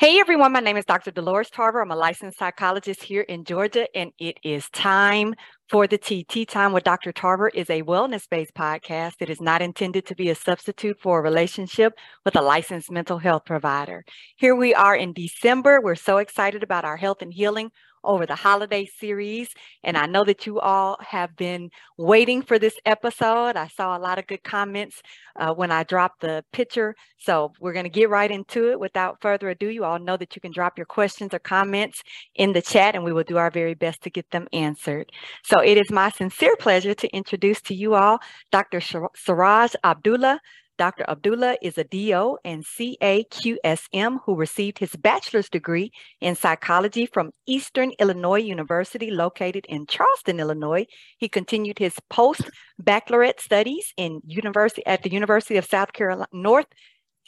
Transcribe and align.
Hey 0.00 0.20
everyone, 0.20 0.52
my 0.52 0.60
name 0.60 0.76
is 0.76 0.84
Dr. 0.84 1.10
Dolores 1.10 1.50
Tarver. 1.50 1.80
I'm 1.80 1.90
a 1.90 1.96
licensed 1.96 2.38
psychologist 2.38 3.02
here 3.02 3.22
in 3.22 3.42
Georgia, 3.42 3.88
and 3.96 4.12
it 4.20 4.38
is 4.44 4.70
time 4.70 5.34
for 5.68 5.88
the 5.88 5.98
Tea. 5.98 6.22
Tea 6.22 6.46
Time 6.46 6.72
with 6.72 6.84
Dr. 6.84 7.10
Tarver 7.10 7.48
is 7.48 7.68
a 7.68 7.82
wellness 7.82 8.28
based 8.30 8.54
podcast. 8.54 9.14
It 9.18 9.28
is 9.28 9.40
not 9.40 9.60
intended 9.60 10.06
to 10.06 10.14
be 10.14 10.30
a 10.30 10.36
substitute 10.36 11.00
for 11.00 11.18
a 11.18 11.22
relationship 11.22 11.94
with 12.24 12.36
a 12.36 12.40
licensed 12.40 12.92
mental 12.92 13.18
health 13.18 13.44
provider. 13.44 14.04
Here 14.36 14.54
we 14.54 14.72
are 14.72 14.94
in 14.94 15.14
December. 15.14 15.80
We're 15.82 15.96
so 15.96 16.18
excited 16.18 16.62
about 16.62 16.84
our 16.84 16.96
health 16.96 17.20
and 17.20 17.34
healing 17.34 17.72
over 18.04 18.26
the 18.26 18.34
holiday 18.34 18.86
series. 18.86 19.48
And 19.82 19.96
I 19.96 20.06
know 20.06 20.24
that 20.24 20.46
you 20.46 20.60
all 20.60 20.96
have 21.00 21.36
been 21.36 21.70
waiting 21.96 22.42
for 22.42 22.58
this 22.58 22.78
episode. 22.84 23.56
I 23.56 23.68
saw 23.68 23.96
a 23.96 24.00
lot 24.00 24.18
of 24.18 24.26
good 24.26 24.42
comments 24.42 25.02
uh, 25.36 25.52
when 25.54 25.70
I 25.70 25.84
dropped 25.84 26.20
the 26.20 26.44
picture. 26.52 26.94
So 27.18 27.52
we're 27.60 27.72
going 27.72 27.84
to 27.84 27.90
get 27.90 28.10
right 28.10 28.30
into 28.30 28.70
it. 28.70 28.80
Without 28.80 29.20
further 29.20 29.50
ado, 29.50 29.68
you 29.68 29.84
all 29.84 29.98
know 29.98 30.16
that 30.16 30.34
you 30.36 30.40
can 30.40 30.52
drop 30.52 30.78
your 30.78 30.86
questions 30.86 31.34
or 31.34 31.38
comments 31.38 32.02
in 32.34 32.52
the 32.52 32.62
chat 32.62 32.94
and 32.94 33.04
we 33.04 33.12
will 33.12 33.24
do 33.24 33.36
our 33.36 33.50
very 33.50 33.74
best 33.74 34.02
to 34.02 34.10
get 34.10 34.30
them 34.30 34.46
answered. 34.52 35.10
So 35.44 35.60
it 35.60 35.78
is 35.78 35.90
my 35.90 36.10
sincere 36.10 36.56
pleasure 36.56 36.94
to 36.94 37.08
introduce 37.08 37.60
to 37.62 37.74
you 37.74 37.94
all 37.94 38.18
Dr. 38.50 38.80
Siraj 38.80 39.74
Abdullah, 39.84 40.40
Dr. 40.78 41.04
Abdullah 41.08 41.56
is 41.60 41.76
a 41.76 41.82
DO 41.82 42.38
and 42.44 42.64
CAQSM 42.64 44.20
who 44.24 44.36
received 44.36 44.78
his 44.78 44.94
bachelor's 44.94 45.50
degree 45.50 45.90
in 46.20 46.36
psychology 46.36 47.04
from 47.04 47.32
Eastern 47.46 47.90
Illinois 47.98 48.38
University, 48.38 49.10
located 49.10 49.66
in 49.68 49.86
Charleston, 49.86 50.38
Illinois. 50.38 50.86
He 51.18 51.28
continued 51.28 51.80
his 51.80 51.96
post-baccalaureate 52.10 53.40
studies 53.40 53.92
in 53.96 54.20
university 54.24 54.86
at 54.86 55.02
the 55.02 55.10
University 55.10 55.56
of 55.56 55.64
South 55.64 55.92
Carolina, 55.92 56.28
North 56.32 56.66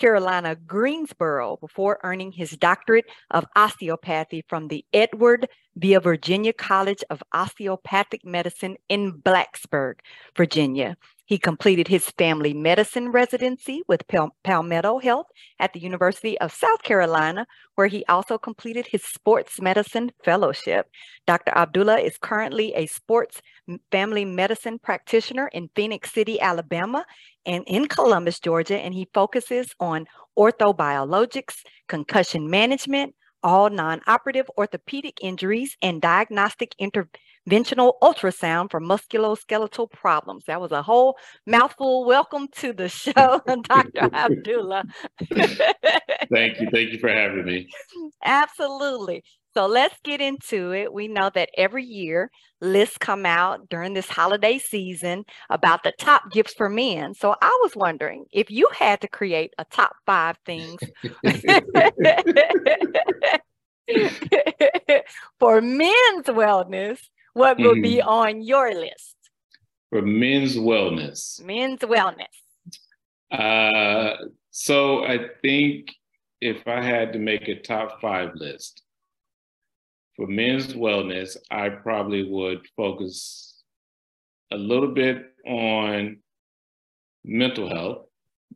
Carolina, 0.00 0.54
Greensboro, 0.54 1.58
before 1.60 1.98
earning 2.04 2.30
his 2.32 2.52
doctorate 2.52 3.04
of 3.32 3.44
osteopathy 3.56 4.44
from 4.48 4.68
the 4.68 4.84
Edward 4.92 5.48
Via 5.76 6.00
Virginia 6.00 6.52
College 6.52 7.02
of 7.10 7.22
Osteopathic 7.32 8.24
Medicine 8.24 8.76
in 8.88 9.12
Blacksburg, 9.12 9.94
Virginia. 10.36 10.96
He 11.30 11.38
completed 11.38 11.86
his 11.86 12.10
family 12.18 12.52
medicine 12.52 13.12
residency 13.12 13.84
with 13.86 14.08
Pal- 14.08 14.34
Palmetto 14.42 14.98
Health 14.98 15.28
at 15.60 15.72
the 15.72 15.78
University 15.78 16.36
of 16.40 16.52
South 16.52 16.82
Carolina, 16.82 17.46
where 17.76 17.86
he 17.86 18.04
also 18.06 18.36
completed 18.36 18.88
his 18.88 19.04
sports 19.04 19.60
medicine 19.60 20.10
fellowship. 20.24 20.90
Dr. 21.28 21.52
Abdullah 21.54 22.00
is 22.00 22.18
currently 22.18 22.74
a 22.74 22.86
sports 22.86 23.40
family 23.92 24.24
medicine 24.24 24.80
practitioner 24.80 25.46
in 25.52 25.70
Phenix 25.76 26.12
City, 26.12 26.40
Alabama, 26.40 27.06
and 27.46 27.62
in 27.68 27.86
Columbus, 27.86 28.40
Georgia, 28.40 28.78
and 28.80 28.92
he 28.92 29.08
focuses 29.14 29.72
on 29.78 30.06
orthobiologics, 30.36 31.58
concussion 31.86 32.50
management, 32.50 33.14
all 33.44 33.70
non 33.70 34.00
operative 34.08 34.50
orthopedic 34.58 35.18
injuries, 35.22 35.76
and 35.80 36.02
diagnostic 36.02 36.74
intervention 36.80 37.20
interventional 37.50 37.94
ultrasound 38.02 38.70
for 38.70 38.80
musculoskeletal 38.80 39.90
problems. 39.90 40.44
That 40.46 40.60
was 40.60 40.72
a 40.72 40.82
whole 40.82 41.16
mouthful. 41.46 42.04
Welcome 42.04 42.48
to 42.56 42.72
the 42.72 42.88
show, 42.88 43.40
Dr. 43.62 44.10
Abdullah. 44.12 44.84
Thank 45.28 46.60
you. 46.60 46.68
Thank 46.72 46.92
you 46.92 46.98
for 46.98 47.08
having 47.08 47.44
me. 47.44 47.68
Absolutely. 48.24 49.22
So 49.52 49.66
let's 49.66 49.96
get 50.04 50.20
into 50.20 50.72
it. 50.72 50.92
We 50.92 51.08
know 51.08 51.28
that 51.34 51.50
every 51.56 51.84
year 51.84 52.30
lists 52.60 52.98
come 52.98 53.26
out 53.26 53.68
during 53.68 53.94
this 53.94 54.08
holiday 54.08 54.58
season 54.58 55.24
about 55.48 55.82
the 55.82 55.92
top 55.98 56.30
gifts 56.30 56.54
for 56.54 56.68
men. 56.68 57.14
So 57.14 57.34
I 57.42 57.58
was 57.62 57.74
wondering 57.74 58.26
if 58.32 58.50
you 58.50 58.68
had 58.72 59.00
to 59.00 59.08
create 59.08 59.52
a 59.58 59.64
top 59.64 59.96
five 60.06 60.36
things 60.46 60.78
for 65.40 65.60
men's 65.60 66.26
wellness, 66.26 67.00
what 67.34 67.58
will 67.58 67.72
mm-hmm. 67.72 67.82
be 67.82 68.02
on 68.02 68.42
your 68.42 68.74
list? 68.74 69.16
For 69.90 70.02
men's 70.02 70.56
wellness. 70.56 71.42
Men's 71.42 71.80
wellness. 71.80 72.26
Uh, 73.30 74.16
so 74.50 75.04
I 75.04 75.26
think 75.42 75.92
if 76.40 76.66
I 76.66 76.82
had 76.82 77.12
to 77.12 77.18
make 77.18 77.48
a 77.48 77.60
top 77.60 78.00
five 78.00 78.30
list 78.34 78.82
for 80.16 80.26
men's 80.26 80.74
wellness, 80.74 81.36
I 81.50 81.68
probably 81.68 82.28
would 82.28 82.66
focus 82.76 83.62
a 84.50 84.56
little 84.56 84.92
bit 84.92 85.24
on 85.46 86.18
mental 87.24 87.68
health. 87.68 88.06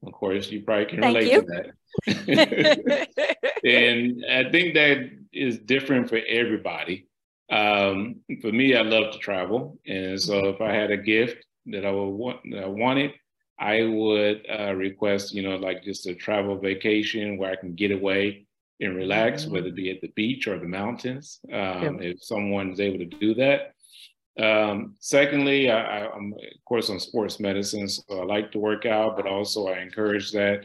Of 0.04 0.12
course, 0.12 0.50
you 0.50 0.62
probably 0.62 0.86
can 0.86 1.00
Thank 1.00 1.16
relate 1.16 1.32
you. 1.32 1.42
to 1.42 1.46
that. 1.46 3.08
and 3.64 4.24
I 4.28 4.50
think 4.50 4.74
that 4.74 5.10
is 5.32 5.58
different 5.58 6.08
for 6.08 6.18
everybody. 6.28 7.06
Um, 7.50 8.16
for 8.40 8.52
me, 8.52 8.74
I 8.74 8.82
love 8.82 9.12
to 9.12 9.18
travel, 9.18 9.78
and 9.86 10.20
so 10.20 10.48
if 10.48 10.60
I 10.60 10.72
had 10.72 10.90
a 10.90 10.96
gift 10.96 11.44
that 11.66 11.84
I 11.84 11.90
would 11.90 12.08
want, 12.08 12.40
that 12.50 12.64
I 12.64 12.68
wanted, 12.68 13.12
I 13.58 13.84
would 13.84 14.46
uh, 14.50 14.74
request, 14.74 15.34
you 15.34 15.42
know, 15.42 15.56
like 15.56 15.84
just 15.84 16.06
a 16.06 16.14
travel 16.14 16.58
vacation 16.58 17.36
where 17.36 17.52
I 17.52 17.56
can 17.56 17.74
get 17.74 17.92
away 17.92 18.46
and 18.80 18.96
relax, 18.96 19.42
mm-hmm. 19.42 19.52
whether 19.52 19.68
it 19.68 19.76
be 19.76 19.90
at 19.90 20.00
the 20.00 20.12
beach 20.16 20.48
or 20.48 20.58
the 20.58 20.66
mountains. 20.66 21.40
Um, 21.52 22.02
If 22.02 22.22
someone's 22.22 22.80
able 22.80 22.98
to 22.98 23.04
do 23.04 23.34
that. 23.34 23.74
Um, 24.36 24.96
secondly, 24.98 25.70
I, 25.70 26.06
am 26.06 26.32
of 26.32 26.64
course 26.64 26.90
on 26.90 26.98
sports 26.98 27.38
medicine, 27.38 27.88
so 27.88 28.02
I 28.10 28.24
like 28.24 28.50
to 28.52 28.58
work 28.58 28.84
out, 28.84 29.16
but 29.16 29.26
also 29.26 29.68
I 29.68 29.78
encourage 29.78 30.32
that. 30.32 30.64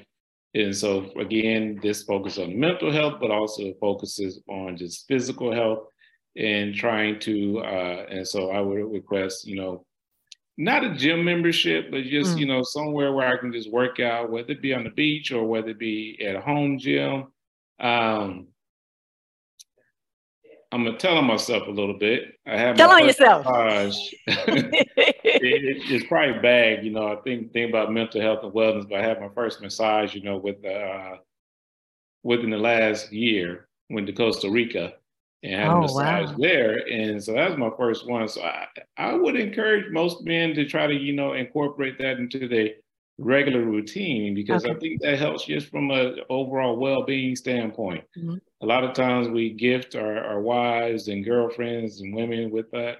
And 0.55 0.75
so 0.75 1.11
again, 1.19 1.79
this 1.83 2.01
focuses 2.03 2.39
on 2.39 2.59
mental 2.59 2.91
health, 2.91 3.19
but 3.21 3.29
also 3.29 3.71
focuses 3.79 4.41
on 4.49 4.75
just 4.75 5.07
physical 5.07 5.53
health 5.53 5.83
and 6.35 6.73
trying 6.73 7.19
to 7.19 7.59
uh, 7.59 8.05
and 8.09 8.27
so 8.27 8.51
I 8.51 8.61
would 8.61 8.91
request, 8.91 9.47
you 9.47 9.55
know, 9.55 9.85
not 10.57 10.83
a 10.83 10.93
gym 10.93 11.23
membership, 11.23 11.89
but 11.89 12.03
just 12.03 12.35
mm. 12.35 12.39
you 12.39 12.45
know 12.45 12.63
somewhere 12.63 13.13
where 13.13 13.27
I 13.27 13.37
can 13.37 13.51
just 13.51 13.71
work 13.71 13.99
out, 13.99 14.29
whether 14.29 14.51
it 14.51 14.61
be 14.61 14.73
on 14.73 14.83
the 14.83 14.89
beach 14.89 15.31
or 15.31 15.45
whether 15.45 15.69
it 15.69 15.79
be 15.79 16.19
at 16.25 16.35
a 16.35 16.41
home 16.41 16.77
gym. 16.77 17.27
Um, 17.79 18.47
I'm 20.71 20.83
gonna 20.83 20.97
tell 20.97 21.17
on 21.17 21.25
myself 21.25 21.67
a 21.67 21.71
little 21.71 21.97
bit. 21.97 22.37
I 22.45 22.57
have 22.57 22.77
tell 22.77 22.91
on 22.91 23.05
yourself. 23.05 23.45
it, 24.27 25.83
it's 25.89 26.05
probably 26.07 26.39
bad, 26.41 26.85
you 26.85 26.91
know. 26.91 27.07
I 27.07 27.15
think 27.21 27.53
think 27.53 27.69
about 27.69 27.91
mental 27.91 28.21
health 28.21 28.43
and 28.43 28.53
wellness, 28.53 28.87
but 28.87 28.99
I 28.99 29.01
had 29.01 29.19
my 29.19 29.29
first 29.33 29.61
massage, 29.61 30.13
you 30.13 30.21
know, 30.21 30.37
with 30.37 30.63
uh, 30.63 31.15
within 32.23 32.51
the 32.51 32.57
last 32.57 33.11
year 33.11 33.67
went 33.89 34.05
to 34.07 34.13
Costa 34.13 34.49
Rica, 34.49 34.93
and 35.43 35.53
had 35.53 35.69
oh, 35.69 35.77
a 35.77 35.81
massage 35.81 36.29
wow. 36.29 36.35
there. 36.37 36.77
And 36.89 37.23
so 37.23 37.33
that 37.33 37.49
was 37.49 37.57
my 37.57 37.71
first 37.77 38.07
one. 38.07 38.27
So 38.27 38.41
I, 38.41 38.67
I 38.97 39.13
would 39.13 39.35
encourage 39.35 39.91
most 39.91 40.23
men 40.23 40.53
to 40.55 40.65
try 40.65 40.87
to, 40.87 40.93
you 40.93 41.13
know, 41.13 41.33
incorporate 41.33 41.97
that 41.99 42.17
into 42.17 42.47
their 42.47 42.69
regular 43.17 43.61
routine 43.61 44.33
because 44.33 44.63
okay. 44.63 44.73
I 44.73 44.79
think 44.79 45.01
that 45.01 45.19
helps 45.19 45.45
just 45.45 45.69
from 45.69 45.91
an 45.91 46.19
overall 46.29 46.77
well-being 46.77 47.35
standpoint. 47.35 48.03
Mm-hmm. 48.17 48.35
A 48.61 48.65
lot 48.65 48.83
of 48.83 48.93
times 48.93 49.27
we 49.27 49.51
gift 49.51 49.95
our, 49.95 50.23
our 50.23 50.41
wives 50.41 51.07
and 51.07 51.25
girlfriends 51.25 52.01
and 52.01 52.13
women 52.13 52.51
with 52.51 52.71
that. 52.71 52.97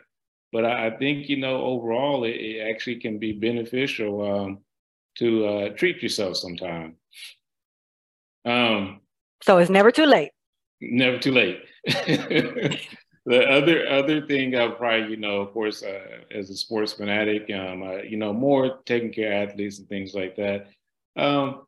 But 0.51 0.65
I, 0.65 0.87
I 0.87 0.97
think, 0.97 1.29
you 1.29 1.37
know, 1.37 1.61
overall 1.61 2.23
it, 2.23 2.35
it 2.35 2.69
actually 2.69 2.97
can 2.97 3.19
be 3.19 3.33
beneficial 3.33 4.29
um, 4.29 4.59
to 5.17 5.45
uh, 5.45 5.69
treat 5.69 6.01
yourself 6.01 6.37
sometime. 6.37 6.95
Um, 8.45 9.01
so 9.41 9.57
it's 9.57 9.69
never 9.69 9.91
too 9.91 10.05
late. 10.05 10.31
Never 10.81 11.19
too 11.19 11.31
late. 11.31 11.61
The 11.87 12.79
other 13.27 13.87
other 13.87 14.25
thing 14.25 14.55
I 14.55 14.67
probably, 14.69 15.11
you 15.11 15.17
know, 15.17 15.41
of 15.41 15.53
course, 15.53 15.83
uh, 15.83 16.21
as 16.31 16.49
a 16.49 16.55
sports 16.55 16.93
fanatic, 16.93 17.49
um, 17.53 17.83
you 18.07 18.17
know, 18.17 18.33
more 18.33 18.79
taking 18.85 19.11
care 19.11 19.43
of 19.43 19.49
athletes 19.49 19.79
and 19.79 19.87
things 19.87 20.13
like 20.13 20.35
that. 20.35 20.67
Um, 21.15 21.65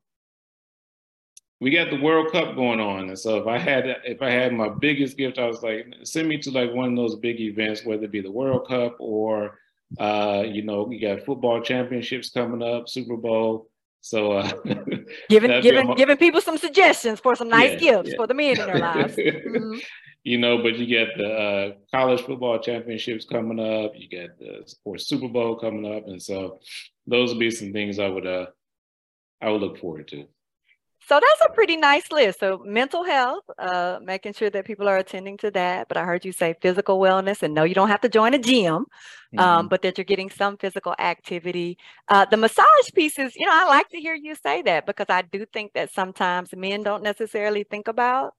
we 1.59 1.69
got 1.69 1.91
the 1.91 2.01
World 2.01 2.31
Cup 2.31 2.55
going 2.55 2.79
on, 2.79 3.09
and 3.09 3.19
so 3.19 3.38
if 3.38 3.47
I 3.47 3.57
had 3.57 3.85
if 4.05 4.22
I 4.22 4.31
had 4.31 4.53
my 4.53 4.69
biggest 4.69 5.17
gift, 5.17 5.37
I 5.37 5.46
was 5.47 5.61
like, 5.61 5.85
send 6.03 6.28
me 6.28 6.37
to 6.40 6.52
like 6.52 6.73
one 6.73 6.90
of 6.90 6.96
those 6.96 7.16
big 7.16 7.40
events, 7.40 7.85
whether 7.85 8.05
it 8.05 8.11
be 8.11 8.22
the 8.22 8.31
World 8.31 8.67
Cup 8.67 8.96
or 8.99 9.59
uh, 9.99 10.43
you 10.47 10.61
know, 10.64 10.90
you 10.90 10.99
got 10.99 11.25
football 11.25 11.61
championships 11.61 12.29
coming 12.29 12.64
up, 12.64 12.87
Super 12.87 13.17
Bowl. 13.17 13.71
So 14.02 14.34
uh, 14.34 14.52
giving 15.30 15.62
giving 15.62 15.94
giving 15.96 16.18
people 16.18 16.42
some 16.42 16.58
suggestions 16.58 17.20
for 17.20 17.36
some 17.36 17.50
nice 17.50 17.74
yeah, 17.74 17.92
gifts 17.92 18.09
yeah. 18.09 18.16
for 18.16 18.28
the 18.28 18.34
men 18.34 18.59
in 18.59 18.66
their 18.66 18.80
lives. 18.90 19.16
Mm-hmm. 19.16 19.78
You 20.24 20.38
know, 20.38 20.62
but 20.62 20.78
you 20.78 20.86
get 20.86 21.09
the 21.18 21.34
uh, 21.34 21.72
college 21.92 22.22
football 22.22 22.59
championships 22.59 23.26
coming 23.26 23.59
up. 23.59 23.94
You 23.96 24.08
get 24.08 24.38
the 24.40 24.64
sports 24.66 25.08
Super 25.08 25.28
Bowl 25.28 25.56
coming 25.56 25.86
up, 25.96 26.08
and 26.08 26.22
so 26.22 26.59
those 27.08 27.30
would 27.30 27.40
be 27.40 27.52
some 27.52 27.74
things 27.74 28.00
I 28.00 28.08
would 28.08 28.28
uh 28.28 28.48
I 29.40 29.50
would 29.50 29.62
look 29.62 29.78
forward 29.78 30.08
to. 30.09 30.26
So 31.08 31.20
that's 31.20 31.50
a 31.50 31.53
pretty 31.53 31.78
nice 31.78 32.12
list. 32.12 32.40
So 32.40 32.62
mental 32.66 33.03
health, 33.03 33.44
uh, 33.58 34.00
making 34.03 34.34
sure 34.34 34.50
that 34.52 34.66
people 34.66 34.88
are 34.88 34.98
attending 34.98 35.38
to 35.40 35.52
that. 35.52 35.88
But 35.88 35.98
I 35.98 36.06
heard 36.06 36.24
you 36.24 36.32
say 36.32 36.56
physical 36.62 37.00
wellness, 37.00 37.42
and 37.42 37.53
no, 37.53 37.64
you 37.64 37.74
don't 37.74 37.90
have 37.90 38.02
to 38.02 38.09
join 38.09 38.34
a 38.34 38.40
gym, 38.40 38.74
um, 38.76 38.86
mm-hmm. 39.38 39.68
but 39.68 39.82
that 39.82 39.98
you're 39.98 40.06
getting 40.06 40.30
some 40.30 40.58
physical 40.58 40.94
activity. 41.00 41.78
Uh, 42.08 42.26
the 42.26 42.38
massage 42.38 42.92
pieces, 42.94 43.36
you 43.36 43.46
know, 43.46 43.52
I 43.53 43.66
like 43.68 43.90
to 43.90 43.98
hear 43.98 44.14
you 44.14 44.36
say 44.36 44.62
that 44.64 44.86
because 44.86 45.08
I 45.09 45.24
do 45.24 45.46
think 45.52 45.74
that 45.74 45.92
sometimes 45.92 46.53
men 46.56 46.84
don't 46.84 47.03
necessarily 47.03 47.64
think 47.64 47.88
about 47.88 48.34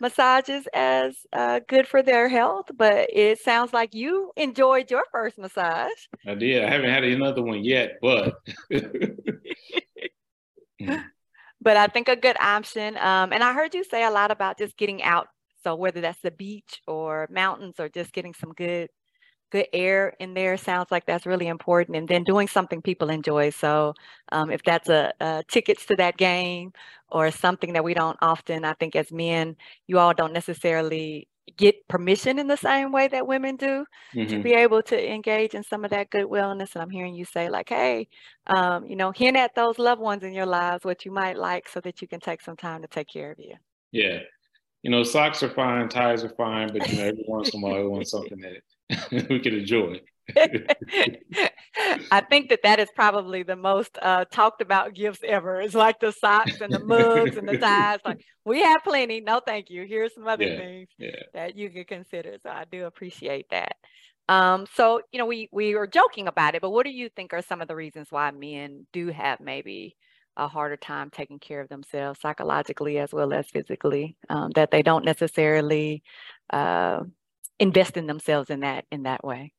massages 0.00 0.68
as 0.74 1.16
uh, 1.32 1.60
good 1.66 1.88
for 1.88 2.02
their 2.02 2.28
health, 2.28 2.66
but 2.76 3.08
it 3.12 3.38
sounds 3.38 3.72
like 3.72 3.94
you 3.94 4.32
enjoyed 4.36 4.90
your 4.90 5.04
first 5.12 5.38
massage. 5.38 5.90
I 6.26 6.34
did. 6.34 6.62
I 6.62 6.68
haven't 6.68 6.90
had 6.90 7.04
another 7.04 7.42
one 7.42 7.64
yet, 7.64 7.92
but. 8.02 8.34
but 11.62 11.76
I 11.76 11.86
think 11.86 12.08
a 12.08 12.16
good 12.16 12.36
option. 12.40 12.96
Um, 12.96 13.32
and 13.32 13.42
I 13.42 13.52
heard 13.52 13.74
you 13.74 13.84
say 13.84 14.04
a 14.04 14.10
lot 14.10 14.30
about 14.30 14.58
just 14.58 14.76
getting 14.76 15.02
out. 15.02 15.28
So 15.62 15.76
whether 15.76 16.00
that's 16.00 16.20
the 16.20 16.32
beach 16.32 16.82
or 16.88 17.28
mountains 17.30 17.76
or 17.78 17.88
just 17.88 18.12
getting 18.12 18.34
some 18.34 18.52
good 18.52 18.88
good 19.52 19.66
air 19.74 20.14
in 20.18 20.32
there 20.32 20.56
sounds 20.56 20.90
like 20.90 21.04
that's 21.04 21.26
really 21.26 21.46
important 21.46 21.94
and 21.94 22.08
then 22.08 22.24
doing 22.24 22.48
something 22.48 22.80
people 22.80 23.10
enjoy 23.10 23.50
so 23.50 23.92
um, 24.32 24.50
if 24.50 24.62
that's 24.62 24.88
a, 24.88 25.12
a, 25.20 25.44
tickets 25.46 25.84
to 25.84 25.94
that 25.94 26.16
game 26.16 26.72
or 27.10 27.30
something 27.30 27.74
that 27.74 27.84
we 27.84 27.92
don't 27.92 28.16
often 28.22 28.64
i 28.64 28.72
think 28.72 28.96
as 28.96 29.12
men 29.12 29.54
you 29.86 29.98
all 29.98 30.14
don't 30.14 30.32
necessarily 30.32 31.28
get 31.56 31.86
permission 31.88 32.38
in 32.38 32.46
the 32.46 32.56
same 32.56 32.92
way 32.92 33.08
that 33.08 33.26
women 33.26 33.56
do 33.56 33.84
mm-hmm. 34.14 34.26
to 34.26 34.42
be 34.42 34.52
able 34.52 34.82
to 34.82 35.12
engage 35.12 35.54
in 35.54 35.62
some 35.62 35.84
of 35.84 35.90
that 35.90 36.08
good 36.10 36.26
wellness 36.26 36.74
and 36.74 36.82
i'm 36.82 36.90
hearing 36.90 37.14
you 37.14 37.24
say 37.24 37.50
like 37.50 37.68
hey 37.68 38.06
um, 38.46 38.86
you 38.86 38.96
know 38.96 39.10
hint 39.10 39.36
at 39.36 39.54
those 39.54 39.78
loved 39.78 40.00
ones 40.00 40.22
in 40.22 40.32
your 40.32 40.46
lives 40.46 40.84
what 40.84 41.04
you 41.04 41.10
might 41.10 41.36
like 41.36 41.68
so 41.68 41.80
that 41.80 42.00
you 42.00 42.08
can 42.08 42.20
take 42.20 42.40
some 42.40 42.56
time 42.56 42.80
to 42.80 42.88
take 42.88 43.08
care 43.08 43.32
of 43.32 43.38
you 43.38 43.54
yeah 43.90 44.18
you 44.82 44.90
know 44.90 45.02
socks 45.02 45.42
are 45.42 45.50
fine 45.50 45.88
ties 45.88 46.22
are 46.24 46.34
fine 46.36 46.68
but 46.72 46.88
you 46.88 46.98
know 46.98 47.04
every 47.04 47.24
once 47.26 47.50
in 47.52 47.60
a 47.60 47.62
while 47.62 47.82
we 47.82 47.88
want 47.88 48.08
something 48.08 48.38
that 48.38 48.62
we 49.30 49.38
can 49.40 49.54
enjoy. 49.54 50.00
I 52.10 52.20
think 52.28 52.50
that 52.50 52.60
that 52.62 52.78
is 52.78 52.88
probably 52.94 53.42
the 53.42 53.56
most 53.56 53.98
uh, 54.00 54.24
talked 54.26 54.62
about 54.62 54.94
gifts 54.94 55.20
ever. 55.26 55.60
It's 55.60 55.74
like 55.74 55.98
the 56.00 56.12
socks 56.12 56.60
and 56.60 56.72
the 56.72 56.78
mugs 56.78 57.36
and 57.36 57.48
the 57.48 57.58
ties. 57.58 57.98
Like 58.04 58.24
we 58.44 58.62
have 58.62 58.84
plenty. 58.84 59.20
No, 59.20 59.40
thank 59.44 59.70
you. 59.70 59.84
Here's 59.84 60.14
some 60.14 60.28
other 60.28 60.44
yeah, 60.44 60.56
things 60.58 60.88
yeah. 60.98 61.10
that 61.34 61.56
you 61.56 61.70
could 61.70 61.88
consider. 61.88 62.36
So 62.42 62.50
I 62.50 62.64
do 62.70 62.86
appreciate 62.86 63.46
that. 63.50 63.76
Um, 64.28 64.66
so 64.74 65.02
you 65.12 65.18
know, 65.18 65.26
we 65.26 65.48
we 65.52 65.74
were 65.74 65.86
joking 65.86 66.28
about 66.28 66.54
it, 66.54 66.62
but 66.62 66.70
what 66.70 66.86
do 66.86 66.92
you 66.92 67.08
think 67.08 67.32
are 67.32 67.42
some 67.42 67.60
of 67.60 67.68
the 67.68 67.76
reasons 67.76 68.08
why 68.10 68.30
men 68.30 68.86
do 68.92 69.08
have 69.08 69.40
maybe 69.40 69.96
a 70.36 70.48
harder 70.48 70.76
time 70.76 71.10
taking 71.10 71.38
care 71.38 71.60
of 71.60 71.68
themselves 71.68 72.20
psychologically 72.20 72.98
as 72.98 73.12
well 73.12 73.32
as 73.32 73.48
physically? 73.48 74.16
Um, 74.28 74.50
that 74.54 74.70
they 74.70 74.82
don't 74.82 75.04
necessarily 75.04 76.02
uh, 76.50 77.00
invest 77.58 77.96
in 77.96 78.06
themselves 78.06 78.50
in 78.50 78.60
that 78.60 78.84
in 78.90 79.04
that 79.04 79.24
way? 79.24 79.52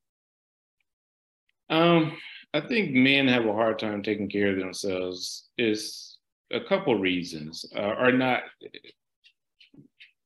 Um, 1.70 2.18
I 2.54 2.62
think 2.62 2.92
men 2.92 3.28
have 3.28 3.46
a 3.46 3.54
hard 3.54 3.80
time 3.80 4.04
taking 4.04 4.30
care 4.30 4.52
of 4.52 4.60
themselves. 4.60 5.50
Is 5.58 6.18
a 6.52 6.62
couple 6.62 6.98
reasons 6.98 7.66
uh, 7.76 7.80
are 7.80 8.12
not 8.12 8.44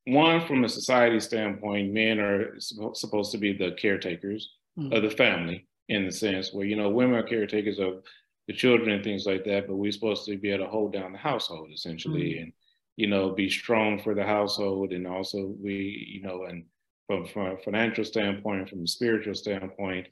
one 0.05 0.45
from 0.45 0.63
a 0.63 0.69
society 0.69 1.19
standpoint. 1.19 1.93
Men 1.93 2.19
are 2.19 2.55
supposed 2.59 3.31
to 3.31 3.37
be 3.37 3.53
the 3.53 3.71
caretakers 3.71 4.49
mm-hmm. 4.77 4.93
of 4.93 5.03
the 5.03 5.11
family 5.11 5.67
in 5.89 6.05
the 6.05 6.11
sense 6.11 6.53
where 6.53 6.65
you 6.65 6.75
know 6.75 6.89
women 6.89 7.15
are 7.15 7.23
caretakers 7.23 7.79
of 7.79 8.03
the 8.47 8.53
children 8.53 8.91
and 8.91 9.03
things 9.03 9.25
like 9.25 9.43
that, 9.45 9.67
but 9.67 9.75
we're 9.75 9.91
supposed 9.91 10.25
to 10.25 10.37
be 10.37 10.51
able 10.51 10.65
to 10.65 10.71
hold 10.71 10.93
down 10.93 11.11
the 11.11 11.17
household 11.17 11.69
essentially 11.73 12.33
mm-hmm. 12.33 12.43
and 12.43 12.53
you 12.95 13.07
know 13.07 13.31
be 13.31 13.49
strong 13.49 14.01
for 14.01 14.13
the 14.13 14.23
household 14.23 14.91
and 14.91 15.05
also 15.07 15.53
we 15.61 16.07
you 16.13 16.21
know 16.21 16.43
and 16.45 16.65
from, 17.07 17.25
from 17.25 17.47
a 17.47 17.57
financial 17.57 18.03
standpoint, 18.03 18.69
from 18.69 18.83
a 18.83 18.87
spiritual 18.87 19.33
standpoint. 19.33 20.07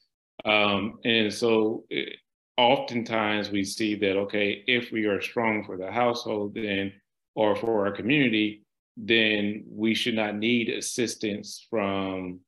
Um, 0.45 1.00
and 1.03 1.33
so 1.33 1.86
it, 1.89 2.09
eh, 2.09 2.15
oftentimes 2.57 3.50
we 3.50 3.63
see 3.63 3.95
that, 3.95 4.15
okay, 4.15 4.63
if 4.68 4.92
we 4.92 5.06
are 5.06 5.21
strong 5.21 5.63
for 5.65 5.77
the 5.77 5.92
household, 5.92 6.53
then, 6.53 6.94
or 7.36 7.56
for 7.56 7.86
our 7.86 7.92
community, 7.92 8.63
then 8.95 9.65
we 9.68 9.94
should 9.94 10.15
not 10.15 10.36
need 10.36 10.69
assistance 10.69 11.65
from 11.69 12.39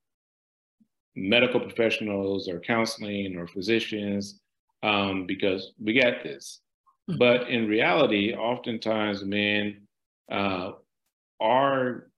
medical 1.16 1.60
professionals 1.60 2.48
or 2.48 2.60
counseling 2.60 3.36
or 3.36 3.48
physicians 3.48 4.40
um, 4.84 5.26
because 5.26 5.74
we 5.84 6.00
got 6.00 6.24
this. 6.24 6.62
Mm-hmm. 7.10 7.18
But 7.18 7.50
in 7.50 7.68
reality, 7.68 8.34
oftentimes 8.34 9.24
men 9.24 9.88
uh, 10.32 10.72
are 11.42 12.10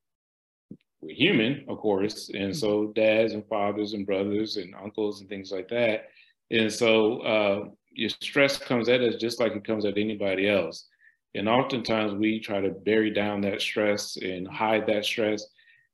we're 1.02 1.16
human, 1.16 1.66
of 1.70 1.78
course, 1.78 2.30
and 2.34 2.56
so 2.56 2.88
dads 2.88 3.34
and 3.34 3.48
fathers 3.48 3.94
and 3.94 4.06
brothers 4.06 4.58
and 4.58 4.76
uncles 4.76 5.22
and 5.22 5.30
things 5.30 5.52
like 5.52 5.70
that. 5.70 6.10
And 6.52 6.72
so 6.72 7.20
uh, 7.20 7.66
your 7.92 8.10
stress 8.10 8.58
comes 8.58 8.90
at 8.90 9.02
us 9.02 9.16
just 9.16 9.40
like 9.40 9.54
it 9.54 9.64
comes 9.64 9.86
at 9.86 9.98
anybody 9.98 10.50
else. 10.50 10.88
And 11.36 11.48
oftentimes 11.48 12.14
we 12.14 12.40
try 12.40 12.60
to 12.60 12.72
bury 12.72 13.12
down 13.12 13.42
that 13.42 13.62
stress 13.62 14.18
and 14.18 14.48
hide 14.48 14.88
that 14.88 15.06
stress. 15.06 15.46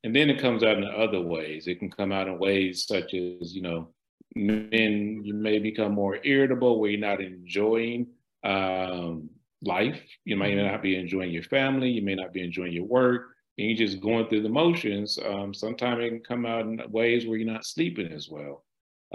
And 0.02 0.14
then 0.14 0.30
it 0.30 0.40
comes 0.40 0.62
out 0.62 0.78
in 0.78 0.84
other 0.84 1.20
ways. 1.20 1.66
It 1.66 1.78
can 1.78 1.90
come 1.90 2.10
out 2.10 2.26
in 2.26 2.38
ways 2.38 2.86
such 2.86 3.14
as, 3.14 3.54
you 3.54 3.62
know, 3.62 3.90
men, 4.34 5.20
you 5.24 5.34
may 5.34 5.58
become 5.58 5.92
more 5.92 6.18
irritable 6.24 6.80
where 6.80 6.90
you're 6.90 7.00
not 7.00 7.20
enjoying 7.20 8.08
um, 8.44 9.28
life. 9.62 10.00
You 10.24 10.36
may 10.36 10.52
mm-hmm. 10.52 10.66
not 10.66 10.82
be 10.82 10.96
enjoying 10.96 11.30
your 11.30 11.42
family. 11.42 11.90
You 11.90 12.02
may 12.02 12.14
not 12.14 12.32
be 12.32 12.42
enjoying 12.42 12.72
your 12.72 12.84
work 12.84 13.35
and 13.58 13.68
you're 13.70 13.86
just 13.86 14.00
going 14.00 14.28
through 14.28 14.42
the 14.42 14.48
motions, 14.48 15.18
um, 15.24 15.54
sometimes 15.54 16.04
it 16.04 16.08
can 16.08 16.20
come 16.20 16.46
out 16.46 16.62
in 16.62 16.80
ways 16.90 17.26
where 17.26 17.38
you're 17.38 17.50
not 17.50 17.64
sleeping 17.64 18.12
as 18.12 18.28
well. 18.28 18.64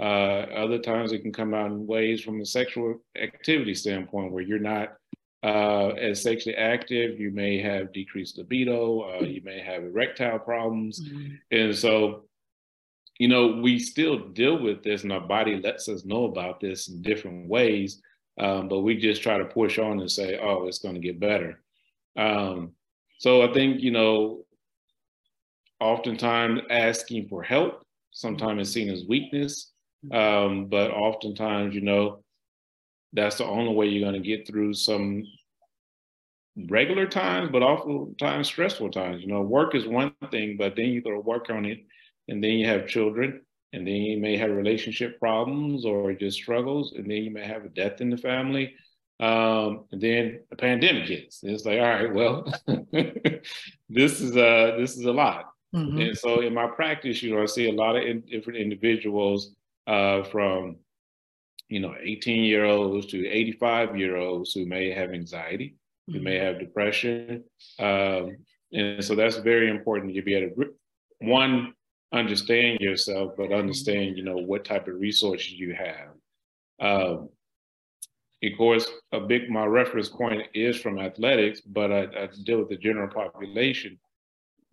Uh, 0.00 0.46
other 0.56 0.78
times 0.78 1.12
it 1.12 1.20
can 1.20 1.32
come 1.32 1.54
out 1.54 1.70
in 1.70 1.86
ways 1.86 2.22
from 2.22 2.40
a 2.40 2.46
sexual 2.46 2.96
activity 3.20 3.74
standpoint 3.74 4.32
where 4.32 4.42
you're 4.42 4.58
not 4.58 4.94
uh, 5.42 5.88
as 5.88 6.22
sexually 6.22 6.56
active. 6.56 7.20
You 7.20 7.30
may 7.30 7.60
have 7.60 7.92
decreased 7.92 8.38
libido. 8.38 9.02
Uh, 9.02 9.24
you 9.24 9.42
may 9.44 9.60
have 9.60 9.82
erectile 9.82 10.38
problems, 10.38 11.00
mm-hmm. 11.00 11.34
and 11.50 11.76
so 11.76 12.24
you 13.18 13.28
know 13.28 13.60
we 13.60 13.78
still 13.78 14.28
deal 14.30 14.60
with 14.60 14.82
this, 14.82 15.02
and 15.02 15.12
our 15.12 15.20
body 15.20 15.60
lets 15.60 15.88
us 15.88 16.04
know 16.04 16.24
about 16.24 16.60
this 16.60 16.88
in 16.88 17.02
different 17.02 17.48
ways. 17.48 18.00
Um, 18.40 18.68
but 18.68 18.80
we 18.80 18.96
just 18.96 19.22
try 19.22 19.36
to 19.36 19.44
push 19.44 19.78
on 19.78 20.00
and 20.00 20.10
say, 20.10 20.38
"Oh, 20.40 20.66
it's 20.66 20.78
going 20.78 20.94
to 20.94 21.00
get 21.00 21.20
better." 21.20 21.60
Um, 22.16 22.72
so 23.22 23.40
I 23.48 23.52
think, 23.52 23.80
you 23.80 23.92
know, 23.92 24.44
oftentimes 25.78 26.62
asking 26.70 27.28
for 27.28 27.40
help 27.40 27.84
sometimes 28.10 28.66
is 28.66 28.74
seen 28.74 28.90
as 28.90 29.04
weakness. 29.08 29.70
Um, 30.10 30.66
but 30.66 30.90
oftentimes, 30.90 31.72
you 31.72 31.82
know, 31.82 32.24
that's 33.12 33.36
the 33.36 33.44
only 33.44 33.72
way 33.74 33.86
you're 33.86 34.10
going 34.10 34.20
to 34.20 34.28
get 34.28 34.44
through 34.44 34.74
some 34.74 35.22
regular 36.68 37.06
times, 37.06 37.50
but 37.52 37.62
oftentimes 37.62 38.48
stressful 38.48 38.90
times. 38.90 39.22
You 39.22 39.28
know, 39.28 39.42
work 39.42 39.76
is 39.76 39.86
one 39.86 40.12
thing, 40.32 40.56
but 40.56 40.74
then 40.74 40.86
you 40.86 41.00
got 41.00 41.10
to 41.10 41.20
work 41.20 41.48
on 41.48 41.64
it, 41.64 41.78
and 42.26 42.42
then 42.42 42.54
you 42.54 42.66
have 42.66 42.88
children, 42.88 43.40
and 43.72 43.86
then 43.86 43.94
you 43.94 44.18
may 44.18 44.36
have 44.36 44.50
relationship 44.50 45.20
problems 45.20 45.84
or 45.84 46.12
just 46.12 46.38
struggles, 46.38 46.94
and 46.96 47.04
then 47.04 47.18
you 47.18 47.30
may 47.30 47.46
have 47.46 47.64
a 47.64 47.68
death 47.68 48.00
in 48.00 48.10
the 48.10 48.16
family, 48.16 48.74
um, 49.22 49.84
and 49.92 50.00
then 50.00 50.40
the 50.50 50.56
pandemic 50.56 51.06
hits. 51.06 51.44
And 51.44 51.52
it's 51.52 51.64
like, 51.64 51.78
all 51.78 51.84
right, 51.84 52.12
well, 52.12 52.44
this 53.88 54.20
is 54.20 54.36
a 54.36 54.76
this 54.76 54.96
is 54.96 55.04
a 55.04 55.12
lot. 55.12 55.52
Mm-hmm. 55.74 56.00
And 56.00 56.18
so 56.18 56.40
in 56.40 56.52
my 56.52 56.66
practice, 56.66 57.22
you 57.22 57.32
know, 57.32 57.40
I 57.40 57.46
see 57.46 57.70
a 57.70 57.72
lot 57.72 57.94
of 57.94 58.02
in, 58.02 58.22
different 58.22 58.58
individuals 58.58 59.54
uh, 59.86 60.24
from, 60.24 60.76
you 61.68 61.78
know, 61.78 61.94
18 62.02 62.42
year 62.42 62.64
olds 62.64 63.06
to 63.06 63.28
85 63.28 63.96
year 63.96 64.16
olds 64.16 64.52
who 64.52 64.66
may 64.66 64.90
have 64.90 65.12
anxiety, 65.12 65.76
mm-hmm. 66.10 66.18
who 66.18 66.24
may 66.24 66.36
mm-hmm. 66.38 66.44
have 66.44 66.58
depression. 66.58 67.44
Um, 67.78 68.38
and 68.72 69.04
so 69.04 69.14
that's 69.14 69.36
very 69.36 69.70
important. 69.70 70.14
You 70.14 70.22
be 70.24 70.34
able 70.34 70.64
to, 70.64 70.74
one, 71.20 71.74
understand 72.12 72.80
yourself, 72.80 73.34
but 73.38 73.52
understand, 73.52 74.18
you 74.18 74.24
know, 74.24 74.36
what 74.36 74.64
type 74.64 74.88
of 74.88 74.96
resources 74.96 75.52
you 75.52 75.74
have. 75.74 76.08
Um, 76.80 77.28
of 78.42 78.58
course, 78.58 78.90
a 79.12 79.20
big 79.20 79.48
my 79.48 79.64
reference 79.64 80.08
point 80.08 80.42
is 80.52 80.76
from 80.76 80.98
athletics, 80.98 81.60
but 81.60 81.92
I, 81.92 82.02
I 82.02 82.28
deal 82.44 82.58
with 82.58 82.70
the 82.70 82.76
general 82.76 83.08
population. 83.08 83.98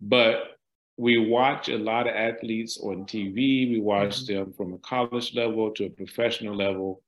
But 0.00 0.58
we 0.96 1.18
watch 1.18 1.68
a 1.68 1.78
lot 1.78 2.08
of 2.08 2.14
athletes 2.14 2.78
on 2.82 3.06
TV. 3.06 3.70
We 3.70 3.80
watch 3.80 4.24
mm-hmm. 4.24 4.34
them 4.34 4.52
from 4.52 4.74
a 4.74 4.78
college 4.78 5.34
level 5.34 5.70
to 5.72 5.86
a 5.86 5.90
professional 5.90 6.56
level. 6.56 7.02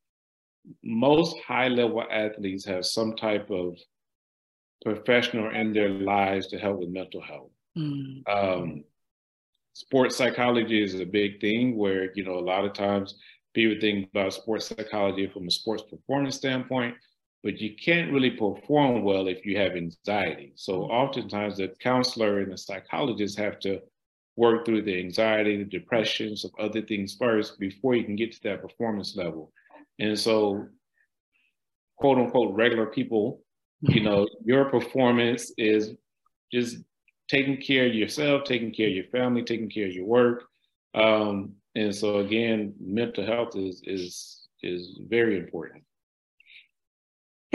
Most 0.85 1.37
high 1.47 1.69
level 1.69 2.05
athletes 2.11 2.65
have 2.65 2.87
some 2.87 3.17
type 3.17 3.51
of 3.51 3.77
professional 4.85 5.51
in 5.55 5.73
their 5.73 5.89
lives 5.89 6.47
to 6.49 6.59
help 6.59 6.79
with 6.79 6.91
mental 6.91 7.21
health. 7.21 7.51
Mm-hmm. 7.77 8.33
Um, 8.33 8.85
sports 9.73 10.17
psychology 10.17 10.83
is 10.83 10.95
a 10.95 11.05
big 11.05 11.41
thing 11.41 11.77
where, 11.77 12.13
you 12.15 12.25
know, 12.25 12.39
a 12.39 12.41
lot 12.41 12.65
of 12.65 12.75
times 12.75 13.17
people 13.55 13.81
think 13.81 14.11
about 14.11 14.33
sports 14.33 14.67
psychology 14.69 15.27
from 15.27 15.47
a 15.47 15.51
sports 15.51 15.83
performance 15.83 16.37
standpoint, 16.37 16.95
but 17.43 17.59
you 17.59 17.75
can't 17.77 18.13
really 18.13 18.31
perform 18.31 19.03
well 19.03 19.29
if 19.29 19.45
you 19.45 19.57
have 19.59 19.73
anxiety. 19.73 20.53
So 20.55 20.85
oftentimes 20.85 21.57
the 21.57 21.69
counselor 21.81 22.41
and 22.41 22.53
the 22.53 22.59
psychologist 22.59 23.39
have 23.39 23.59
to 23.61 23.81
work 24.37 24.65
through 24.65 24.83
the 24.83 24.99
anxiety, 24.99 25.59
the 25.59 25.65
depressions 25.65 26.45
of 26.45 26.53
other 26.59 26.83
things 26.83 27.17
first 27.19 27.59
before 27.59 27.95
you 27.95 28.05
can 28.05 28.17
get 28.17 28.33
to 28.33 28.43
that 28.45 28.63
performance 28.63 29.17
level. 29.17 29.53
And 29.99 30.19
so 30.19 30.67
quote 31.97 32.19
unquote 32.19 32.55
regular 32.55 32.87
people, 32.87 33.43
you 33.81 34.01
know, 34.01 34.29
your 34.45 34.67
performance 34.67 35.53
is 35.59 35.95
just 36.53 36.79
taking 37.29 37.61
care 37.61 37.87
of 37.87 37.95
yourself, 37.95 38.45
taking 38.45 38.73
care 38.73 38.89
of 38.89 38.95
your 38.95 39.05
family, 39.05 39.43
taking 39.43 39.71
care 39.71 39.87
of 39.87 39.93
your 39.93 40.07
work. 40.07 40.45
Um, 40.95 41.55
and 41.75 41.95
so 41.95 42.19
again, 42.19 42.75
mental 42.81 43.25
health 43.25 43.57
is 43.57 43.83
is 43.85 44.49
is 44.63 45.01
very 45.09 45.39
important. 45.39 45.85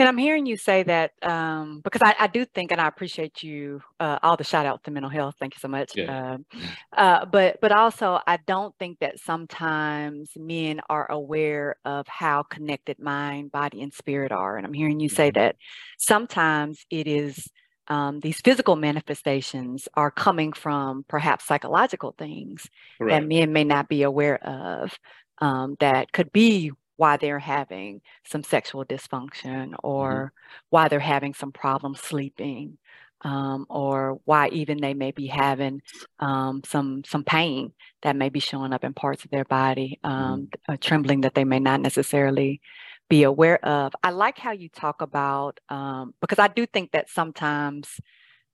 And 0.00 0.08
I'm 0.08 0.16
hearing 0.16 0.46
you 0.46 0.56
say 0.56 0.84
that 0.84 1.10
um, 1.22 1.80
because 1.82 2.02
I, 2.02 2.14
I, 2.20 2.26
do 2.28 2.44
think, 2.44 2.70
and 2.70 2.80
I 2.80 2.86
appreciate 2.86 3.42
you 3.42 3.80
uh, 3.98 4.20
all 4.22 4.36
the 4.36 4.44
shout 4.44 4.64
out 4.64 4.84
to 4.84 4.92
mental 4.92 5.10
health. 5.10 5.34
Thank 5.40 5.56
you 5.56 5.58
so 5.58 5.66
much. 5.66 5.96
Yeah. 5.96 6.36
Uh, 6.46 6.56
uh, 6.96 7.24
but 7.24 7.58
but 7.60 7.72
also, 7.72 8.20
I 8.24 8.38
don't 8.46 8.72
think 8.78 9.00
that 9.00 9.18
sometimes 9.18 10.30
men 10.36 10.80
are 10.88 11.10
aware 11.10 11.76
of 11.84 12.06
how 12.06 12.44
connected 12.44 13.00
mind, 13.00 13.50
body, 13.50 13.82
and 13.82 13.92
spirit 13.92 14.30
are. 14.30 14.56
And 14.56 14.64
I'm 14.64 14.72
hearing 14.72 15.00
you 15.00 15.08
say 15.08 15.30
mm-hmm. 15.30 15.40
that 15.40 15.56
sometimes 15.98 16.86
it 16.90 17.08
is 17.08 17.48
um, 17.88 18.20
these 18.20 18.40
physical 18.40 18.76
manifestations 18.76 19.88
are 19.94 20.10
coming 20.10 20.52
from 20.52 21.04
perhaps 21.08 21.46
psychological 21.46 22.14
things 22.16 22.68
that 23.00 23.26
men 23.26 23.52
may 23.52 23.64
not 23.64 23.88
be 23.88 24.02
aware 24.02 24.36
of. 24.44 24.98
Um, 25.38 25.76
that 25.80 26.12
could 26.12 26.32
be 26.32 26.72
why 26.96 27.16
they're 27.16 27.38
having 27.38 28.00
some 28.24 28.42
sexual 28.42 28.84
dysfunction 28.84 29.74
or 29.82 30.12
mm-hmm. 30.12 30.56
why 30.70 30.88
they're 30.88 30.98
having 30.98 31.32
some 31.32 31.52
problem 31.52 31.94
sleeping 31.94 32.76
um, 33.22 33.66
or 33.68 34.20
why 34.24 34.48
even 34.48 34.80
they 34.80 34.94
may 34.94 35.12
be 35.12 35.26
having 35.26 35.80
um, 36.20 36.60
some 36.64 37.02
some 37.04 37.24
pain 37.24 37.72
that 38.02 38.16
may 38.16 38.28
be 38.28 38.40
showing 38.40 38.72
up 38.72 38.84
in 38.84 38.94
parts 38.94 39.24
of 39.24 39.30
their 39.30 39.44
body, 39.44 39.98
um, 40.04 40.48
mm-hmm. 40.68 40.74
trembling 40.80 41.22
that 41.22 41.34
they 41.34 41.44
may 41.44 41.58
not 41.58 41.80
necessarily 41.80 42.60
be 43.08 43.22
aware 43.22 43.64
of. 43.64 43.92
I 44.02 44.10
like 44.10 44.38
how 44.38 44.52
you 44.52 44.68
talk 44.68 45.00
about 45.00 45.60
um, 45.68 46.14
because 46.20 46.38
I 46.38 46.48
do 46.48 46.66
think 46.66 46.92
that 46.92 47.08
sometimes 47.08 48.00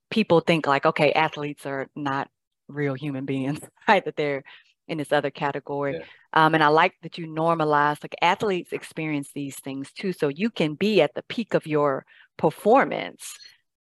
people 0.09 0.39
think 0.39 0.67
like, 0.67 0.85
okay, 0.85 1.11
athletes 1.11 1.65
are 1.65 1.87
not 1.95 2.29
real 2.67 2.93
human 2.93 3.25
beings, 3.25 3.59
right? 3.87 4.03
That 4.05 4.15
they're 4.15 4.43
in 4.87 4.97
this 4.97 5.11
other 5.11 5.31
category. 5.31 5.95
Yeah. 5.95 6.05
Um, 6.33 6.53
and 6.53 6.63
I 6.63 6.67
like 6.67 6.93
that 7.01 7.17
you 7.17 7.27
normalize, 7.27 8.03
like 8.03 8.15
athletes 8.21 8.71
experience 8.71 9.31
these 9.33 9.55
things 9.59 9.91
too. 9.91 10.13
So 10.13 10.27
you 10.27 10.49
can 10.49 10.75
be 10.75 11.01
at 11.01 11.15
the 11.15 11.23
peak 11.23 11.53
of 11.53 11.65
your 11.65 12.05
performance 12.37 13.37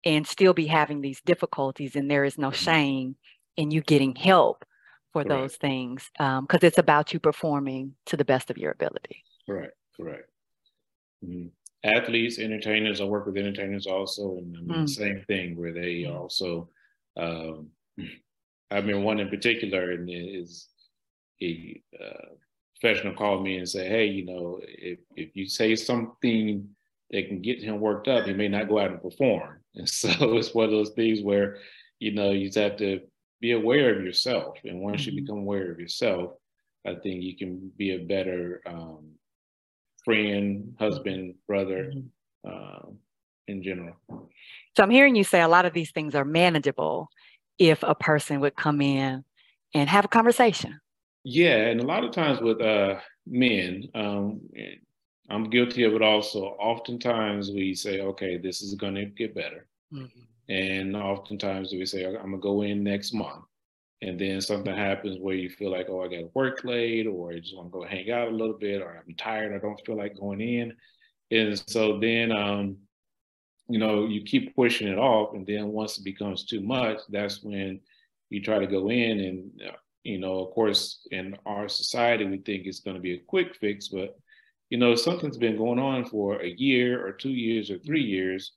and 0.05 0.27
still 0.27 0.53
be 0.53 0.67
having 0.67 1.01
these 1.01 1.21
difficulties, 1.21 1.97
and 1.97 2.11
there 2.11 2.25
is 2.25 2.37
no 2.39 2.49
mm-hmm. 2.49 2.65
shame 2.65 3.17
in 3.57 3.71
you 3.71 3.81
getting 3.83 4.15
help 4.15 4.65
for 5.13 5.23
correct. 5.23 5.29
those 5.29 5.57
things 5.57 6.11
because 6.17 6.39
um, 6.39 6.47
it's 6.63 6.79
about 6.79 7.13
you 7.13 7.21
performing 7.21 7.95
to 8.07 8.17
the 8.17 8.25
best 8.25 8.51
of 8.51 8.59
your 8.59 8.73
ability. 8.73 9.23
Right, 9.47 9.71
correct. 9.97 10.32
Mm-hmm. 11.25 11.49
Athletes, 11.85 12.39
entertainers, 12.39 13.01
I 13.01 13.05
work 13.05 13.27
with 13.27 13.37
entertainers 13.37 13.87
also, 13.87 14.37
and 14.39 14.57
I 14.57 14.61
mean, 14.61 14.85
mm. 14.85 14.89
same 14.89 15.25
thing 15.27 15.57
where 15.57 15.73
they 15.73 16.05
mm. 16.07 16.17
also. 16.17 16.69
Um, 17.17 17.71
I 18.71 18.81
mean, 18.81 19.03
one 19.03 19.21
in 19.21 19.29
particular, 19.29 19.91
and 19.91 20.09
is 20.09 20.69
a 21.43 21.83
uh, 22.01 22.35
professional 22.81 23.15
called 23.15 23.43
me 23.43 23.59
and 23.59 23.69
said, 23.69 23.91
"Hey, 23.91 24.07
you 24.07 24.25
know, 24.25 24.61
if 24.63 24.99
if 25.17 25.35
you 25.35 25.49
say 25.49 25.75
something 25.75 26.69
that 27.11 27.29
can 27.29 27.43
get 27.43 27.63
him 27.63 27.81
worked 27.81 28.09
up, 28.09 28.27
he 28.27 28.33
may 28.33 28.49
not 28.49 28.69
go 28.69 28.79
out 28.79 28.91
and 28.91 29.03
perform." 29.03 29.59
And 29.75 29.89
so 29.89 30.37
it's 30.37 30.53
one 30.53 30.67
of 30.67 30.71
those 30.71 30.91
things 30.91 31.23
where, 31.23 31.57
you 31.99 32.13
know, 32.13 32.33
you 32.33 32.49
just 32.49 32.59
have 32.59 32.77
to 32.77 33.01
be 33.41 33.53
aware 33.53 33.97
of 33.97 34.05
yourself, 34.05 34.59
and 34.65 34.81
once 34.81 35.03
mm-hmm. 35.03 35.17
you 35.17 35.23
become 35.23 35.39
aware 35.39 35.73
of 35.73 35.81
yourself, 35.81 36.33
I 36.87 36.95
think 36.97 37.23
you 37.23 37.37
can 37.37 37.73
be 37.79 37.95
a 37.95 38.05
better 38.05 38.61
um, 38.67 39.13
friend, 40.05 40.75
husband, 40.79 41.35
brother, 41.47 41.93
uh, 42.49 42.87
in 43.49 43.63
general. 43.63 43.97
So 44.77 44.83
I'm 44.83 44.91
hearing 44.91 45.15
you 45.15 45.25
say 45.25 45.41
a 45.41 45.49
lot 45.49 45.67
of 45.67 45.73
these 45.73 45.91
things 45.91 46.15
are 46.15 46.25
manageable 46.25 47.09
if 47.59 47.83
a 47.83 47.95
person 47.95 48.41
would 48.41 48.57
come 48.57 48.81
in 48.81 49.25
and 49.75 49.89
have 49.89 50.05
a 50.05 50.09
conversation. 50.09 50.81
Yeah, 51.25 51.67
and 51.67 51.81
a 51.81 51.87
lot 51.87 52.05
of 52.05 52.11
times 52.11 52.41
with 52.41 52.61
uh, 52.61 52.97
men, 53.27 53.89
um, 53.95 54.41
I'm 55.31 55.51
guilty 55.51 55.85
of 55.85 55.95
it 55.95 56.03
also. 56.03 56.57
Oftentimes 56.59 57.51
we 57.51 57.75
say, 57.75 58.01
okay, 58.01 58.39
this 58.39 58.61
is 58.61 58.75
going 58.75 58.95
to 58.97 59.05
get 59.05 59.35
better. 59.35 59.67
Mm-hmm. 59.93 60.53
And 60.53 60.97
oftentimes 60.97 61.73
we 61.73 61.87
say, 61.87 62.05
I'm 62.05 62.15
going 62.15 62.33
to 62.33 62.39
go 62.39 62.63
in 62.63 62.83
next 62.83 63.15
month. 63.15 63.45
And 64.03 64.21
then 64.21 64.41
something 64.41 64.75
happens 64.75 65.19
where 65.19 65.35
you 65.35 65.49
feel 65.49 65.71
like, 65.71 65.87
oh, 65.89 66.03
I 66.03 66.09
got 66.09 66.17
to 66.17 66.31
work 66.35 66.65
late, 66.65 67.07
or 67.07 67.33
I 67.33 67.39
just 67.39 67.57
want 67.57 67.69
to 67.69 67.79
go 67.79 67.85
hang 67.85 68.11
out 68.11 68.29
a 68.29 68.37
little 68.37 68.59
bit, 68.59 68.83
or 68.83 69.03
I'm 69.07 69.15
tired, 69.15 69.55
I 69.55 69.59
don't 69.59 69.81
feel 69.87 69.97
like 69.97 70.19
going 70.19 70.41
in. 70.41 70.75
And 71.31 71.63
so 71.67 71.99
then, 71.99 72.33
um, 72.33 72.77
you 73.69 73.79
know, 73.79 74.07
you 74.07 74.23
keep 74.23 74.55
pushing 74.55 74.89
it 74.89 74.99
off. 74.99 75.35
And 75.35 75.47
then 75.47 75.69
once 75.69 75.97
it 75.97 76.05
becomes 76.05 76.45
too 76.45 76.61
much, 76.61 76.99
that's 77.09 77.43
when 77.43 77.81
you 78.29 78.43
try 78.43 78.59
to 78.59 78.67
go 78.67 78.91
in 78.91 79.21
and 79.21 79.63
uh, 79.69 79.77
you 80.05 80.19
know, 80.19 80.41
of 80.41 80.53
course, 80.53 81.07
in 81.11 81.37
our 81.47 81.69
society, 81.69 82.25
we 82.25 82.39
think 82.39 82.67
it's 82.67 82.81
going 82.81 82.97
to 82.97 83.03
be 83.03 83.15
a 83.15 83.23
quick 83.27 83.55
fix, 83.57 83.89
but 83.89 84.19
you 84.71 84.79
know, 84.79 84.95
something's 84.95 85.37
been 85.37 85.57
going 85.57 85.79
on 85.79 86.05
for 86.07 86.41
a 86.41 86.49
year 86.49 87.07
or 87.07 87.13
two 87.13 87.31
years 87.31 87.71
or 87.71 87.79
three 87.79 88.03
years. 88.03 88.53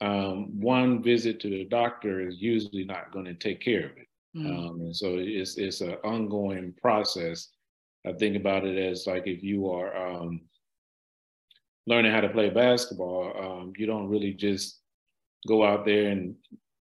Um, 0.00 0.60
one 0.60 1.02
visit 1.02 1.40
to 1.40 1.48
the 1.48 1.64
doctor 1.64 2.26
is 2.26 2.42
usually 2.42 2.84
not 2.84 3.12
going 3.12 3.26
to 3.26 3.34
take 3.34 3.60
care 3.60 3.86
of 3.86 3.96
it, 3.96 4.08
mm. 4.34 4.46
um, 4.46 4.80
and 4.80 4.96
so 4.96 5.16
it's 5.18 5.56
it's 5.58 5.80
an 5.80 5.96
ongoing 6.04 6.74
process. 6.80 7.48
I 8.06 8.12
think 8.12 8.36
about 8.36 8.66
it 8.66 8.78
as 8.78 9.06
like 9.06 9.26
if 9.26 9.42
you 9.42 9.70
are 9.70 9.96
um, 9.96 10.42
learning 11.86 12.12
how 12.12 12.20
to 12.20 12.28
play 12.28 12.50
basketball, 12.50 13.32
um, 13.38 13.72
you 13.76 13.86
don't 13.86 14.08
really 14.08 14.32
just 14.32 14.80
go 15.46 15.64
out 15.64 15.84
there 15.84 16.08
and 16.08 16.34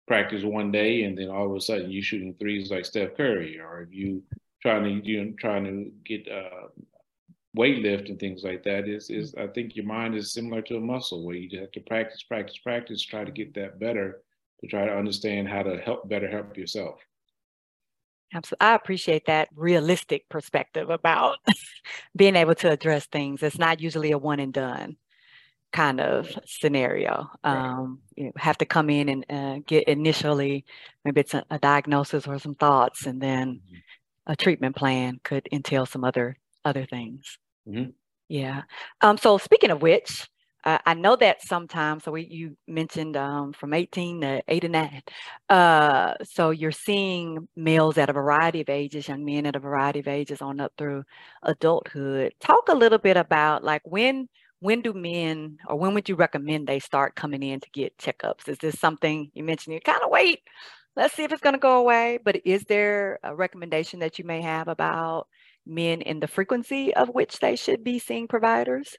practice 0.07 0.43
one 0.43 0.71
day 0.71 1.03
and 1.03 1.17
then 1.17 1.29
all 1.29 1.49
of 1.49 1.55
a 1.55 1.61
sudden 1.61 1.91
you 1.91 2.01
shooting 2.01 2.33
threes 2.39 2.71
like 2.71 2.85
Steph 2.85 3.15
Curry, 3.15 3.59
or 3.59 3.81
if 3.81 3.93
you 3.93 4.23
trying 4.61 4.83
to 4.83 5.07
you 5.07 5.23
know, 5.23 5.33
trying 5.39 5.65
to 5.65 5.91
get 6.05 6.27
uh, 6.31 6.67
weight 7.53 7.81
lift 7.81 8.09
and 8.09 8.19
things 8.19 8.43
like 8.43 8.63
that 8.63 8.87
is 8.87 9.09
is 9.09 9.35
I 9.35 9.47
think 9.47 9.75
your 9.75 9.85
mind 9.85 10.15
is 10.15 10.33
similar 10.33 10.61
to 10.63 10.77
a 10.77 10.81
muscle 10.81 11.25
where 11.25 11.35
you 11.35 11.49
just 11.49 11.61
have 11.61 11.71
to 11.71 11.79
practice, 11.81 12.23
practice, 12.23 12.57
practice, 12.57 13.03
try 13.03 13.23
to 13.23 13.31
get 13.31 13.53
that 13.55 13.79
better 13.79 14.21
to 14.61 14.67
try 14.67 14.85
to 14.85 14.95
understand 14.95 15.47
how 15.47 15.63
to 15.63 15.77
help 15.77 16.07
better 16.09 16.29
help 16.29 16.57
yourself. 16.57 16.99
Absolutely. 18.33 18.67
I 18.67 18.75
appreciate 18.75 19.25
that 19.27 19.49
realistic 19.55 20.27
perspective 20.29 20.89
about 20.89 21.37
being 22.15 22.35
able 22.35 22.55
to 22.55 22.71
address 22.71 23.05
things. 23.05 23.41
It's 23.41 23.57
not 23.57 23.79
usually 23.79 24.11
a 24.11 24.17
one 24.17 24.39
and 24.39 24.53
done 24.53 24.97
kind 25.71 25.99
of 25.99 26.29
scenario. 26.45 27.29
Um, 27.43 27.99
you 28.15 28.31
have 28.37 28.57
to 28.59 28.65
come 28.65 28.89
in 28.89 29.09
and 29.09 29.25
uh, 29.29 29.59
get 29.65 29.87
initially, 29.87 30.65
maybe 31.05 31.21
it's 31.21 31.33
a, 31.33 31.45
a, 31.49 31.59
diagnosis 31.59 32.27
or 32.27 32.39
some 32.39 32.55
thoughts, 32.55 33.05
and 33.05 33.21
then 33.21 33.61
mm-hmm. 33.65 34.31
a 34.31 34.35
treatment 34.35 34.75
plan 34.75 35.19
could 35.23 35.47
entail 35.51 35.85
some 35.85 36.03
other 36.03 36.37
other 36.65 36.85
things. 36.85 37.37
Mm-hmm. 37.67 37.91
Yeah. 38.27 38.63
Um, 39.01 39.17
so 39.17 39.37
speaking 39.37 39.71
of 39.71 39.81
which, 39.81 40.27
uh, 40.67 40.79
I 40.85 40.95
know 40.95 41.15
that 41.15 41.41
sometimes. 41.41 42.03
So 42.03 42.11
we, 42.11 42.27
you 42.29 42.57
mentioned 42.67 43.15
um, 43.15 43.53
from 43.53 43.73
18 43.73 44.19
to 44.19 44.43
89. 44.49 45.01
Uh, 45.47 46.15
so 46.23 46.49
you're 46.49 46.73
seeing 46.73 47.47
males 47.55 47.97
at 47.97 48.09
a 48.09 48.13
variety 48.13 48.59
of 48.59 48.67
ages, 48.67 49.07
young 49.07 49.23
men 49.23 49.45
at 49.45 49.55
a 49.55 49.59
variety 49.59 49.99
of 49.99 50.09
ages, 50.09 50.41
on 50.41 50.59
up 50.59 50.73
through 50.77 51.05
adulthood. 51.43 52.33
Talk 52.41 52.67
a 52.67 52.75
little 52.75 52.97
bit 52.97 53.15
about 53.15 53.63
like 53.63 53.81
when 53.85 54.27
when 54.59 54.81
do 54.81 54.91
men 54.91 55.57
or 55.67 55.77
when 55.77 55.93
would 55.93 56.09
you 56.09 56.15
recommend 56.15 56.67
they 56.67 56.79
start 56.79 57.15
coming 57.15 57.43
in 57.43 57.61
to 57.61 57.69
get 57.71 57.97
checkups? 57.97 58.49
Is 58.49 58.57
this 58.57 58.77
something 58.77 59.31
you 59.33 59.45
mentioned 59.45 59.73
you 59.73 59.79
kind 59.79 60.01
of 60.03 60.09
wait, 60.09 60.41
let's 60.97 61.15
see 61.15 61.23
if 61.23 61.31
it's 61.31 61.41
going 61.41 61.53
to 61.53 61.59
go 61.59 61.77
away, 61.77 62.19
but 62.25 62.41
is 62.43 62.63
there 62.65 63.19
a 63.23 63.33
recommendation 63.33 64.01
that 64.01 64.19
you 64.19 64.25
may 64.25 64.41
have 64.41 64.67
about 64.67 65.27
men 65.65 66.01
in 66.01 66.19
the 66.19 66.27
frequency 66.27 66.93
of 66.93 67.07
which 67.07 67.39
they 67.39 67.55
should 67.55 67.85
be 67.85 67.99
seeing 67.99 68.27
providers? 68.27 68.97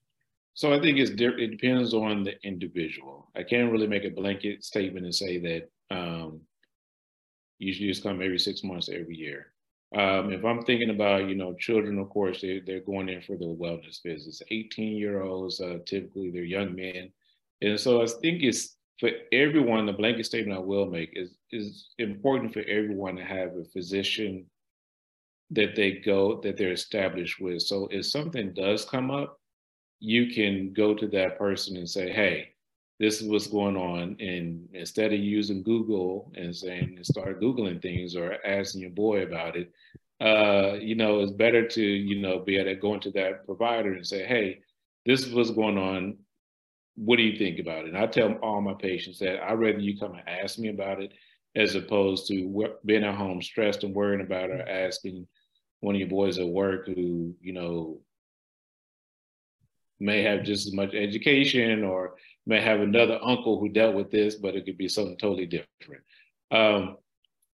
So 0.58 0.72
I 0.72 0.80
think 0.80 0.98
it 0.98 1.14
depends 1.14 1.94
on 1.94 2.24
the 2.24 2.34
individual. 2.42 3.30
I 3.36 3.44
can't 3.44 3.70
really 3.70 3.86
make 3.86 4.04
a 4.04 4.10
blanket 4.10 4.64
statement 4.64 5.06
and 5.06 5.14
say 5.14 5.38
that 5.38 5.70
um, 5.96 6.40
you 7.60 7.72
should 7.72 7.86
just 7.86 8.02
come 8.02 8.20
every 8.20 8.40
six 8.40 8.64
months, 8.64 8.88
every 8.88 9.14
year. 9.14 9.52
Um, 9.94 10.32
if 10.32 10.44
I'm 10.44 10.62
thinking 10.62 10.90
about, 10.90 11.28
you 11.28 11.36
know, 11.36 11.54
children, 11.54 12.00
of 12.00 12.10
course, 12.10 12.40
they, 12.40 12.58
they're 12.58 12.80
going 12.80 13.08
in 13.08 13.22
for 13.22 13.36
the 13.36 13.44
wellness 13.44 14.02
visits. 14.04 14.42
18 14.50 14.96
year 14.96 15.22
olds, 15.22 15.60
uh, 15.60 15.78
typically 15.86 16.32
they're 16.32 16.42
young 16.42 16.74
men. 16.74 17.12
And 17.62 17.78
so 17.78 18.02
I 18.02 18.06
think 18.20 18.42
it's 18.42 18.78
for 18.98 19.10
everyone, 19.30 19.86
the 19.86 19.92
blanket 19.92 20.26
statement 20.26 20.58
I 20.58 20.60
will 20.60 20.86
make 20.86 21.10
is, 21.12 21.36
is 21.52 21.90
important 21.98 22.52
for 22.52 22.64
everyone 22.68 23.14
to 23.14 23.24
have 23.24 23.50
a 23.50 23.64
physician 23.72 24.44
that 25.52 25.76
they 25.76 25.92
go, 26.04 26.40
that 26.40 26.56
they're 26.56 26.72
established 26.72 27.38
with. 27.38 27.62
So 27.62 27.86
if 27.92 28.06
something 28.06 28.54
does 28.54 28.84
come 28.84 29.12
up, 29.12 29.38
you 30.00 30.32
can 30.32 30.72
go 30.72 30.94
to 30.94 31.06
that 31.08 31.38
person 31.38 31.76
and 31.76 31.88
say, 31.88 32.12
hey, 32.12 32.50
this 33.00 33.20
is 33.20 33.28
what's 33.28 33.46
going 33.46 33.76
on. 33.76 34.16
And 34.20 34.68
instead 34.72 35.12
of 35.12 35.20
using 35.20 35.62
Google 35.62 36.32
and 36.34 36.54
saying, 36.54 36.94
and 36.96 37.06
start 37.06 37.40
Googling 37.40 37.80
things 37.80 38.16
or 38.16 38.44
asking 38.44 38.80
your 38.80 38.90
boy 38.90 39.22
about 39.22 39.56
it, 39.56 39.72
uh, 40.20 40.74
you 40.80 40.96
know, 40.96 41.20
it's 41.20 41.32
better 41.32 41.66
to, 41.66 41.82
you 41.82 42.20
know, 42.20 42.40
be 42.40 42.56
able 42.56 42.70
to 42.70 42.74
go 42.74 42.94
into 42.94 43.10
that 43.12 43.46
provider 43.46 43.92
and 43.92 44.06
say, 44.06 44.26
hey, 44.26 44.60
this 45.06 45.24
is 45.24 45.32
what's 45.32 45.50
going 45.50 45.78
on. 45.78 46.16
What 46.96 47.16
do 47.16 47.22
you 47.22 47.38
think 47.38 47.60
about 47.60 47.84
it? 47.84 47.88
And 47.88 47.98
I 47.98 48.06
tell 48.06 48.32
all 48.42 48.60
my 48.60 48.74
patients 48.74 49.20
that 49.20 49.42
I'd 49.42 49.60
rather 49.60 49.78
you 49.78 49.96
come 49.96 50.14
and 50.14 50.28
ask 50.28 50.58
me 50.58 50.68
about 50.68 51.00
it 51.00 51.12
as 51.54 51.76
opposed 51.76 52.26
to 52.28 52.74
being 52.84 53.04
at 53.04 53.14
home 53.14 53.40
stressed 53.40 53.84
and 53.84 53.94
worrying 53.94 54.20
about 54.20 54.50
or 54.50 54.60
asking 54.68 55.26
one 55.80 55.94
of 55.94 56.00
your 56.00 56.08
boys 56.08 56.38
at 56.38 56.48
work 56.48 56.86
who, 56.86 57.34
you 57.40 57.52
know, 57.52 58.00
may 60.00 60.22
have 60.22 60.42
just 60.42 60.66
as 60.66 60.72
much 60.72 60.94
education 60.94 61.84
or 61.84 62.14
may 62.46 62.60
have 62.60 62.80
another 62.80 63.18
uncle 63.22 63.58
who 63.58 63.68
dealt 63.68 63.94
with 63.94 64.10
this, 64.10 64.36
but 64.36 64.54
it 64.54 64.64
could 64.64 64.78
be 64.78 64.88
something 64.88 65.18
totally 65.18 65.46
different. 65.46 66.02
Um, 66.50 66.96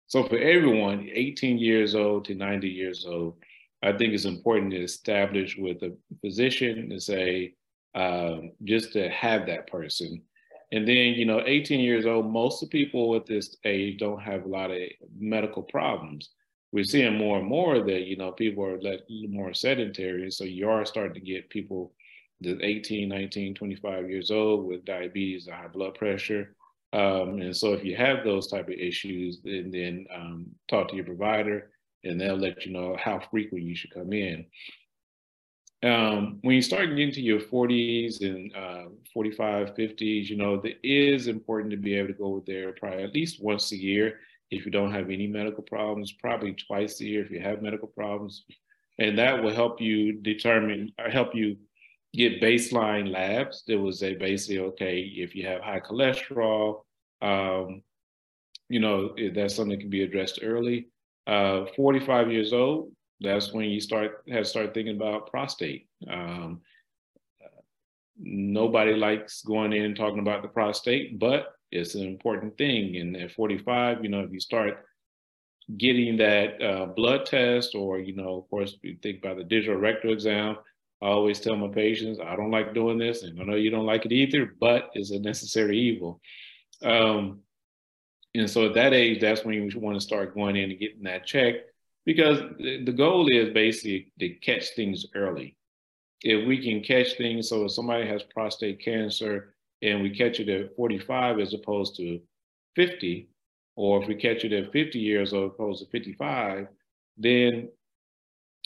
so 0.07 0.25
for 0.25 0.39
everyone, 0.39 1.09
18 1.13 1.59
years 1.59 1.95
old 1.95 2.25
to 2.25 2.35
90 2.35 2.69
years 2.69 3.07
old, 3.07 3.37
I 3.83 3.93
think 3.93 4.13
it's 4.13 4.25
important 4.25 4.73
to 4.73 4.83
establish 4.83 5.57
with 5.57 5.83
a 5.83 5.97
physician 6.21 6.91
to 6.91 7.01
say, 7.01 7.55
um, 7.95 8.53
just 8.65 8.93
to 8.95 9.09
have 9.11 9.47
that 9.47 9.69
person. 9.69 10.23
And 10.73 10.87
then, 10.87 11.15
you 11.15 11.25
know, 11.25 11.43
18 11.45 11.81
years 11.81 12.07
old, 12.07 12.31
most 12.31 12.63
of 12.63 12.71
people 12.71 13.17
at 13.17 13.27
this 13.27 13.57
age 13.65 13.99
don't 13.99 14.21
have 14.21 14.45
a 14.45 14.49
lot 14.49 14.71
of 14.71 14.79
medical 15.19 15.63
problems. 15.63 16.31
We're 16.73 16.85
seeing 16.85 17.17
more 17.17 17.39
and 17.39 17.47
more 17.47 17.81
that, 17.81 18.07
you 18.07 18.17
know, 18.17 18.31
people 18.31 18.65
are 18.65 18.79
more 19.29 19.53
sedentary. 19.55 20.31
So 20.31 20.45
you 20.45 20.69
are 20.69 20.85
starting 20.85 21.15
to 21.15 21.21
get 21.21 21.51
people 21.51 21.93
that's 22.41 22.61
18, 22.63 23.09
19, 23.09 23.55
25 23.55 24.11
years 24.11 24.31
old 24.31 24.67
with 24.67 24.85
diabetes 24.85 25.49
or 25.49 25.55
high 25.55 25.69
blood 25.69 25.95
pressure. 25.95 26.55
Um, 26.93 27.41
and 27.41 27.57
so 27.57 27.73
if 27.73 27.85
you 27.85 27.97
have 27.97 28.25
those 28.25 28.49
type 28.49 28.69
of 28.69 28.75
issues, 28.75 29.41
then, 29.45 29.71
then 29.71 30.07
um, 30.15 30.47
talk 30.69 30.89
to 30.89 30.97
your 30.97 31.05
provider 31.05 31.71
and 32.05 32.21
they'll 32.21 32.37
let 32.37 32.65
you 32.65 32.73
know 32.73 32.97
how 32.99 33.21
frequent 33.31 33.65
you 33.65 33.77
should 33.77 33.93
come 33.93 34.13
in. 34.13 34.47
Um, 35.83 36.39
when 36.43 36.57
you 36.57 36.63
start 36.63 36.91
getting 36.91 37.13
to 37.13 37.23
your 37.23 37.41
40s 37.41 38.21
and 38.21 38.55
uh, 38.55 38.91
45, 39.15 39.75
50s, 39.75 40.29
you 40.29 40.37
know, 40.37 40.61
it 40.63 40.79
is 40.83 41.27
important 41.27 41.71
to 41.71 41.79
be 41.79 41.95
able 41.95 42.09
to 42.09 42.15
go 42.15 42.43
there 42.47 42.73
probably 42.73 43.05
at 43.05 43.15
least 43.15 43.43
once 43.43 43.73
a 43.73 43.77
year 43.77 44.19
if 44.51 44.65
you 44.65 44.71
don't 44.71 44.93
have 44.93 45.11
any 45.11 45.27
medical 45.27 45.63
problems, 45.63 46.13
probably 46.13 46.55
twice 46.55 47.01
a 47.01 47.05
year 47.05 47.25
if 47.25 47.31
you 47.31 47.41
have 47.41 47.63
medical 47.63 47.89
problems. 47.89 48.45
And 48.99 49.17
that 49.19 49.43
will 49.43 49.55
help 49.55 49.81
you 49.81 50.21
determine, 50.21 50.93
or 50.99 51.09
help 51.09 51.35
you 51.35 51.57
get 52.15 52.41
baseline 52.41 53.11
labs. 53.11 53.65
There 53.67 53.79
was 53.79 54.03
a 54.03 54.15
basically, 54.15 54.59
okay, 54.61 55.01
if 55.01 55.35
you 55.35 55.47
have 55.47 55.63
high 55.63 55.81
cholesterol, 55.81 56.83
um, 57.23 57.83
you 58.69 58.81
know, 58.81 59.15
that's 59.35 59.57
something 59.57 59.77
that 59.77 59.81
can 59.81 59.91
be 59.91 60.03
addressed 60.03 60.41
early. 60.43 60.89
Uh, 61.27 61.67
45 61.77 62.31
years 62.31 62.53
old, 62.53 62.93
that's 63.21 63.53
when 63.53 63.67
you 63.67 63.81
start 63.81 64.23
have 64.29 64.47
start 64.47 64.73
thinking 64.73 64.97
about 64.97 65.31
prostate. 65.31 65.87
Um, 66.09 66.63
nobody 68.19 68.95
likes 68.95 69.43
going 69.43 69.73
in 69.73 69.85
and 69.85 69.97
talking 69.97 70.19
about 70.19 70.43
the 70.43 70.49
prostate, 70.49 71.19
but 71.19 71.55
it's 71.71 71.95
an 71.95 72.03
important 72.03 72.57
thing. 72.59 72.97
And 72.97 73.17
at 73.17 73.33
45, 73.33 74.03
you 74.03 74.11
know, 74.11 74.21
if 74.21 74.33
you 74.33 74.41
start 74.41 74.85
getting 75.77 76.17
that 76.17 76.63
uh, 76.63 76.87
blood 76.87 77.27
test, 77.27 77.75
or 77.75 77.99
you 77.99 78.15
know, 78.17 78.39
of 78.39 78.51
course, 78.51 78.77
you 78.83 78.97
think 79.03 79.19
about 79.19 79.37
the 79.37 79.45
digital 79.45 79.77
rectal 79.77 80.13
exam. 80.13 80.57
I 81.03 81.07
always 81.07 81.41
tell 81.41 81.57
my 81.57 81.69
patients, 81.69 82.19
I 82.23 82.37
don't 82.37 82.51
like 82.51 82.75
doing 82.75 82.99
this, 82.99 83.23
and 83.23 83.41
I 83.41 83.45
know 83.45 83.55
you 83.55 83.71
don't 83.71 83.87
like 83.87 84.05
it 84.05 84.13
either, 84.13 84.55
but 84.61 84.91
it's 84.95 85.11
a 85.11 85.19
necessary 85.19 85.79
evil. 85.79 86.21
Um, 86.83 87.41
and 88.35 88.49
so 88.49 88.67
at 88.67 88.75
that 88.75 88.93
age, 88.93 89.21
that's 89.21 89.45
when 89.45 89.55
you 89.55 89.81
want 89.81 89.97
to 89.97 90.01
start 90.01 90.35
going 90.35 90.57
in 90.57 90.71
and 90.71 90.79
getting 90.79 91.03
that 91.05 91.27
check 91.27 91.55
because 92.05 92.41
the 92.59 92.93
goal 92.97 93.29
is 93.31 93.53
basically 93.53 94.13
to 94.19 94.31
catch 94.37 94.71
things 94.75 95.07
early. 95.15 95.57
If 96.23 96.47
we 96.47 96.63
can 96.63 96.83
catch 96.83 97.17
things, 97.17 97.49
so 97.49 97.65
if 97.65 97.73
somebody 97.73 98.07
has 98.07 98.23
prostate 98.23 98.85
cancer 98.85 99.55
and 99.83 100.03
we 100.03 100.11
catch 100.11 100.41
it 100.41 100.49
at 100.49 100.77
45 100.77 101.41
as 101.41 101.55
opposed 101.55 101.97
to 101.97 102.21
50, 102.77 103.29
or 103.77 104.03
if 104.03 104.09
we 104.09 104.15
catch 104.15 104.45
it 104.45 104.53
at 104.53 104.73
50 104.73 104.99
years 104.99 105.33
as 105.33 105.43
opposed 105.43 105.85
to 105.85 105.91
55, 105.91 106.67
then 107.17 107.69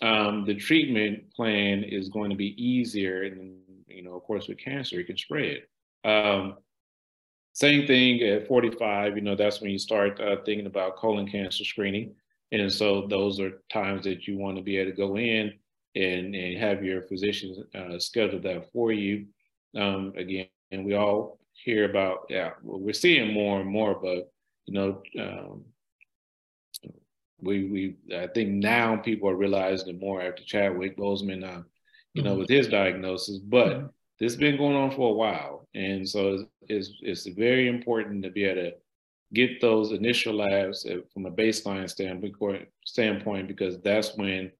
um, 0.02 0.44
the 0.44 0.54
treatment 0.54 1.32
plan 1.34 1.84
is 1.84 2.08
going 2.08 2.30
to 2.30 2.36
be 2.36 2.54
easier. 2.62 3.22
And, 3.22 3.58
you 3.86 4.02
know, 4.02 4.14
of 4.14 4.22
course, 4.24 4.48
with 4.48 4.58
cancer, 4.58 5.00
it 5.00 5.06
can 5.06 5.16
spread. 5.16 5.62
Um, 6.04 6.56
same 7.52 7.86
thing 7.86 8.20
at 8.22 8.48
45, 8.48 9.16
you 9.16 9.22
know, 9.22 9.36
that's 9.36 9.60
when 9.60 9.70
you 9.70 9.78
start 9.78 10.20
uh, 10.20 10.36
thinking 10.44 10.66
about 10.66 10.96
colon 10.96 11.28
cancer 11.28 11.64
screening. 11.64 12.14
And 12.50 12.72
so 12.72 13.06
those 13.06 13.38
are 13.40 13.62
times 13.72 14.04
that 14.04 14.26
you 14.26 14.38
want 14.38 14.56
to 14.56 14.62
be 14.62 14.76
able 14.76 14.90
to 14.90 14.96
go 14.96 15.16
in 15.16 15.52
and, 15.94 16.34
and 16.34 16.58
have 16.58 16.84
your 16.84 17.02
physician 17.02 17.64
uh, 17.74 17.98
schedule 17.98 18.40
that 18.40 18.72
for 18.72 18.92
you. 18.92 19.26
Um, 19.76 20.12
again, 20.16 20.46
and 20.70 20.84
we 20.84 20.94
all 20.94 21.38
hear 21.52 21.88
about, 21.88 22.26
yeah, 22.28 22.50
we're 22.62 22.92
seeing 22.92 23.32
more 23.32 23.60
and 23.60 23.70
more, 23.70 23.94
but, 23.94 24.32
you 24.66 24.74
know, 24.74 25.02
um, 25.20 25.64
we, 27.44 27.64
we, 27.66 28.16
I 28.16 28.26
think 28.28 28.50
now 28.50 28.96
people 28.96 29.28
are 29.28 29.36
realizing 29.36 29.88
it 29.88 30.00
more 30.00 30.22
after 30.22 30.42
Chadwick 30.44 30.96
Boseman, 30.96 31.44
uh, 31.44 31.62
you 32.12 32.22
mm-hmm. 32.22 32.24
know, 32.24 32.34
with 32.36 32.48
his 32.48 32.68
diagnosis, 32.68 33.38
but 33.38 33.68
mm-hmm. 33.68 33.86
this 34.18 34.32
has 34.32 34.40
been 34.40 34.56
going 34.56 34.76
on 34.76 34.90
for 34.90 35.10
a 35.10 35.14
while. 35.14 35.68
And 35.74 36.08
so 36.08 36.34
it's, 36.34 36.90
it's, 37.02 37.26
it's 37.26 37.36
very 37.36 37.68
important 37.68 38.22
to 38.22 38.30
be 38.30 38.44
able 38.44 38.62
to 38.62 38.72
get 39.34 39.60
those 39.60 39.92
initial 39.92 40.34
labs 40.34 40.86
from 41.12 41.26
a 41.26 41.30
baseline 41.30 41.90
standpoint, 41.90 42.68
standpoint 42.84 43.48
because 43.48 43.80
that's 43.80 44.16
when 44.16 44.50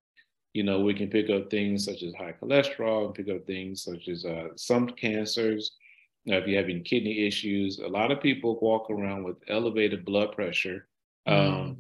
you 0.53 0.63
know 0.63 0.81
we 0.81 0.93
can 0.93 1.09
pick 1.09 1.31
up 1.31 1.51
things 1.51 1.85
such 1.85 2.03
as 2.03 2.15
high 2.15 2.35
cholesterol 2.41 3.07
and 3.07 3.15
pick 3.15 3.29
up 3.29 3.47
things 3.47 3.83
such 3.83 4.09
as 4.09 4.25
uh, 4.25 4.49
some 4.57 4.89
cancers 4.89 5.77
now, 6.27 6.39
if 6.39 6.47
you're 6.47 6.61
having 6.61 6.83
kidney 6.83 7.27
issues 7.27 7.79
a 7.79 7.89
lot 7.89 8.11
of 8.11 8.21
people 8.21 8.59
walk 8.61 8.91
around 8.91 9.25
with 9.25 9.37
elevated 9.49 10.05
blood 10.05 10.33
pressure 10.33 10.87
um, 11.27 11.37
mm. 11.37 11.77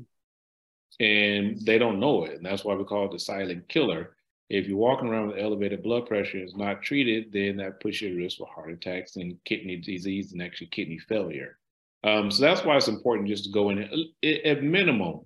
And 1.01 1.61
they 1.65 1.79
don't 1.79 2.01
know 2.01 2.25
it 2.25 2.37
and 2.37 2.47
that's 2.47 2.65
why 2.65 2.75
we 2.75 2.85
call 2.85 3.07
it 3.07 3.13
the 3.13 3.19
silent 3.19 3.69
killer 3.69 4.17
if 4.51 4.67
you're 4.67 4.77
walking 4.77 5.09
around 5.09 5.29
with 5.29 5.39
elevated 5.39 5.83
blood 5.83 6.07
pressure 6.07 6.39
and 6.39 6.49
it's 6.49 6.57
not 6.57 6.83
treated 6.83 7.33
then 7.33 7.57
that 7.57 7.81
puts 7.81 8.01
you 8.01 8.11
at 8.11 8.17
risk 8.17 8.39
for 8.39 8.47
heart 8.47 8.73
attacks 8.73 9.17
and 9.17 9.37
kidney 9.45 9.77
disease 9.77 10.33
and 10.33 10.43
actually 10.43 10.67
kidney 10.69 10.99
failure 10.99 11.59
um, 12.05 12.31
so 12.31 12.43
that's 12.43 12.65
why 12.65 12.77
it's 12.77 12.89
important 12.89 13.29
just 13.29 13.45
to 13.45 13.51
go 13.51 13.71
in 13.71 13.89
at 14.23 14.63
minimum 14.63 15.21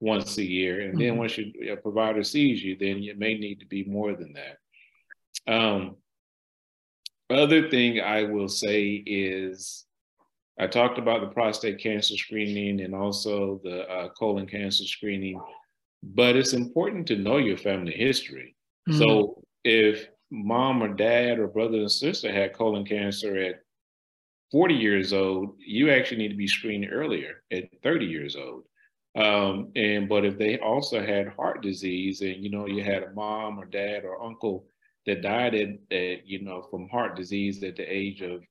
once 0.00 0.36
a 0.36 0.44
year. 0.44 0.80
And 0.82 0.98
then 0.98 1.10
mm-hmm. 1.10 1.18
once 1.18 1.38
your 1.38 1.76
provider 1.76 2.22
sees 2.22 2.62
you, 2.62 2.76
then 2.76 3.02
it 3.02 3.18
may 3.18 3.38
need 3.38 3.60
to 3.60 3.66
be 3.66 3.84
more 3.84 4.14
than 4.14 4.34
that. 4.34 5.52
Um, 5.52 5.96
other 7.30 7.68
thing 7.68 8.00
I 8.00 8.24
will 8.24 8.48
say 8.48 8.90
is 8.90 9.86
I 10.58 10.66
talked 10.66 10.98
about 10.98 11.20
the 11.20 11.28
prostate 11.28 11.80
cancer 11.80 12.16
screening 12.16 12.80
and 12.80 12.94
also 12.94 13.60
the 13.64 13.88
uh, 13.90 14.08
colon 14.10 14.46
cancer 14.46 14.84
screening, 14.84 15.40
but 16.02 16.36
it's 16.36 16.52
important 16.52 17.06
to 17.08 17.16
know 17.16 17.38
your 17.38 17.56
family 17.56 17.92
history. 17.92 18.54
Mm-hmm. 18.88 18.98
So 18.98 19.42
if 19.64 20.06
mom 20.30 20.82
or 20.82 20.88
dad 20.88 21.38
or 21.38 21.48
brother 21.48 21.78
and 21.78 21.90
sister 21.90 22.32
had 22.32 22.54
colon 22.54 22.84
cancer 22.84 23.36
at 23.36 23.56
40 24.52 24.74
years 24.74 25.12
old, 25.12 25.56
you 25.58 25.90
actually 25.90 26.18
need 26.18 26.28
to 26.28 26.36
be 26.36 26.46
screened 26.46 26.86
earlier 26.90 27.42
at 27.50 27.64
30 27.82 28.06
years 28.06 28.36
old. 28.36 28.64
Um, 29.16 29.70
and 29.76 30.08
but 30.08 30.24
if 30.24 30.38
they 30.38 30.58
also 30.58 31.04
had 31.04 31.28
heart 31.28 31.62
disease 31.62 32.20
and 32.20 32.42
you 32.42 32.50
know 32.50 32.66
you 32.66 32.82
had 32.82 33.04
a 33.04 33.12
mom 33.12 33.60
or 33.60 33.64
dad 33.64 34.04
or 34.04 34.20
uncle 34.20 34.66
that 35.06 35.22
died 35.22 35.54
at, 35.54 35.68
at 35.96 36.26
you 36.26 36.42
know 36.42 36.66
from 36.68 36.88
heart 36.88 37.16
disease 37.16 37.62
at 37.62 37.76
the 37.76 37.84
age 37.84 38.22
of 38.22 38.42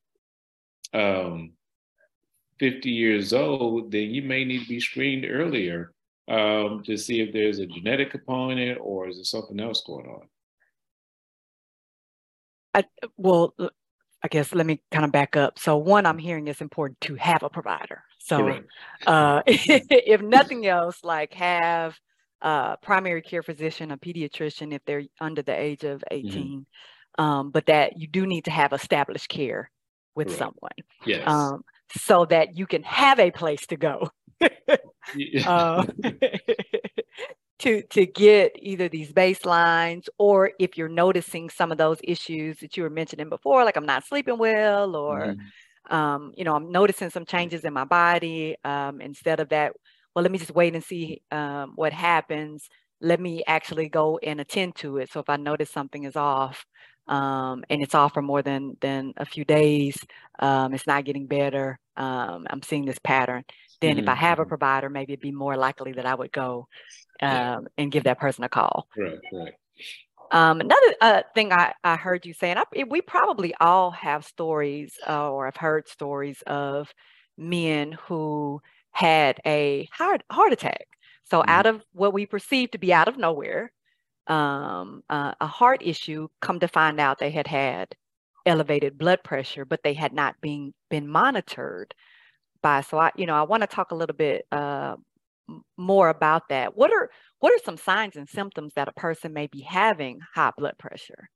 um, 0.94 1.52
50 2.58 2.90
years 2.90 3.32
old, 3.32 3.90
then 3.90 4.10
you 4.10 4.22
may 4.22 4.44
need 4.44 4.62
to 4.62 4.68
be 4.68 4.80
screened 4.80 5.26
earlier 5.28 5.92
um, 6.28 6.82
to 6.84 6.96
see 6.96 7.20
if 7.20 7.32
there's 7.32 7.58
a 7.58 7.66
genetic 7.66 8.10
component 8.10 8.78
or 8.80 9.08
is 9.08 9.16
there 9.16 9.24
something 9.24 9.60
else 9.60 9.82
going 9.86 10.06
on. 10.06 10.22
I, 12.74 12.84
well, 13.16 13.54
I 14.22 14.28
guess 14.28 14.54
let 14.54 14.66
me 14.66 14.80
kind 14.90 15.04
of 15.04 15.12
back 15.12 15.36
up. 15.36 15.58
So 15.58 15.76
one, 15.76 16.06
I'm 16.06 16.18
hearing 16.18 16.48
it's 16.48 16.60
important 16.60 17.00
to 17.02 17.14
have 17.16 17.42
a 17.42 17.50
provider. 17.50 18.02
So 18.18 18.62
uh, 19.06 19.42
if 19.46 20.22
nothing 20.22 20.66
else, 20.66 21.04
like 21.04 21.34
have 21.34 21.98
a 22.40 22.76
primary 22.82 23.22
care 23.22 23.42
physician, 23.42 23.90
a 23.90 23.98
pediatrician, 23.98 24.72
if 24.72 24.82
they're 24.86 25.04
under 25.20 25.42
the 25.42 25.58
age 25.58 25.84
of 25.84 26.02
mm-hmm. 26.10 26.28
18, 26.28 26.42
mm-hmm. 26.42 27.24
um, 27.24 27.50
but 27.50 27.66
that 27.66 27.98
you 27.98 28.06
do 28.06 28.26
need 28.26 28.46
to 28.46 28.50
have 28.50 28.72
established 28.72 29.28
care 29.28 29.70
with 30.14 30.34
someone. 30.34 30.72
Yes. 31.04 31.28
Um, 31.28 31.64
so 31.96 32.24
that 32.26 32.56
you 32.56 32.66
can 32.66 32.82
have 32.82 33.18
a 33.18 33.30
place 33.30 33.66
to 33.68 33.76
go. 33.76 34.10
um, 35.46 35.88
to 37.64 37.82
to 37.82 38.06
get 38.06 38.52
either 38.58 38.88
these 38.88 39.12
baselines 39.12 40.06
or 40.18 40.52
if 40.58 40.76
you're 40.76 40.88
noticing 40.88 41.48
some 41.48 41.70
of 41.72 41.78
those 41.78 41.98
issues 42.02 42.58
that 42.58 42.76
you 42.76 42.82
were 42.82 42.90
mentioning 42.90 43.28
before 43.28 43.64
like 43.64 43.76
i'm 43.76 43.86
not 43.86 44.04
sleeping 44.04 44.38
well 44.38 44.96
or 44.96 45.20
mm-hmm. 45.20 45.94
um, 45.94 46.32
you 46.36 46.44
know 46.44 46.54
i'm 46.54 46.70
noticing 46.70 47.10
some 47.10 47.24
changes 47.24 47.64
in 47.64 47.72
my 47.72 47.84
body 47.84 48.56
um, 48.64 49.00
instead 49.00 49.40
of 49.40 49.48
that 49.48 49.72
well 50.14 50.22
let 50.22 50.32
me 50.32 50.38
just 50.38 50.54
wait 50.54 50.74
and 50.74 50.84
see 50.84 51.22
um, 51.30 51.72
what 51.76 51.92
happens 51.92 52.68
let 53.00 53.20
me 53.20 53.42
actually 53.46 53.88
go 53.88 54.18
and 54.18 54.40
attend 54.40 54.74
to 54.74 54.98
it 54.98 55.10
so 55.10 55.20
if 55.20 55.28
i 55.28 55.36
notice 55.36 55.70
something 55.70 56.04
is 56.04 56.16
off 56.16 56.66
um, 57.06 57.64
and 57.68 57.82
it's 57.82 57.94
off 57.94 58.14
for 58.14 58.22
more 58.22 58.42
than 58.42 58.76
than 58.80 59.12
a 59.16 59.24
few 59.24 59.44
days 59.44 59.96
um, 60.38 60.74
it's 60.74 60.86
not 60.86 61.04
getting 61.04 61.26
better 61.26 61.78
um, 61.96 62.46
i'm 62.50 62.62
seeing 62.62 62.84
this 62.84 62.98
pattern 62.98 63.44
then 63.84 63.96
mm-hmm. 63.96 64.04
if 64.04 64.08
I 64.08 64.14
have 64.14 64.38
a 64.38 64.42
mm-hmm. 64.42 64.48
provider, 64.48 64.88
maybe 64.88 65.12
it'd 65.12 65.22
be 65.22 65.32
more 65.32 65.56
likely 65.56 65.92
that 65.92 66.06
I 66.06 66.14
would 66.14 66.32
go 66.32 66.68
um, 67.20 67.68
and 67.76 67.92
give 67.92 68.04
that 68.04 68.18
person 68.18 68.44
a 68.44 68.48
call. 68.48 68.88
Right, 68.96 69.18
right. 69.32 69.52
Um, 70.30 70.60
another 70.60 70.94
uh, 71.00 71.22
thing 71.34 71.52
I, 71.52 71.74
I 71.84 71.96
heard 71.96 72.26
you 72.26 72.32
saying, 72.32 72.56
I, 72.56 72.84
we 72.88 73.00
probably 73.02 73.54
all 73.60 73.90
have 73.92 74.24
stories 74.24 74.96
uh, 75.06 75.30
or 75.30 75.44
have 75.44 75.56
heard 75.56 75.88
stories 75.88 76.42
of 76.46 76.92
men 77.36 77.92
who 78.06 78.62
had 78.92 79.40
a 79.44 79.88
heart, 79.92 80.22
heart 80.30 80.52
attack. 80.52 80.86
So 81.24 81.40
mm-hmm. 81.40 81.50
out 81.50 81.66
of 81.66 81.82
what 81.92 82.12
we 82.12 82.26
perceive 82.26 82.70
to 82.72 82.78
be 82.78 82.92
out 82.92 83.08
of 83.08 83.18
nowhere, 83.18 83.72
um, 84.26 85.02
uh, 85.10 85.34
a 85.40 85.46
heart 85.46 85.82
issue, 85.84 86.28
come 86.40 86.60
to 86.60 86.68
find 86.68 87.00
out 87.00 87.18
they 87.18 87.30
had 87.30 87.46
had 87.46 87.94
elevated 88.46 88.98
blood 88.98 89.22
pressure, 89.24 89.64
but 89.64 89.82
they 89.82 89.94
had 89.94 90.12
not 90.12 90.40
been 90.40 90.72
been 90.90 91.08
monitored 91.08 91.94
by. 92.62 92.80
So 92.80 92.98
I, 92.98 93.10
you 93.16 93.26
know, 93.26 93.34
I 93.34 93.42
want 93.42 93.62
to 93.62 93.66
talk 93.66 93.90
a 93.90 93.94
little 93.94 94.16
bit 94.16 94.46
uh, 94.52 94.96
more 95.76 96.08
about 96.08 96.48
that. 96.48 96.76
What 96.76 96.92
are 96.92 97.10
what 97.40 97.52
are 97.52 97.64
some 97.64 97.76
signs 97.76 98.16
and 98.16 98.28
symptoms 98.28 98.72
that 98.76 98.88
a 98.88 98.92
person 98.92 99.32
may 99.32 99.46
be 99.46 99.60
having 99.60 100.20
high 100.34 100.52
blood 100.56 100.78
pressure? 100.78 101.28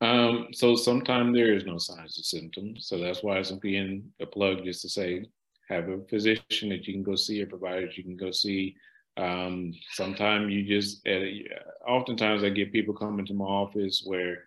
Um, 0.00 0.48
so 0.52 0.76
sometimes 0.76 1.34
there 1.34 1.54
is 1.54 1.64
no 1.64 1.78
signs 1.78 2.18
or 2.18 2.22
symptoms. 2.22 2.86
So 2.86 2.98
that's 2.98 3.22
why 3.22 3.38
it's 3.38 3.52
being 3.52 4.12
a 4.20 4.26
plug 4.26 4.64
just 4.64 4.82
to 4.82 4.88
say 4.88 5.24
have 5.68 5.88
a 5.88 6.00
physician 6.08 6.68
that 6.68 6.86
you 6.86 6.94
can 6.94 7.02
go 7.02 7.16
see, 7.16 7.40
a 7.40 7.46
provider 7.46 7.86
that 7.86 7.96
you 7.96 8.04
can 8.04 8.16
go 8.16 8.30
see. 8.30 8.76
Um, 9.16 9.72
sometimes 9.92 10.52
you 10.52 10.64
just, 10.64 11.06
at 11.06 11.22
a, 11.22 11.44
oftentimes 11.86 12.44
I 12.44 12.50
get 12.50 12.72
people 12.72 12.94
coming 12.94 13.26
to 13.26 13.34
my 13.34 13.44
office 13.44 14.02
where 14.04 14.44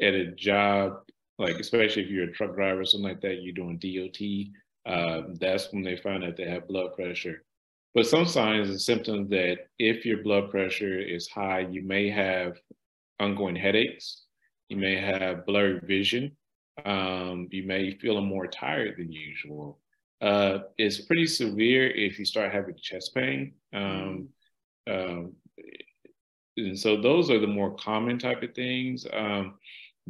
at 0.00 0.14
a 0.14 0.32
job, 0.32 1.00
like 1.38 1.56
especially 1.56 2.02
if 2.02 2.10
you're 2.10 2.28
a 2.28 2.32
truck 2.32 2.54
driver 2.54 2.80
or 2.80 2.84
something 2.84 3.08
like 3.08 3.20
that, 3.22 3.42
you're 3.42 3.52
doing 3.52 3.78
DOT, 3.78 4.92
uh, 4.92 5.22
that's 5.40 5.72
when 5.72 5.82
they 5.82 5.96
find 5.96 6.24
out 6.24 6.36
they 6.36 6.48
have 6.48 6.68
blood 6.68 6.94
pressure. 6.94 7.44
But 7.94 8.06
some 8.06 8.26
signs 8.26 8.68
and 8.68 8.80
symptoms 8.80 9.30
that 9.30 9.66
if 9.78 10.04
your 10.04 10.22
blood 10.22 10.50
pressure 10.50 10.98
is 11.00 11.28
high, 11.28 11.60
you 11.60 11.82
may 11.82 12.08
have 12.10 12.60
ongoing 13.18 13.56
headaches, 13.56 14.24
you 14.68 14.76
may 14.76 14.94
have 14.94 15.46
blurred 15.46 15.82
vision, 15.82 16.36
um, 16.84 17.48
you 17.50 17.64
may 17.64 17.96
feel 17.98 18.20
more 18.20 18.46
tired 18.46 18.96
than 18.98 19.10
usual. 19.10 19.80
Uh, 20.20 20.60
it's 20.76 21.00
pretty 21.00 21.26
severe 21.26 21.88
if 21.90 22.18
you 22.18 22.24
start 22.24 22.52
having 22.52 22.74
chest 22.80 23.14
pain. 23.14 23.52
Um, 23.72 24.28
um, 24.90 25.32
and 26.56 26.78
so 26.78 27.00
those 27.00 27.30
are 27.30 27.38
the 27.38 27.46
more 27.46 27.74
common 27.76 28.18
type 28.18 28.42
of 28.42 28.54
things. 28.54 29.06
Um, 29.12 29.54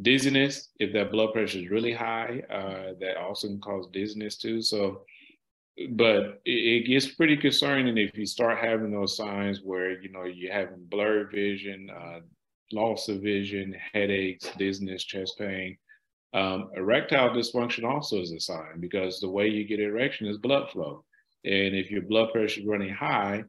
dizziness, 0.02 0.70
if 0.78 0.92
that 0.92 1.10
blood 1.10 1.32
pressure 1.32 1.58
is 1.58 1.68
really 1.68 1.92
high, 1.92 2.42
uh, 2.50 2.94
that 3.00 3.16
also 3.18 3.48
can 3.48 3.60
cause 3.60 3.88
dizziness 3.92 4.36
too. 4.36 4.62
So, 4.62 5.02
but 5.90 6.40
it, 6.44 6.50
it, 6.50 6.86
gets 6.86 7.06
pretty 7.06 7.36
concerning 7.36 7.98
if 7.98 8.16
you 8.16 8.26
start 8.26 8.58
having 8.58 8.90
those 8.90 9.16
signs 9.16 9.60
where 9.62 10.00
you 10.00 10.10
know 10.10 10.24
you're 10.24 10.52
having 10.52 10.84
blurred 10.88 11.30
vision, 11.32 11.90
uh, 11.90 12.20
loss 12.72 13.08
of 13.08 13.20
vision, 13.20 13.76
headaches, 13.92 14.50
dizziness, 14.56 15.04
chest 15.04 15.38
pain. 15.38 15.76
Um, 16.34 16.70
erectile 16.76 17.30
dysfunction 17.30 17.84
also 17.84 18.20
is 18.20 18.32
a 18.32 18.40
sign 18.40 18.80
because 18.80 19.18
the 19.18 19.30
way 19.30 19.48
you 19.48 19.64
get 19.64 19.80
erection 19.80 20.26
is 20.26 20.36
blood 20.36 20.70
flow. 20.70 21.04
And 21.44 21.74
if 21.74 21.90
your 21.90 22.02
blood 22.02 22.32
pressure 22.32 22.60
is 22.60 22.66
running 22.66 22.92
high, 22.92 23.44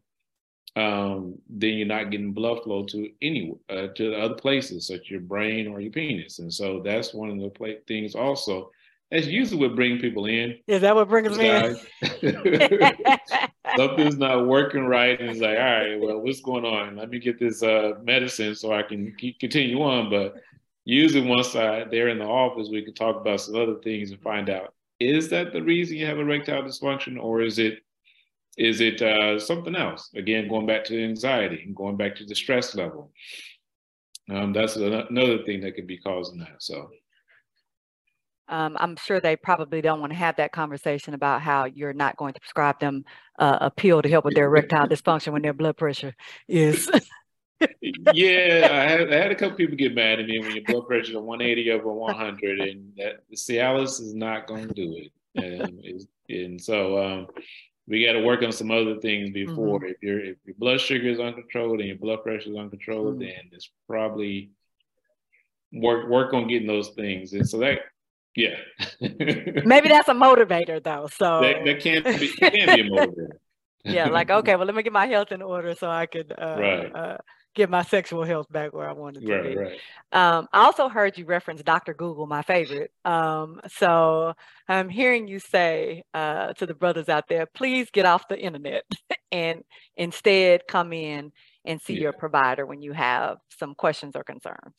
um, 0.75 1.37
then 1.49 1.73
you're 1.73 1.87
not 1.87 2.11
getting 2.11 2.31
blood 2.31 2.63
flow 2.63 2.85
to 2.85 3.09
any 3.21 3.53
uh, 3.69 3.87
to 3.95 4.15
other 4.15 4.35
places, 4.35 4.87
such 4.87 5.09
your 5.09 5.19
brain 5.19 5.67
or 5.67 5.81
your 5.81 5.91
penis. 5.91 6.39
And 6.39 6.53
so 6.53 6.81
that's 6.83 7.13
one 7.13 7.29
of 7.29 7.39
the 7.39 7.49
pl- 7.49 7.79
things 7.87 8.15
also. 8.15 8.71
That's 9.11 9.25
usually 9.25 9.59
what 9.67 9.75
brings 9.75 10.01
people 10.01 10.27
in. 10.27 10.59
Is 10.67 10.81
that 10.81 10.95
what 10.95 11.09
brings 11.09 11.35
me 11.35 11.49
in? 11.49 11.75
Something's 13.75 14.17
not 14.17 14.45
working 14.45 14.85
right, 14.85 15.19
and 15.19 15.31
it's 15.31 15.39
like, 15.39 15.57
all 15.57 15.63
right, 15.63 15.99
well, 15.99 16.19
what's 16.19 16.41
going 16.41 16.65
on? 16.65 16.95
Let 16.95 17.09
me 17.09 17.17
get 17.17 17.39
this 17.39 17.63
uh, 17.63 17.93
medicine 18.03 18.53
so 18.53 18.71
I 18.71 18.83
can 18.83 19.15
keep, 19.17 19.39
continue 19.39 19.81
on. 19.81 20.11
But 20.11 20.35
usually 20.89 21.27
once 21.27 21.55
I, 21.55 21.85
they're 21.85 22.07
in 22.09 22.19
the 22.19 22.25
office, 22.25 22.69
we 22.69 22.83
can 22.83 22.93
talk 22.93 23.15
about 23.15 23.41
some 23.41 23.55
other 23.55 23.75
things 23.75 24.11
and 24.11 24.21
find 24.21 24.49
out, 24.49 24.73
is 24.99 25.29
that 25.29 25.53
the 25.53 25.61
reason 25.61 25.97
you 25.97 26.05
have 26.05 26.19
erectile 26.19 26.63
dysfunction 26.63 27.21
or 27.21 27.41
is 27.41 27.59
it 27.59 27.79
is 28.57 28.81
it 28.81 29.01
uh, 29.01 29.39
something 29.39 29.75
else? 29.75 30.09
Again, 30.15 30.49
going 30.49 30.65
back 30.65 30.83
to 30.85 31.01
anxiety 31.01 31.63
and 31.65 31.73
going 31.73 31.95
back 31.95 32.15
to 32.17 32.25
the 32.25 32.35
stress 32.35 32.75
level. 32.75 33.13
Um, 34.29 34.51
that's 34.51 34.75
another 34.75 35.43
thing 35.43 35.61
that 35.61 35.75
could 35.75 35.87
be 35.87 35.97
causing 35.97 36.39
that. 36.39 36.55
So. 36.59 36.89
Um, 38.49 38.75
I'm 38.79 38.97
sure 38.97 39.21
they 39.21 39.35
probably 39.35 39.79
don't 39.79 40.01
want 40.01 40.11
to 40.11 40.17
have 40.17 40.35
that 40.37 40.51
conversation 40.51 41.13
about 41.13 41.41
how 41.41 41.65
you're 41.65 41.93
not 41.93 42.17
going 42.17 42.33
to 42.33 42.39
prescribe 42.39 42.79
them 42.79 43.05
uh, 43.37 43.59
a 43.61 43.71
pill 43.71 44.01
to 44.01 44.09
help 44.09 44.25
with 44.25 44.33
their 44.33 44.47
erectile 44.47 44.87
dysfunction 44.87 45.31
when 45.33 45.43
their 45.43 45.53
blood 45.53 45.77
pressure 45.77 46.15
is 46.47 46.89
yeah, 48.13 48.69
I 48.71 48.89
had, 48.89 49.13
I 49.13 49.15
had 49.15 49.31
a 49.31 49.35
couple 49.35 49.57
people 49.57 49.75
get 49.75 49.95
mad 49.95 50.19
at 50.19 50.25
me 50.25 50.39
when 50.39 50.55
your 50.55 50.63
blood 50.65 50.87
pressure 50.87 51.11
is 51.11 51.17
180 51.17 51.71
over 51.71 51.91
100, 51.91 52.59
and 52.59 52.93
that 52.97 53.23
the 53.29 53.35
Cialis 53.35 53.99
is 53.99 54.13
not 54.13 54.47
going 54.47 54.67
to 54.67 54.73
do 54.73 54.95
it. 54.95 55.11
And, 55.35 56.07
and 56.29 56.61
so 56.61 57.03
um, 57.03 57.27
we 57.87 58.05
got 58.05 58.13
to 58.13 58.21
work 58.21 58.43
on 58.43 58.51
some 58.51 58.71
other 58.71 58.99
things 58.99 59.31
before. 59.31 59.79
Mm-hmm. 59.79 59.89
If 59.89 60.03
your 60.03 60.19
if 60.19 60.37
your 60.45 60.55
blood 60.57 60.79
sugar 60.79 61.09
is 61.09 61.19
uncontrolled 61.19 61.79
and 61.79 61.87
your 61.87 61.97
blood 61.97 62.23
pressure 62.23 62.51
is 62.51 62.55
uncontrolled, 62.55 63.15
mm-hmm. 63.15 63.23
then 63.23 63.49
it's 63.51 63.69
probably 63.87 64.51
work 65.73 66.07
work 66.07 66.33
on 66.33 66.47
getting 66.47 66.67
those 66.67 66.89
things. 66.89 67.33
And 67.33 67.47
so 67.47 67.57
that 67.59 67.79
yeah. 68.35 68.57
Maybe 69.01 69.89
that's 69.89 70.07
a 70.07 70.13
motivator 70.13 70.81
though. 70.83 71.09
So 71.11 71.41
that, 71.41 71.65
that 71.65 71.79
can 71.81 72.03
be 72.03 72.27
can 72.29 72.51
be 72.51 72.81
a 72.81 72.89
motivator. 72.89 73.29
yeah, 73.83 74.07
like 74.07 74.29
okay, 74.29 74.55
well 74.57 74.65
let 74.65 74.75
me 74.75 74.83
get 74.83 74.93
my 74.93 75.07
health 75.07 75.31
in 75.31 75.41
order 75.41 75.73
so 75.73 75.89
I 75.89 76.05
could 76.05 76.31
uh, 76.31 76.57
right. 76.59 76.95
Uh, 76.95 77.17
get 77.55 77.69
my 77.69 77.83
sexual 77.83 78.23
health 78.23 78.51
back 78.51 78.73
where 78.73 78.87
I 78.87 78.93
wanted 78.93 79.25
to 79.25 79.33
right, 79.33 79.43
be. 79.43 79.57
Right. 79.57 79.79
Um, 80.11 80.47
I 80.53 80.65
also 80.65 80.87
heard 80.87 81.17
you 81.17 81.25
reference 81.25 81.61
Dr. 81.61 81.93
Google, 81.93 82.27
my 82.27 82.41
favorite. 82.41 82.91
Um, 83.05 83.59
so 83.67 84.33
I'm 84.67 84.89
hearing 84.89 85.27
you 85.27 85.39
say 85.39 86.03
uh, 86.13 86.53
to 86.53 86.65
the 86.65 86.73
brothers 86.73 87.09
out 87.09 87.27
there, 87.27 87.45
please 87.45 87.89
get 87.91 88.05
off 88.05 88.27
the 88.27 88.39
internet 88.39 88.83
and 89.31 89.63
instead 89.97 90.67
come 90.67 90.93
in 90.93 91.31
and 91.65 91.81
see 91.81 91.93
yeah. 91.93 92.01
your 92.01 92.13
provider 92.13 92.65
when 92.65 92.81
you 92.81 92.93
have 92.93 93.37
some 93.57 93.75
questions 93.75 94.15
or 94.15 94.23
concerns. 94.23 94.75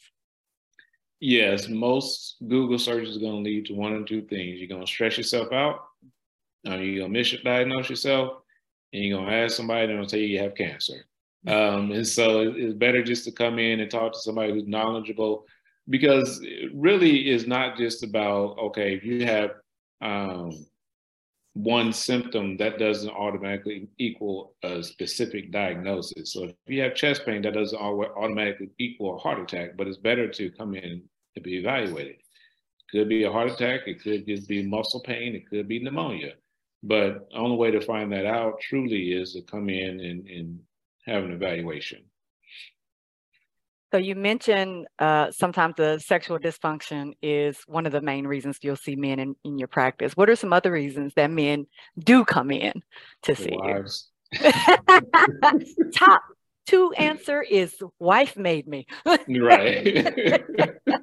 Yes, 1.21 1.69
most 1.69 2.37
Google 2.49 2.79
searches 2.79 3.17
are 3.17 3.21
going 3.21 3.45
to 3.45 3.51
lead 3.51 3.67
to 3.67 3.75
one 3.75 3.93
or 3.93 4.05
two 4.05 4.23
things. 4.23 4.59
You're 4.59 4.69
going 4.69 4.81
to 4.81 4.91
stress 4.91 5.19
yourself 5.19 5.53
out, 5.53 5.85
or 6.67 6.77
you're 6.77 7.07
going 7.07 7.13
to 7.13 7.21
misdiagnose 7.21 7.91
yourself, 7.91 8.39
and 8.95 9.05
you're 9.05 9.19
going 9.19 9.29
to 9.29 9.37
ask 9.37 9.55
somebody, 9.55 9.93
and 9.93 9.99
they'll 9.99 10.07
tell 10.07 10.19
you 10.19 10.27
you 10.27 10.39
have 10.39 10.55
cancer. 10.55 11.05
Um, 11.47 11.93
and 11.93 12.07
so 12.07 12.53
it's 12.55 12.75
better 12.75 13.03
just 13.03 13.25
to 13.25 13.33
come 13.33 13.59
in 13.59 13.81
and 13.81 13.91
talk 13.91 14.13
to 14.13 14.19
somebody 14.19 14.53
who's 14.53 14.67
knowledgeable 14.67 15.47
because 15.89 16.41
it 16.43 16.71
really 16.75 17.31
is 17.31 17.47
not 17.47 17.77
just 17.77 18.03
about, 18.03 18.59
okay, 18.59 18.95
if 18.95 19.05
you 19.05 19.25
have 19.25 19.51
um, 20.03 20.53
one 21.55 21.93
symptom, 21.93 22.57
that 22.59 22.79
doesn't 22.79 23.11
automatically 23.11 23.89
equal 23.99 24.55
a 24.63 24.83
specific 24.83 25.51
diagnosis. 25.51 26.33
So 26.33 26.45
if 26.45 26.55
you 26.67 26.83
have 26.83 26.95
chest 26.95 27.25
pain, 27.25 27.43
that 27.43 27.55
doesn't 27.55 27.79
automatically 27.79 28.71
equal 28.79 29.17
a 29.17 29.19
heart 29.19 29.41
attack, 29.41 29.77
but 29.77 29.87
it's 29.87 29.97
better 29.97 30.29
to 30.29 30.51
come 30.51 30.75
in 30.75 31.03
to 31.35 31.41
be 31.41 31.57
evaluated. 31.59 32.17
Could 32.91 33.09
be 33.09 33.25
a 33.25 33.33
heart 33.33 33.51
attack, 33.51 33.83
it 33.87 34.03
could 34.03 34.27
just 34.27 34.49
be 34.49 34.67
muscle 34.67 35.01
pain, 35.01 35.35
it 35.35 35.49
could 35.49 35.69
be 35.69 35.83
pneumonia. 35.83 36.35
But 36.83 37.29
only 37.35 37.57
way 37.57 37.71
to 37.71 37.81
find 37.81 38.13
that 38.13 38.27
out 38.27 38.61
truly 38.61 39.13
is 39.13 39.33
to 39.35 39.43
come 39.43 39.69
in 39.69 40.01
and, 40.01 40.27
and 40.27 40.61
have 41.07 41.25
an 41.25 41.33
evaluation. 41.33 42.05
So 43.93 43.99
you 43.99 44.15
mentioned 44.15 44.87
uh, 45.01 45.33
sometimes 45.33 45.75
the 45.77 45.99
sexual 45.99 46.39
dysfunction 46.39 47.13
is 47.23 47.59
one 47.67 47.87
of 47.87 47.93
the 47.93 48.01
main 48.01 48.25
reasons 48.25 48.59
you'll 48.63 48.77
see 48.77 48.95
men 48.95 49.19
in, 49.19 49.35
in 49.45 49.59
your 49.59 49.67
practice. 49.67 50.17
What 50.17 50.31
are 50.31 50.37
some 50.37 50.53
other 50.53 50.71
reasons 50.71 51.13
that 51.17 51.31
men 51.31 51.67
do 51.99 52.25
come 52.25 52.53
in 52.53 52.73
to 53.25 53.35
see 53.35 53.51
Wives. 53.51 54.09
you? 54.41 54.53
Top 55.93 56.23
two 56.67 56.93
answer 56.93 57.43
is 57.43 57.75
wife 57.99 58.37
made 58.37 58.69
me. 58.69 58.87
right. 59.05 60.07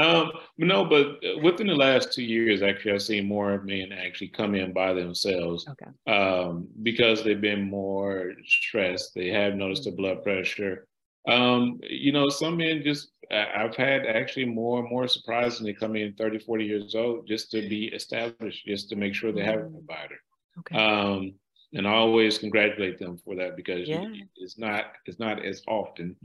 Um, 0.00 0.32
no, 0.56 0.84
but 0.84 1.18
uh, 1.24 1.38
within 1.42 1.66
the 1.66 1.74
last 1.74 2.12
two 2.12 2.22
years, 2.22 2.62
actually, 2.62 2.92
I've 2.92 3.02
seen 3.02 3.28
more 3.28 3.60
men 3.62 3.92
actually 3.92 4.28
come 4.28 4.54
in 4.54 4.72
by 4.72 4.94
themselves 4.94 5.66
okay. 5.68 6.12
um, 6.12 6.68
because 6.82 7.22
they've 7.22 7.40
been 7.40 7.68
more 7.68 8.32
stressed. 8.46 9.12
They 9.14 9.28
have 9.28 9.54
noticed 9.54 9.84
the 9.84 9.90
blood 9.90 10.22
pressure. 10.22 10.86
Um, 11.28 11.80
you 11.82 12.12
know, 12.12 12.30
some 12.30 12.56
men 12.56 12.82
just, 12.82 13.10
I've 13.30 13.76
had 13.76 14.06
actually 14.06 14.46
more 14.46 14.80
and 14.80 14.88
more 14.88 15.06
surprisingly 15.06 15.74
come 15.74 15.96
in 15.96 16.14
30, 16.14 16.38
40 16.38 16.64
years 16.64 16.94
old 16.94 17.28
just 17.28 17.50
to 17.50 17.68
be 17.68 17.86
established, 17.86 18.64
just 18.66 18.88
to 18.88 18.96
make 18.96 19.14
sure 19.14 19.32
they 19.32 19.44
have 19.44 19.60
a 19.60 19.64
mm. 19.64 19.72
provider. 19.72 20.16
Okay. 20.60 20.76
Um, 20.76 21.34
and 21.74 21.86
I 21.86 21.92
always 21.92 22.38
congratulate 22.38 22.98
them 22.98 23.18
for 23.18 23.36
that 23.36 23.54
because 23.54 23.88
yeah. 23.88 24.04
it's 24.36 24.58
not 24.58 24.86
it's 25.06 25.20
not 25.20 25.44
as 25.44 25.62
often. 25.68 26.16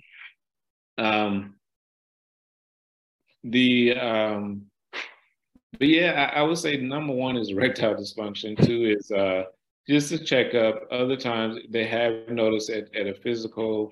Um, 0.98 1.56
the 3.46 3.98
um, 3.98 4.64
but 5.78 5.88
yeah, 5.88 6.32
I, 6.34 6.40
I, 6.40 6.42
would 6.44 6.58
say 6.58 6.78
number 6.78 7.14
one 7.14 7.38
is 7.38 7.50
erectile 7.52 7.96
dysfunction. 7.96 8.58
Two 8.66 8.96
is 8.98 9.12
uh, 9.12 9.44
just 9.88 10.12
a 10.12 10.20
checkup. 10.20 10.84
Other 10.92 11.18
times 11.18 11.60
they 11.70 11.86
have 11.86 12.30
noticed 12.30 12.70
at, 12.70 12.94
at 12.96 13.08
a 13.08 13.14
physical 13.14 13.92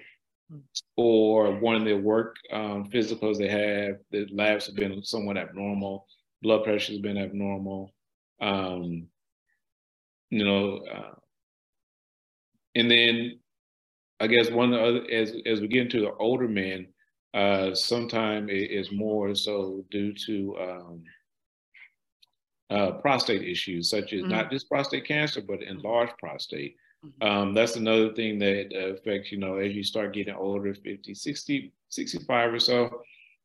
or 0.97 1.59
one 1.59 1.75
of 1.75 1.85
their 1.85 1.97
work 1.97 2.35
um, 2.51 2.89
physicals 2.89 3.37
they 3.37 3.47
have, 3.47 3.97
the 4.11 4.27
labs 4.33 4.67
have 4.67 4.75
been 4.75 5.03
somewhat 5.03 5.37
abnormal, 5.37 6.05
blood 6.41 6.63
pressure 6.63 6.93
has 6.93 7.01
been 7.01 7.17
abnormal. 7.17 7.93
Um, 8.41 9.07
you 10.29 10.43
know, 10.43 10.79
uh, 10.91 11.15
and 12.75 12.89
then 12.89 13.39
I 14.19 14.27
guess 14.27 14.49
one 14.49 14.73
of 14.73 14.79
the 14.79 14.85
other, 14.85 15.11
as, 15.11 15.33
as 15.45 15.61
we 15.61 15.67
get 15.67 15.83
into 15.83 16.01
the 16.01 16.13
older 16.13 16.47
men, 16.47 16.87
uh, 17.33 17.73
sometimes 17.73 18.49
it 18.49 18.71
is 18.71 18.91
more 18.91 19.33
so 19.33 19.83
due 19.89 20.13
to 20.13 20.55
um, 20.59 21.03
uh, 22.69 22.91
prostate 22.93 23.43
issues, 23.43 23.89
such 23.89 24.13
as 24.13 24.21
mm-hmm. 24.21 24.31
not 24.31 24.51
just 24.51 24.69
prostate 24.69 25.05
cancer, 25.05 25.41
but 25.41 25.63
enlarged 25.63 26.13
prostate. 26.19 26.75
Mm-hmm. 27.05 27.27
Um, 27.27 27.53
that's 27.53 27.75
another 27.75 28.13
thing 28.13 28.39
that 28.39 28.73
affects, 28.75 29.31
you 29.31 29.37
know, 29.37 29.57
as 29.57 29.73
you 29.73 29.83
start 29.83 30.13
getting 30.13 30.35
older, 30.35 30.73
50, 30.73 31.13
60, 31.13 31.73
65 31.89 32.53
or 32.53 32.59
so, 32.59 33.01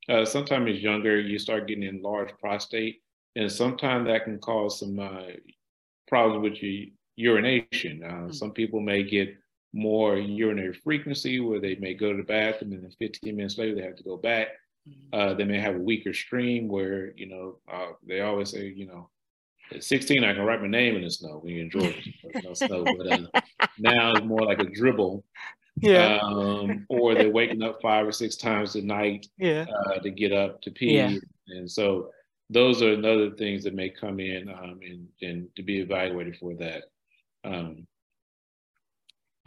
uh, 0.09 0.25
sometimes 0.25 0.71
as 0.71 0.83
younger, 0.83 1.21
you 1.21 1.39
start 1.39 1.67
getting 1.67 1.85
enlarged 1.85 2.39
prostate. 2.39 3.03
And 3.37 3.51
sometimes 3.51 4.07
that 4.07 4.25
can 4.25 4.39
cause 4.39 4.81
some 4.81 4.99
uh, 4.99 5.23
problems 6.07 6.43
with 6.43 6.63
your 6.63 6.87
urination. 7.17 8.03
Uh, 8.03 8.09
mm-hmm. 8.09 8.33
Some 8.33 8.53
people 8.53 8.81
may 8.81 9.03
get 9.03 9.37
more 9.73 10.17
urinary 10.17 10.73
frequency 10.73 11.41
where 11.41 11.61
they 11.61 11.77
may 11.77 11.95
go 11.95 12.11
to 12.11 12.17
the 12.17 12.23
bathroom 12.23 12.73
and 12.73 12.83
then 12.83 12.91
15 12.99 13.37
minutes 13.37 13.59
later 13.59 13.75
they 13.75 13.83
have 13.83 13.97
to 13.97 14.03
go 14.03 14.17
back. 14.17 14.49
Mm-hmm. 14.89 15.21
Uh, 15.21 15.35
they 15.35 15.45
may 15.45 15.61
have 15.61 15.77
a 15.77 15.81
weaker 15.81 16.15
stream 16.15 16.69
where, 16.69 17.13
you 17.17 17.27
know, 17.27 17.59
uh, 17.71 17.93
they 18.07 18.21
always 18.21 18.51
say, 18.51 18.69
you 18.69 18.87
know, 18.87 19.11
at 19.73 19.85
16, 19.85 20.25
I 20.25 20.33
can 20.33 20.45
write 20.45 20.63
my 20.63 20.69
name 20.69 20.97
in 20.97 21.03
the 21.03 21.11
snow 21.11 21.41
when 21.43 21.55
you're 21.55 21.65
in 21.65 21.71
Georgia. 21.71 22.01
no 22.43 22.55
snow, 22.55 22.85
but 22.85 23.13
uh, 23.13 23.41
now 23.79 24.13
it's 24.13 24.25
more 24.25 24.45
like 24.45 24.61
a 24.61 24.65
dribble. 24.65 25.25
Yeah. 25.81 26.19
Um, 26.23 26.87
or 26.89 27.15
they're 27.15 27.31
waking 27.31 27.63
up 27.63 27.81
five 27.81 28.07
or 28.07 28.13
six 28.13 28.37
times 28.37 28.75
a 28.75 28.83
night 28.83 29.27
yeah. 29.39 29.67
Uh, 29.87 29.99
to 30.01 30.11
get 30.11 30.33
up 30.33 30.61
to 30.63 30.71
pee. 30.71 30.97
Yeah. 30.97 31.17
And 31.49 31.71
so 31.71 32.11
those 32.51 32.83
are 32.83 32.93
another 32.93 33.31
things 33.31 33.65
that 33.65 33.75
may 33.75 33.91
come 33.91 34.21
in 34.21 34.49
um, 34.49 34.81
and, 34.83 35.09
and 35.23 35.49
to 35.57 35.63
be 35.63 35.81
evaluated 35.81 36.37
for 36.37 36.55
that. 36.55 36.85
Um, 37.45 37.87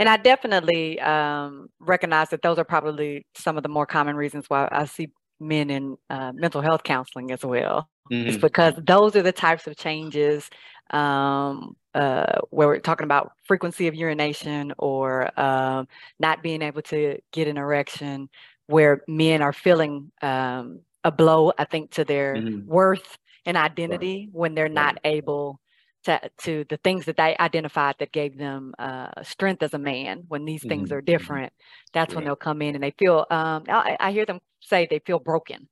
and 0.01 0.09
I 0.09 0.17
definitely 0.17 0.99
um, 0.99 1.69
recognize 1.79 2.29
that 2.29 2.41
those 2.41 2.57
are 2.57 2.63
probably 2.63 3.23
some 3.35 3.55
of 3.55 3.61
the 3.61 3.69
more 3.69 3.85
common 3.85 4.15
reasons 4.15 4.45
why 4.47 4.67
I 4.71 4.85
see 4.85 5.11
men 5.39 5.69
in 5.69 5.95
uh, 6.09 6.31
mental 6.33 6.59
health 6.61 6.81
counseling 6.81 7.29
as 7.29 7.45
well. 7.45 7.87
Mm-hmm. 8.11 8.29
It's 8.29 8.37
because 8.37 8.73
those 8.81 9.15
are 9.15 9.21
the 9.21 9.31
types 9.31 9.67
of 9.67 9.77
changes 9.77 10.49
um, 10.89 11.75
uh, 11.93 12.39
where 12.49 12.67
we're 12.67 12.79
talking 12.79 13.03
about 13.03 13.33
frequency 13.43 13.87
of 13.87 13.93
urination 13.93 14.73
or 14.79 15.39
um, 15.39 15.87
not 16.19 16.41
being 16.41 16.63
able 16.63 16.81
to 16.81 17.19
get 17.31 17.47
an 17.47 17.57
erection, 17.57 18.27
where 18.65 19.03
men 19.07 19.43
are 19.43 19.53
feeling 19.53 20.11
um, 20.23 20.79
a 21.03 21.11
blow, 21.11 21.53
I 21.59 21.65
think, 21.65 21.91
to 21.91 22.05
their 22.05 22.37
mm-hmm. 22.37 22.67
worth 22.67 23.19
and 23.45 23.55
identity 23.55 24.25
right. 24.25 24.29
when 24.35 24.55
they're 24.55 24.67
not 24.67 24.95
right. 24.95 25.13
able 25.13 25.60
to, 26.03 26.19
to 26.39 26.65
the 26.69 26.77
things 26.77 27.05
that 27.05 27.17
they 27.17 27.35
identified 27.39 27.95
that 27.99 28.11
gave 28.11 28.37
them 28.37 28.73
uh, 28.79 29.09
strength 29.23 29.61
as 29.63 29.73
a 29.73 29.79
man 29.79 30.23
when 30.27 30.45
these 30.45 30.63
things 30.63 30.89
mm-hmm. 30.89 30.97
are 30.97 31.01
mm-hmm. 31.01 31.11
different 31.11 31.53
that's 31.93 32.15
when 32.15 32.23
they'll 32.23 32.35
come 32.35 32.61
in 32.61 32.75
and 32.75 32.83
they 32.83 32.93
feel 32.97 33.25
um, 33.29 33.63
I, 33.69 33.97
I, 33.99 34.11
hear 34.11 34.25
them 34.25 34.39
say 34.61 34.87
they 34.89 34.99
feel 34.99 35.19
broken 35.19 35.67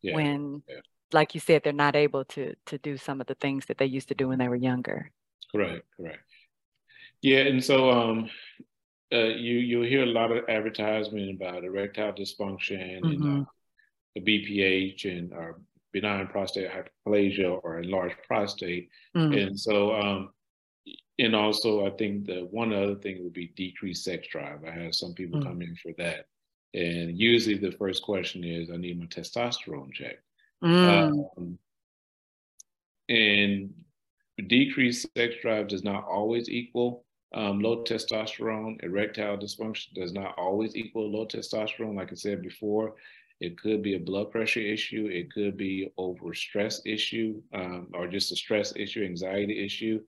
yeah. 0.00 0.14
when 0.14 0.62
yeah. 0.68 0.76
like 1.12 1.34
you 1.34 1.40
said 1.40 1.62
they're 1.64 1.72
not 1.72 1.96
able 1.96 2.24
to 2.26 2.54
to 2.66 2.78
do 2.78 2.96
some 2.96 3.20
of 3.20 3.26
the 3.26 3.34
things 3.34 3.66
that 3.66 3.78
they 3.78 3.86
used 3.86 4.08
to 4.08 4.14
do 4.14 4.28
when 4.28 4.38
they 4.38 4.48
were 4.48 4.56
younger 4.56 5.10
correct 5.50 5.84
correct 5.96 6.22
yeah 7.20 7.40
and 7.40 7.62
so 7.62 7.90
um 7.90 8.30
uh, 9.12 9.24
you 9.24 9.58
you'll 9.58 9.86
hear 9.86 10.04
a 10.04 10.06
lot 10.06 10.30
of 10.30 10.48
advertisement 10.48 11.36
about 11.36 11.64
erectile 11.64 12.12
dysfunction 12.12 13.00
mm-hmm. 13.00 13.22
and 13.22 13.42
uh, 13.42 13.50
the 14.14 14.20
BPH 14.20 15.04
and 15.04 15.32
or 15.32 15.60
benign 15.92 16.26
prostate 16.26 16.70
hyperplasia 16.70 17.60
or 17.62 17.80
enlarged 17.80 18.16
prostate. 18.26 18.88
Mm-hmm. 19.16 19.32
And 19.32 19.60
so, 19.60 19.94
um, 19.94 20.30
and 21.18 21.36
also, 21.36 21.86
I 21.86 21.90
think 21.90 22.26
the 22.26 22.48
one 22.50 22.72
other 22.72 22.96
thing 22.96 23.22
would 23.22 23.32
be 23.32 23.52
decreased 23.56 24.04
sex 24.04 24.28
drive. 24.28 24.64
I 24.66 24.70
have 24.70 24.94
some 24.94 25.14
people 25.14 25.38
mm-hmm. 25.38 25.48
come 25.48 25.62
in 25.62 25.76
for 25.76 25.92
that. 25.98 26.26
And 26.74 27.18
usually 27.18 27.58
the 27.58 27.76
first 27.76 28.02
question 28.02 28.44
is, 28.44 28.70
I 28.70 28.76
need 28.76 28.98
my 28.98 29.06
testosterone 29.06 29.92
checked. 29.92 30.22
Mm. 30.64 31.28
Um, 31.36 31.58
and 33.08 33.74
decreased 34.48 35.06
sex 35.16 35.34
drive 35.42 35.68
does 35.68 35.84
not 35.84 36.04
always 36.04 36.48
equal 36.48 37.04
um, 37.34 37.60
low 37.60 37.84
testosterone. 37.84 38.82
Erectile 38.82 39.36
dysfunction 39.36 39.92
does 39.94 40.12
not 40.12 40.34
always 40.38 40.76
equal 40.76 41.10
low 41.10 41.26
testosterone. 41.26 41.96
Like 41.96 42.12
I 42.12 42.14
said 42.14 42.42
before, 42.42 42.94
it 43.42 43.58
could 43.60 43.82
be 43.82 43.96
a 43.96 43.98
blood 43.98 44.30
pressure 44.30 44.60
issue. 44.60 45.08
It 45.10 45.32
could 45.32 45.56
be 45.56 45.92
over 45.98 46.32
stress 46.32 46.80
issue 46.86 47.42
um, 47.52 47.88
or 47.92 48.06
just 48.06 48.30
a 48.30 48.36
stress 48.36 48.72
issue, 48.76 49.04
anxiety 49.04 49.64
issue. 49.64 50.00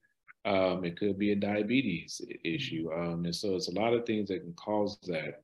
Um, 0.44 0.84
it 0.84 0.96
could 0.96 1.18
be 1.18 1.32
a 1.32 1.36
diabetes 1.36 2.20
issue. 2.44 2.92
Um, 2.92 3.24
and 3.24 3.34
so 3.34 3.56
it's 3.56 3.68
a 3.68 3.74
lot 3.74 3.92
of 3.92 4.06
things 4.06 4.28
that 4.28 4.42
can 4.42 4.54
cause 4.54 4.98
that. 5.08 5.42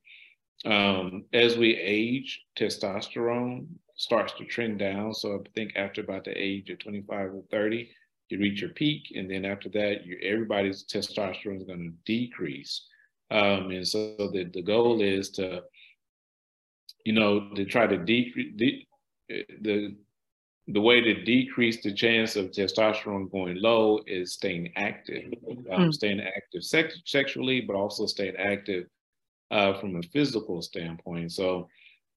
Um, 0.63 1.25
as 1.33 1.57
we 1.57 1.75
age, 1.75 2.41
testosterone 2.57 3.67
starts 3.97 4.31
to 4.37 4.45
trend 4.45 4.79
down. 4.79 5.13
So 5.13 5.35
I 5.35 5.49
think 5.53 5.73
after 5.75 5.99
about 5.99 6.23
the 6.23 6.31
age 6.31 6.69
of 6.69 6.79
25 6.79 7.33
or 7.33 7.43
30, 7.51 7.89
you 8.29 8.39
reach 8.39 8.61
your 8.61 8.69
peak. 8.69 9.11
And 9.17 9.29
then 9.29 9.43
after 9.43 9.67
that, 9.69 10.05
you, 10.05 10.17
everybody's 10.23 10.85
testosterone 10.85 11.57
is 11.57 11.65
going 11.65 11.91
to 11.91 11.93
decrease. 12.05 12.87
Um, 13.31 13.71
and 13.71 13.85
so 13.85 14.15
the, 14.17 14.49
the 14.53 14.61
goal 14.61 15.01
is 15.01 15.29
to 15.31 15.63
you 17.05 17.13
know, 17.13 17.49
to 17.55 17.65
try 17.65 17.87
to 17.87 17.97
decrease 17.97 18.53
de- 18.55 18.87
the 19.61 19.95
the 20.67 20.81
way 20.81 21.01
to 21.01 21.23
decrease 21.23 21.81
the 21.81 21.93
chance 21.93 22.35
of 22.35 22.51
testosterone 22.51 23.31
going 23.31 23.59
low 23.61 23.99
is 24.07 24.33
staying 24.33 24.71
active, 24.75 25.33
um, 25.71 25.89
mm. 25.89 25.93
staying 25.93 26.21
active 26.21 26.63
sex- 26.63 27.01
sexually, 27.05 27.61
but 27.61 27.75
also 27.75 28.05
staying 28.05 28.35
active 28.37 28.85
uh, 29.49 29.73
from 29.79 29.95
a 29.95 30.03
physical 30.13 30.61
standpoint. 30.61 31.31
So, 31.31 31.67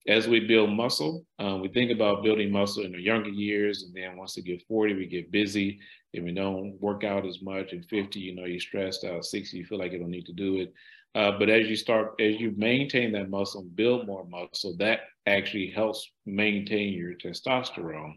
as 0.06 0.28
we 0.28 0.40
build 0.40 0.70
muscle, 0.70 1.24
um, 1.38 1.62
we 1.62 1.68
think 1.68 1.90
about 1.90 2.22
building 2.22 2.52
muscle 2.52 2.84
in 2.84 2.92
the 2.92 3.00
younger 3.00 3.30
years, 3.30 3.84
and 3.84 3.94
then 3.94 4.18
once 4.18 4.36
we 4.36 4.42
get 4.42 4.62
40, 4.68 4.94
we 4.94 5.06
get 5.06 5.32
busy 5.32 5.80
and 6.12 6.24
we 6.24 6.32
don't 6.32 6.78
work 6.80 7.04
out 7.04 7.26
as 7.26 7.40
much. 7.42 7.72
And 7.72 7.84
50, 7.86 8.20
you 8.20 8.34
know, 8.34 8.44
you're 8.44 8.60
stressed 8.60 9.04
out. 9.04 9.24
60, 9.24 9.56
you 9.56 9.64
feel 9.64 9.78
like 9.78 9.92
you 9.92 9.98
don't 9.98 10.10
need 10.10 10.26
to 10.26 10.32
do 10.32 10.58
it. 10.58 10.72
Uh, 11.14 11.32
but 11.38 11.48
as 11.48 11.68
you 11.68 11.76
start, 11.76 12.14
as 12.20 12.40
you 12.40 12.52
maintain 12.56 13.12
that 13.12 13.30
muscle 13.30 13.60
and 13.60 13.76
build 13.76 14.06
more 14.06 14.24
muscle, 14.24 14.76
that 14.78 15.00
actually 15.26 15.70
helps 15.70 16.10
maintain 16.26 16.92
your 16.92 17.14
testosterone. 17.14 18.14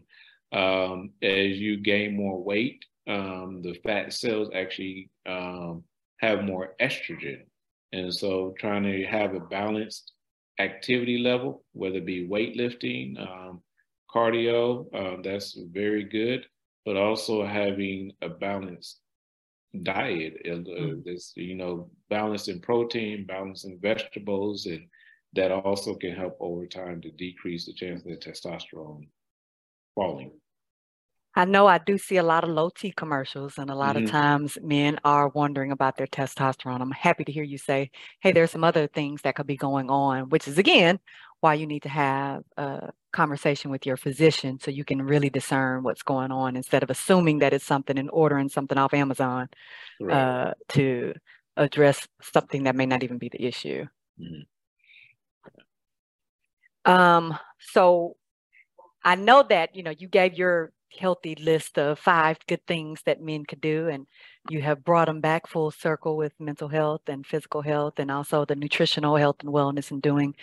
Um, 0.52 1.10
as 1.22 1.58
you 1.58 1.76
gain 1.78 2.16
more 2.16 2.42
weight, 2.42 2.84
um, 3.06 3.62
the 3.62 3.74
fat 3.84 4.12
cells 4.12 4.50
actually 4.54 5.10
um, 5.26 5.84
have 6.18 6.44
more 6.44 6.74
estrogen. 6.80 7.42
And 7.92 8.12
so 8.12 8.54
trying 8.58 8.82
to 8.82 9.04
have 9.06 9.34
a 9.34 9.40
balanced 9.40 10.12
activity 10.58 11.18
level, 11.18 11.64
whether 11.72 11.98
it 11.98 12.06
be 12.06 12.26
weightlifting, 12.26 13.18
um, 13.20 13.62
cardio, 14.12 14.86
uh, 14.94 15.20
that's 15.22 15.56
very 15.72 16.04
good, 16.04 16.44
but 16.84 16.96
also 16.96 17.46
having 17.46 18.12
a 18.22 18.28
balanced 18.28 19.00
diet. 19.82 20.34
Mm. 20.46 21.04
This, 21.04 21.32
you 21.36 21.54
know, 21.54 21.90
balancing 22.08 22.60
protein, 22.60 23.26
balancing 23.26 23.78
vegetables, 23.80 24.66
and 24.66 24.86
that 25.34 25.50
also 25.52 25.94
can 25.94 26.14
help 26.14 26.36
over 26.40 26.66
time 26.66 27.00
to 27.02 27.10
decrease 27.12 27.66
the 27.66 27.74
chance 27.74 28.00
of 28.02 28.08
the 28.08 28.16
testosterone 28.16 29.08
falling. 29.94 30.32
I 31.38 31.44
know 31.44 31.68
I 31.68 31.78
do 31.78 31.96
see 31.98 32.16
a 32.16 32.22
lot 32.24 32.42
of 32.42 32.50
low 32.50 32.68
T 32.68 32.90
commercials, 32.90 33.58
and 33.58 33.70
a 33.70 33.74
lot 33.76 33.94
mm-hmm. 33.94 34.06
of 34.06 34.10
times 34.10 34.58
men 34.60 34.98
are 35.04 35.28
wondering 35.28 35.70
about 35.70 35.96
their 35.96 36.08
testosterone. 36.08 36.80
I'm 36.80 36.90
happy 36.90 37.22
to 37.22 37.30
hear 37.30 37.44
you 37.44 37.58
say, 37.58 37.92
hey, 38.20 38.32
there's 38.32 38.50
some 38.50 38.64
other 38.64 38.88
things 38.88 39.22
that 39.22 39.36
could 39.36 39.46
be 39.46 39.56
going 39.56 39.88
on, 39.88 40.30
which 40.30 40.48
is 40.48 40.58
again 40.58 40.98
why 41.38 41.54
you 41.54 41.64
need 41.64 41.84
to 41.84 41.88
have 41.88 42.42
a 42.56 42.90
conversation 43.12 43.70
with 43.70 43.86
your 43.86 43.96
physician 43.96 44.58
so 44.58 44.72
you 44.72 44.84
can 44.84 45.00
really 45.00 45.30
discern 45.30 45.84
what's 45.84 46.02
going 46.02 46.32
on 46.32 46.56
instead 46.56 46.82
of 46.82 46.90
assuming 46.90 47.38
that 47.38 47.52
it's 47.52 47.64
something 47.64 47.96
and 47.96 48.10
ordering 48.12 48.48
something 48.48 48.76
off 48.76 48.92
Amazon 48.92 49.48
right. 50.00 50.16
uh, 50.16 50.54
to 50.70 51.14
address 51.56 52.08
something 52.20 52.64
that 52.64 52.74
may 52.74 52.86
not 52.86 53.04
even 53.04 53.18
be 53.18 53.28
the 53.28 53.44
issue. 53.44 53.86
Mm-hmm. 54.20 54.42
Um, 56.90 57.38
so 57.60 58.16
I 59.04 59.14
know 59.14 59.44
that 59.48 59.76
you 59.76 59.84
know 59.84 59.94
you 59.96 60.08
gave 60.08 60.34
your 60.34 60.72
healthy 60.96 61.34
list 61.36 61.78
of 61.78 61.98
five 61.98 62.38
good 62.46 62.64
things 62.66 63.02
that 63.04 63.20
men 63.20 63.44
could 63.44 63.60
do 63.60 63.88
and 63.88 64.06
you 64.50 64.62
have 64.62 64.84
brought 64.84 65.06
them 65.06 65.20
back 65.20 65.46
full 65.46 65.70
circle 65.70 66.16
with 66.16 66.32
mental 66.38 66.68
health 66.68 67.02
and 67.08 67.26
physical 67.26 67.62
health 67.62 67.98
and 67.98 68.10
also 68.10 68.44
the 68.44 68.56
nutritional 68.56 69.16
health 69.16 69.36
and 69.40 69.50
wellness 69.50 69.90
and 69.90 70.00
doing 70.02 70.34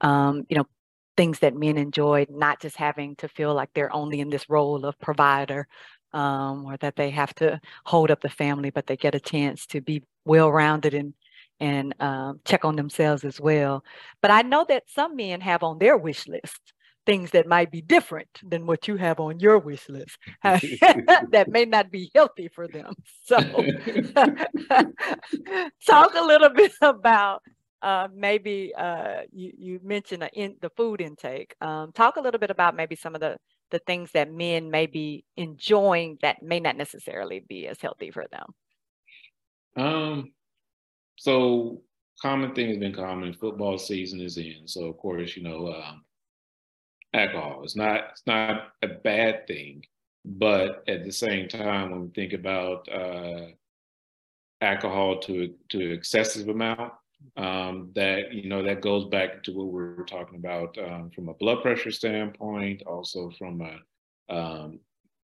um, 0.00 0.44
you 0.48 0.56
know 0.56 0.66
things 1.16 1.38
that 1.40 1.54
men 1.54 1.76
enjoy, 1.76 2.26
not 2.30 2.60
just 2.60 2.76
having 2.76 3.16
to 3.16 3.28
feel 3.28 3.54
like 3.54 3.70
they're 3.74 3.94
only 3.94 4.20
in 4.20 4.30
this 4.30 4.48
role 4.48 4.84
of 4.84 4.98
provider 5.00 5.66
um, 6.12 6.64
or 6.64 6.76
that 6.78 6.96
they 6.96 7.10
have 7.10 7.34
to 7.34 7.60
hold 7.84 8.10
up 8.10 8.20
the 8.20 8.28
family, 8.28 8.70
but 8.70 8.86
they 8.86 8.96
get 8.96 9.14
a 9.14 9.20
chance 9.20 9.66
to 9.66 9.80
be 9.80 10.02
well-rounded 10.24 10.94
and 10.94 11.14
and 11.60 11.94
um, 12.00 12.40
check 12.44 12.64
on 12.64 12.74
themselves 12.74 13.24
as 13.24 13.40
well. 13.40 13.84
But 14.20 14.32
I 14.32 14.42
know 14.42 14.66
that 14.68 14.84
some 14.88 15.14
men 15.14 15.40
have 15.42 15.62
on 15.62 15.78
their 15.78 15.96
wish 15.96 16.26
list 16.26 16.72
things 17.04 17.30
that 17.32 17.46
might 17.46 17.70
be 17.70 17.80
different 17.80 18.28
than 18.42 18.66
what 18.66 18.86
you 18.86 18.96
have 18.96 19.20
on 19.20 19.40
your 19.40 19.58
wish 19.58 19.88
list 19.88 20.16
that 20.42 21.46
may 21.48 21.64
not 21.64 21.90
be 21.90 22.10
healthy 22.14 22.48
for 22.48 22.68
them. 22.68 22.94
So, 23.24 23.38
talk 25.86 26.14
a 26.14 26.22
little 26.22 26.50
bit 26.50 26.72
about 26.82 27.42
uh, 27.82 28.08
maybe 28.14 28.72
uh, 28.76 29.22
you, 29.32 29.52
you 29.58 29.80
mentioned 29.82 30.28
in, 30.34 30.56
the 30.60 30.70
food 30.70 31.00
intake. 31.00 31.54
Um, 31.60 31.92
talk 31.92 32.16
a 32.16 32.20
little 32.20 32.38
bit 32.38 32.50
about 32.50 32.76
maybe 32.76 32.94
some 32.94 33.14
of 33.14 33.20
the, 33.20 33.36
the 33.70 33.80
things 33.80 34.12
that 34.12 34.32
men 34.32 34.70
may 34.70 34.86
be 34.86 35.24
enjoying 35.36 36.18
that 36.22 36.42
may 36.42 36.60
not 36.60 36.76
necessarily 36.76 37.40
be 37.40 37.66
as 37.66 37.80
healthy 37.80 38.10
for 38.10 38.26
them. 38.30 38.46
Um, 39.76 40.32
so 41.16 41.82
common 42.20 42.54
thing 42.54 42.68
has 42.68 42.78
been 42.78 42.94
common. 42.94 43.32
Football 43.34 43.78
season 43.78 44.20
is 44.20 44.36
in, 44.36 44.66
so 44.66 44.84
of 44.84 44.96
course 44.98 45.36
you 45.36 45.42
know 45.42 45.72
um, 45.72 46.04
alcohol. 47.14 47.62
It's 47.64 47.76
not 47.76 48.10
it's 48.12 48.26
not 48.26 48.72
a 48.82 48.88
bad 48.88 49.46
thing, 49.46 49.84
but 50.24 50.84
at 50.88 51.04
the 51.04 51.12
same 51.12 51.48
time, 51.48 51.90
when 51.90 52.02
we 52.02 52.08
think 52.08 52.32
about 52.32 52.88
uh, 52.88 53.46
alcohol 54.60 55.18
to 55.20 55.54
to 55.70 55.92
excessive 55.92 56.48
amount, 56.48 56.92
um, 57.36 57.90
that 57.94 58.32
you 58.32 58.48
know 58.48 58.62
that 58.62 58.80
goes 58.80 59.06
back 59.06 59.42
to 59.44 59.52
what 59.52 59.66
we 59.66 59.72
were 59.72 60.04
talking 60.06 60.38
about 60.38 60.76
um, 60.78 61.10
from 61.10 61.28
a 61.28 61.34
blood 61.34 61.62
pressure 61.62 61.90
standpoint, 61.90 62.82
also 62.86 63.30
from 63.38 63.60
a 63.60 64.34
um, 64.34 64.80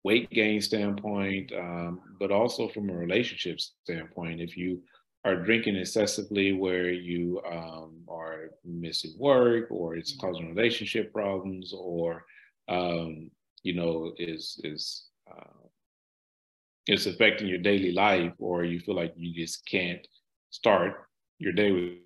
weight 0.03 0.29
gain 0.29 0.61
standpoint, 0.61 1.51
um, 1.53 1.99
but 2.19 2.31
also 2.31 2.67
from 2.67 2.89
a 2.89 2.93
relationship 2.93 3.59
standpoint. 3.59 4.39
If 4.39 4.55
you 4.55 4.81
are 5.25 5.35
drinking 5.35 5.75
excessively 5.75 6.53
where 6.53 6.91
you 6.91 7.41
um, 7.51 8.03
are 8.07 8.51
missing 8.63 9.13
work 9.17 9.71
or 9.71 9.95
it's 9.95 10.13
mm-hmm. 10.13 10.27
causing 10.27 10.55
relationship 10.55 11.11
problems 11.11 11.73
or 11.75 12.25
um, 12.69 13.29
you 13.63 13.73
know 13.73 14.13
is 14.17 14.61
is 14.63 15.07
uh, 15.29 15.65
it's 16.85 17.07
affecting 17.07 17.47
your 17.47 17.57
daily 17.57 17.91
life 17.91 18.33
or 18.37 18.63
you 18.63 18.79
feel 18.79 18.95
like 18.95 19.13
you 19.17 19.33
just 19.33 19.65
can't 19.65 20.07
start 20.51 21.07
your 21.39 21.51
day 21.51 21.97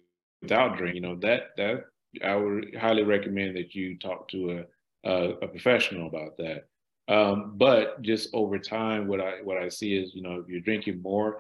without 0.41 0.77
drink 0.77 0.95
you 0.95 1.01
know 1.01 1.17
that 1.17 1.49
that 1.57 1.83
i 2.23 2.35
would 2.35 2.73
highly 2.79 3.03
recommend 3.03 3.55
that 3.55 3.75
you 3.75 3.97
talk 3.99 4.27
to 4.29 4.63
a, 5.03 5.09
a, 5.09 5.29
a 5.41 5.47
professional 5.47 6.07
about 6.07 6.37
that 6.37 6.67
um, 7.09 7.55
but 7.57 8.01
just 8.01 8.29
over 8.33 8.57
time 8.57 9.07
what 9.07 9.19
i 9.19 9.33
what 9.43 9.57
i 9.57 9.67
see 9.67 9.95
is 9.95 10.15
you 10.15 10.21
know 10.21 10.39
if 10.39 10.47
you're 10.47 10.61
drinking 10.61 11.01
more 11.01 11.39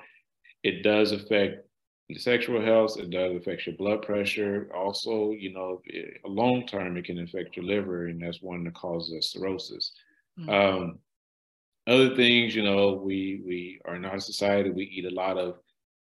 it 0.63 0.83
does 0.83 1.13
affect 1.13 1.68
sexual 2.17 2.61
health, 2.61 2.97
it 2.97 3.09
does 3.09 3.35
affect 3.35 3.67
your 3.67 3.75
blood 3.75 4.01
pressure. 4.01 4.69
Also, 4.75 5.31
you 5.31 5.53
know, 5.53 5.81
it, 5.85 6.19
long 6.25 6.65
term, 6.65 6.97
it 6.97 7.05
can 7.05 7.19
affect 7.19 7.55
your 7.55 7.65
liver, 7.65 8.07
and 8.07 8.21
that's 8.21 8.41
one 8.41 8.63
that 8.63 8.73
causes 8.73 9.31
cirrhosis. 9.31 9.91
Mm-hmm. 10.39 10.49
Um, 10.49 10.99
other 11.87 12.15
things, 12.15 12.55
you 12.55 12.63
know, 12.63 12.93
we 12.93 13.41
we 13.45 13.79
are 13.85 13.95
in 13.95 14.05
our 14.05 14.19
society, 14.19 14.69
we 14.69 14.83
eat 14.85 15.05
a 15.05 15.15
lot 15.15 15.37
of 15.37 15.57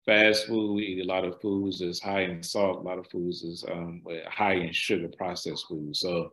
fast 0.06 0.46
food, 0.46 0.74
we 0.74 0.82
eat 0.82 1.04
a 1.04 1.08
lot 1.08 1.24
of 1.24 1.40
foods 1.40 1.80
that's 1.80 2.00
high 2.00 2.22
in 2.22 2.42
salt, 2.42 2.78
a 2.78 2.88
lot 2.88 2.98
of 2.98 3.06
foods 3.08 3.42
is 3.42 3.64
um, 3.70 4.02
high 4.28 4.54
in 4.54 4.72
sugar, 4.72 5.08
processed 5.16 5.66
foods. 5.68 6.00
So 6.00 6.32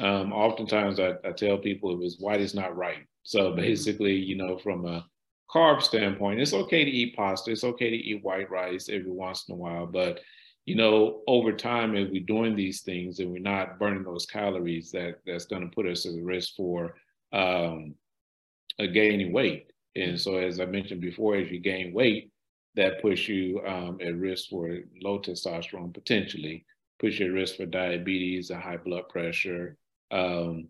um, 0.00 0.32
oftentimes 0.32 0.98
I, 0.98 1.14
I 1.24 1.32
tell 1.32 1.58
people 1.58 1.96
if 1.96 2.04
it's 2.04 2.20
white, 2.20 2.40
it's 2.40 2.54
not 2.54 2.76
right. 2.76 3.06
So 3.22 3.50
mm-hmm. 3.50 3.60
basically, 3.60 4.14
you 4.14 4.36
know, 4.36 4.58
from 4.58 4.86
a 4.86 5.06
carb 5.50 5.82
standpoint, 5.82 6.40
it's 6.40 6.52
okay 6.52 6.84
to 6.84 6.90
eat 6.90 7.16
pasta. 7.16 7.50
It's 7.50 7.64
okay 7.64 7.90
to 7.90 7.96
eat 7.96 8.24
white 8.24 8.50
rice 8.50 8.88
every 8.88 9.10
once 9.10 9.44
in 9.48 9.54
a 9.54 9.58
while. 9.58 9.86
But, 9.86 10.20
you 10.64 10.74
know, 10.74 11.22
over 11.26 11.52
time, 11.52 11.94
if 11.94 12.10
we're 12.10 12.24
doing 12.24 12.56
these 12.56 12.82
things 12.82 13.20
and 13.20 13.30
we're 13.30 13.38
not 13.38 13.78
burning 13.78 14.02
those 14.02 14.26
calories, 14.26 14.90
that 14.92 15.20
that's 15.26 15.46
going 15.46 15.62
to 15.62 15.74
put 15.74 15.86
us 15.86 16.06
at 16.06 16.12
risk 16.22 16.54
for 16.56 16.96
um, 17.32 17.94
a 18.78 18.86
gaining 18.86 19.32
weight. 19.32 19.70
And 19.94 20.20
so, 20.20 20.36
as 20.36 20.60
I 20.60 20.66
mentioned 20.66 21.00
before, 21.00 21.36
as 21.36 21.50
you 21.50 21.60
gain 21.60 21.94
weight, 21.94 22.30
that 22.74 23.00
puts 23.00 23.26
you 23.26 23.62
um, 23.66 23.98
at 24.02 24.16
risk 24.16 24.50
for 24.50 24.78
low 25.02 25.18
testosterone 25.18 25.94
potentially, 25.94 26.66
puts 27.00 27.18
you 27.18 27.26
at 27.26 27.32
risk 27.32 27.56
for 27.56 27.66
diabetes 27.66 28.50
and 28.50 28.60
high 28.60 28.76
blood 28.76 29.08
pressure. 29.08 29.76
Um, 30.10 30.68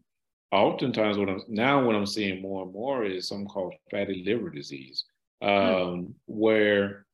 oftentimes 0.52 1.18
what 1.18 1.28
I'm 1.28 1.40
now 1.48 1.84
what 1.84 1.96
I'm 1.96 2.06
seeing 2.06 2.40
more 2.40 2.64
and 2.64 2.72
more 2.72 3.04
is 3.04 3.28
something 3.28 3.48
called 3.48 3.74
fatty 3.90 4.22
liver 4.26 4.50
disease, 4.50 5.04
hmm. 5.42 5.48
um, 5.48 5.54
mm. 5.54 6.14
where 6.26 7.06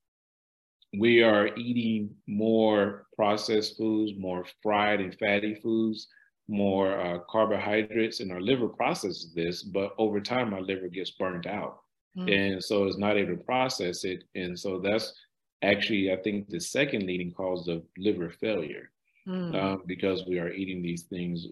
we 0.99 1.23
are 1.23 1.55
eating 1.57 2.15
more 2.27 3.07
processed 3.17 3.79
foods, 3.79 4.13
more 4.19 4.45
fried 4.63 5.01
and 5.01 5.17
fatty 5.19 5.55
foods, 5.55 6.09
more 6.49 7.01
uh, 7.01 7.19
carbohydrates, 7.31 8.21
and 8.21 8.31
our 8.31 8.41
liver 8.41 8.69
processes 8.69 9.33
this, 9.35 9.63
but 9.63 9.95
over 9.97 10.21
time 10.21 10.53
our 10.53 10.61
liver 10.61 10.89
gets 10.89 11.13
burned 11.13 11.47
out. 11.47 11.79
Mm. 12.17 12.53
And 12.55 12.65
so 12.65 12.85
it's 12.85 12.99
not 12.99 13.17
able 13.17 13.37
to 13.37 13.45
process 13.45 14.05
it. 14.05 14.25
And 14.35 14.59
so 14.59 14.79
that's 14.79 15.15
actually, 15.63 16.13
I 16.13 16.17
think, 16.17 16.51
the 16.51 16.61
second 16.61 17.07
leading 17.07 17.33
cause 17.33 17.69
of 17.69 17.85
liver 17.97 18.29
failure 18.29 18.91
mm. 19.27 19.55
um, 19.55 19.83
because 19.87 20.27
we 20.27 20.39
are 20.39 20.53
eating 20.53 20.83
these 20.83 21.05
things, 21.05 21.47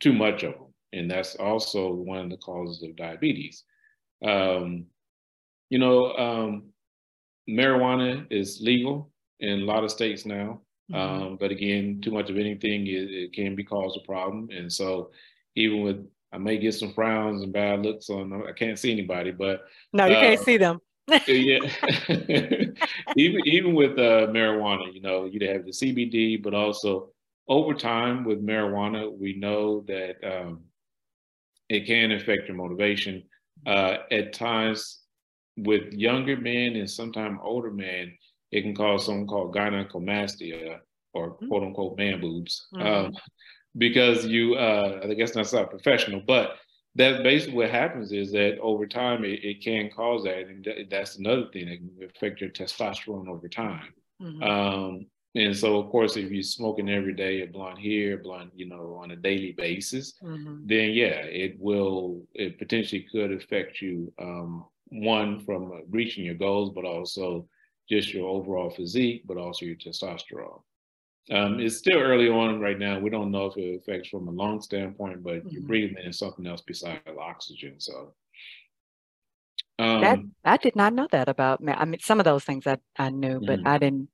too 0.00 0.12
much 0.12 0.42
of 0.42 0.54
them 0.54 0.71
and 0.92 1.10
that's 1.10 1.34
also 1.36 1.92
one 1.92 2.18
of 2.18 2.30
the 2.30 2.36
causes 2.36 2.82
of 2.82 2.96
diabetes. 2.96 3.64
Um, 4.24 4.86
you 5.70 5.78
know, 5.78 6.12
um, 6.16 6.64
marijuana 7.48 8.26
is 8.30 8.60
legal 8.60 9.10
in 9.40 9.62
a 9.62 9.64
lot 9.64 9.84
of 9.84 9.90
states 9.90 10.26
now, 10.26 10.60
mm-hmm. 10.90 10.94
um, 10.94 11.36
but 11.40 11.50
again, 11.50 12.00
too 12.02 12.10
much 12.10 12.30
of 12.30 12.36
anything 12.36 12.86
it, 12.86 13.10
it, 13.10 13.32
can 13.32 13.56
be 13.56 13.64
cause 13.64 13.98
a 14.00 14.06
problem. 14.06 14.48
And 14.50 14.72
so, 14.72 15.10
even 15.56 15.82
with 15.82 16.06
I 16.32 16.38
may 16.38 16.56
get 16.56 16.74
some 16.74 16.94
frowns 16.94 17.42
and 17.42 17.52
bad 17.52 17.82
looks 17.82 18.08
on. 18.08 18.42
I 18.48 18.52
can't 18.52 18.78
see 18.78 18.90
anybody, 18.90 19.32
but 19.32 19.64
no, 19.92 20.06
you 20.06 20.14
uh, 20.14 20.20
can't 20.20 20.40
see 20.40 20.56
them. 20.56 20.80
yeah, 21.08 21.58
even 23.16 23.40
even 23.46 23.74
with 23.74 23.98
uh, 23.98 24.28
marijuana, 24.28 24.92
you 24.94 25.02
know, 25.02 25.26
you'd 25.26 25.42
have 25.42 25.64
the 25.64 25.72
CBD, 25.72 26.42
but 26.42 26.54
also 26.54 27.10
over 27.48 27.74
time 27.74 28.24
with 28.24 28.44
marijuana, 28.44 29.12
we 29.14 29.34
know 29.34 29.84
that 29.88 30.16
um, 30.24 30.60
it 31.68 31.86
can 31.86 32.12
affect 32.12 32.48
your 32.48 32.56
motivation. 32.56 33.22
Uh, 33.66 33.98
at 34.10 34.32
times, 34.32 35.00
with 35.56 35.92
younger 35.92 36.36
men 36.36 36.76
and 36.76 36.90
sometimes 36.90 37.38
older 37.42 37.70
men, 37.70 38.16
it 38.50 38.62
can 38.62 38.74
cause 38.74 39.06
something 39.06 39.26
called 39.26 39.54
gynecomastia 39.54 40.78
or 41.14 41.30
mm-hmm. 41.30 41.48
quote 41.48 41.62
unquote 41.62 41.98
man 41.98 42.20
boobs. 42.20 42.66
Mm-hmm. 42.74 42.86
Um, 42.86 43.16
because 43.76 44.26
you, 44.26 44.54
uh, 44.54 45.00
I 45.04 45.14
guess 45.14 45.32
that's 45.32 45.52
not 45.52 45.70
professional, 45.70 46.22
but 46.26 46.56
that's 46.94 47.22
basically 47.22 47.54
what 47.56 47.70
happens 47.70 48.12
is 48.12 48.32
that 48.32 48.58
over 48.60 48.86
time 48.86 49.24
it, 49.24 49.42
it 49.42 49.62
can 49.64 49.90
cause 49.94 50.24
that. 50.24 50.40
And 50.40 50.62
th- 50.62 50.88
that's 50.90 51.16
another 51.16 51.46
thing 51.52 51.66
that 51.66 51.78
can 51.78 52.10
affect 52.14 52.40
your 52.40 52.50
testosterone 52.50 53.28
over 53.28 53.48
time. 53.48 53.94
Mm-hmm. 54.20 54.42
Um, 54.42 55.06
and 55.34 55.56
so, 55.56 55.78
of 55.78 55.90
course, 55.90 56.16
if 56.16 56.30
you're 56.30 56.42
smoking 56.42 56.90
every 56.90 57.14
day 57.14 57.40
a 57.40 57.46
blunt 57.46 57.78
here, 57.78 58.18
a 58.18 58.22
blunt, 58.22 58.50
you 58.54 58.68
know, 58.68 58.98
on 59.02 59.12
a 59.12 59.16
daily 59.16 59.52
basis, 59.52 60.14
mm-hmm. 60.22 60.66
then 60.66 60.90
yeah, 60.90 61.24
it 61.24 61.56
will, 61.58 62.22
it 62.34 62.58
potentially 62.58 63.06
could 63.10 63.32
affect 63.32 63.80
you, 63.80 64.12
um, 64.20 64.66
one, 64.88 65.42
from 65.44 65.72
reaching 65.88 66.26
your 66.26 66.34
goals, 66.34 66.70
but 66.74 66.84
also 66.84 67.48
just 67.88 68.12
your 68.12 68.28
overall 68.28 68.68
physique, 68.68 69.22
but 69.26 69.38
also 69.38 69.64
your 69.64 69.76
testosterone. 69.76 70.60
Um, 71.30 71.60
it's 71.60 71.78
still 71.78 71.98
early 71.98 72.28
on 72.28 72.60
right 72.60 72.78
now. 72.78 72.98
We 72.98 73.08
don't 73.08 73.30
know 73.30 73.46
if 73.46 73.56
it 73.56 73.80
affects 73.80 74.10
from 74.10 74.28
a 74.28 74.32
lung 74.32 74.60
standpoint, 74.60 75.22
but 75.22 75.36
mm-hmm. 75.36 75.48
you're 75.48 75.62
breathing 75.62 76.04
in 76.04 76.12
something 76.12 76.46
else 76.46 76.62
besides 76.66 77.00
oxygen. 77.18 77.80
So, 77.80 78.12
um, 79.78 80.00
that 80.02 80.18
I 80.44 80.56
did 80.58 80.76
not 80.76 80.92
know 80.92 81.08
that 81.10 81.30
about 81.30 81.62
me. 81.62 81.72
I 81.72 81.86
mean, 81.86 82.00
some 82.00 82.20
of 82.20 82.24
those 82.24 82.44
things 82.44 82.66
I, 82.66 82.76
I 82.98 83.08
knew, 83.08 83.40
but 83.40 83.60
mm-hmm. 83.60 83.68
I 83.68 83.78
didn't 83.78 84.08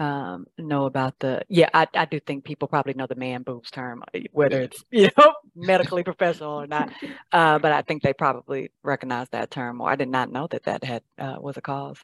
um, 0.00 0.46
know 0.58 0.86
about 0.86 1.18
the 1.18 1.42
yeah 1.48 1.68
I, 1.74 1.86
I 1.94 2.04
do 2.04 2.20
think 2.20 2.44
people 2.44 2.68
probably 2.68 2.94
know 2.94 3.06
the 3.06 3.16
man 3.16 3.42
boobs 3.42 3.70
term 3.70 4.04
uh, 4.14 4.20
whether 4.32 4.60
it's 4.60 4.84
you 4.90 5.10
know 5.18 5.34
medically 5.56 6.02
professional 6.04 6.60
or 6.60 6.66
not 6.66 6.92
uh, 7.32 7.58
but 7.58 7.72
i 7.72 7.82
think 7.82 8.02
they 8.02 8.12
probably 8.12 8.70
recognize 8.82 9.28
that 9.30 9.50
term 9.50 9.80
or 9.80 9.90
i 9.90 9.96
did 9.96 10.08
not 10.08 10.30
know 10.30 10.46
that 10.48 10.64
that 10.64 10.84
had 10.84 11.02
uh, 11.18 11.36
was 11.40 11.56
a 11.56 11.60
cause. 11.60 11.98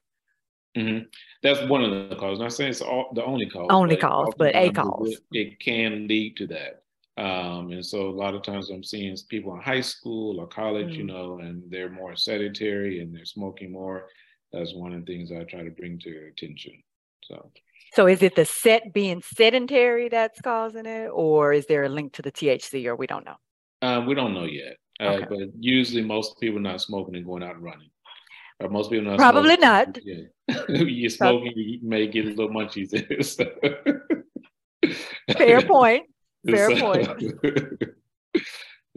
Mm-hmm. 0.76 1.05
that's 1.40 1.62
one 1.68 1.84
of 1.84 2.11
the 2.11 2.16
causes. 2.16 2.40
Not 2.40 2.53
saying 2.53 2.70
it's 2.70 2.80
all, 2.80 3.12
the 3.14 3.24
only 3.24 3.49
cause 3.49 3.68
only 3.70 3.97
cause 3.97 4.32
but 4.36 4.57
a 4.57 4.70
cause. 4.70 5.20
it, 5.30 5.61
can 5.61 6.09
lead 6.09 6.36
to 6.38 6.49
that. 6.49 6.82
Um, 7.16 7.70
and 7.70 7.86
so 7.86 8.09
a 8.09 8.11
lot 8.11 8.34
of 8.34 8.42
times 8.42 8.70
i'm 8.70 8.82
seeing 8.82 9.16
people 9.28 9.55
in 9.55 9.61
high 9.61 9.82
school 9.82 10.40
or 10.40 10.49
college 10.49 10.88
mm. 10.88 10.97
you 10.97 11.05
know 11.05 11.38
and 11.38 11.62
they're 11.70 11.90
more 11.90 12.16
sedentary 12.16 13.01
and 13.01 13.14
they're 13.14 13.24
smoking 13.24 13.70
more. 13.70 14.09
That's 14.53 14.74
one 14.74 14.92
of 14.92 15.07
the 15.07 15.12
things 15.12 15.30
i 15.30 15.45
try 15.45 15.62
to 15.62 15.70
bring 15.70 16.01
to 16.01 16.11
your 16.11 16.26
attention 16.26 16.82
So. 17.22 17.53
So 17.95 18.09
is 18.09 18.22
it 18.22 18.34
the 18.34 18.45
set 18.45 18.92
being 18.92 19.22
sedentary 19.22 20.09
that's 20.09 20.40
causing 20.40 20.84
it, 20.84 21.11
or 21.12 21.53
is 21.53 21.66
there 21.66 21.84
a 21.84 21.88
link 21.88 22.12
to 22.14 22.22
the 22.22 22.32
THC, 22.32 22.86
or 22.86 22.97
we 22.97 23.07
don't 23.07 23.24
know? 23.24 23.36
Uh, 23.82 24.05
we 24.05 24.14
don't 24.14 24.34
know 24.34 24.45
yet. 24.45 24.78
Uh, 25.01 25.05
okay. 25.05 25.26
But 25.28 25.38
usually, 25.61 26.03
most 26.03 26.40
people 26.40 26.61
not 26.61 26.80
smoking 26.80 27.14
and 27.14 27.24
going 27.24 27.45
out 27.45 27.55
and 27.55 27.62
running. 27.62 27.90
Or 28.61 28.68
most 28.68 28.90
people 28.90 29.11
not 29.11 29.18
probably 29.18 29.57
smoking. 29.57 29.61
not. 29.61 29.99
Yeah, 30.05 30.24
you're 30.68 31.11
smoking, 31.11 31.53
you 31.55 31.78
may 31.82 32.07
get 32.07 32.26
a 32.26 32.30
little 32.30 32.49
munchies. 32.49 32.90
Fair 35.32 35.62
point. 35.62 36.07
Fair 36.47 36.76
so, 36.76 36.80
point. 36.80 37.09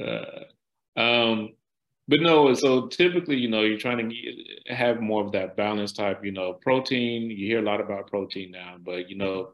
uh, 0.03 0.43
um, 0.99 1.53
but 2.07 2.21
no, 2.21 2.53
so 2.53 2.87
typically, 2.87 3.37
you 3.37 3.49
know, 3.49 3.63
you're 3.63 3.77
trying 3.77 4.09
to 4.09 4.73
have 4.73 5.01
more 5.01 5.25
of 5.25 5.33
that 5.33 5.57
balance 5.57 5.91
type, 5.91 6.23
you 6.23 6.31
know, 6.31 6.53
protein. 6.53 7.29
You 7.29 7.47
hear 7.47 7.59
a 7.59 7.63
lot 7.63 7.81
about 7.81 8.09
protein 8.09 8.51
now, 8.51 8.77
but 8.79 9.09
you 9.09 9.17
know, 9.17 9.53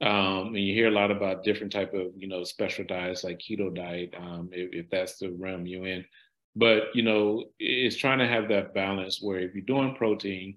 um, 0.00 0.48
and 0.54 0.58
you 0.58 0.72
hear 0.74 0.88
a 0.88 0.92
lot 0.92 1.10
about 1.10 1.44
different 1.44 1.72
type 1.72 1.92
of, 1.92 2.12
you 2.16 2.26
know, 2.26 2.42
special 2.44 2.84
diets 2.84 3.22
like 3.22 3.38
keto 3.38 3.74
diet, 3.74 4.14
um, 4.18 4.48
if, 4.52 4.72
if 4.72 4.90
that's 4.90 5.18
the 5.18 5.30
realm 5.32 5.66
you're 5.66 5.86
in. 5.86 6.04
But 6.56 6.84
you 6.94 7.02
know, 7.02 7.44
it's 7.58 7.96
trying 7.96 8.18
to 8.20 8.26
have 8.26 8.48
that 8.48 8.74
balance 8.74 9.20
where 9.20 9.38
if 9.38 9.54
you're 9.54 9.64
doing 9.64 9.94
protein, 9.94 10.56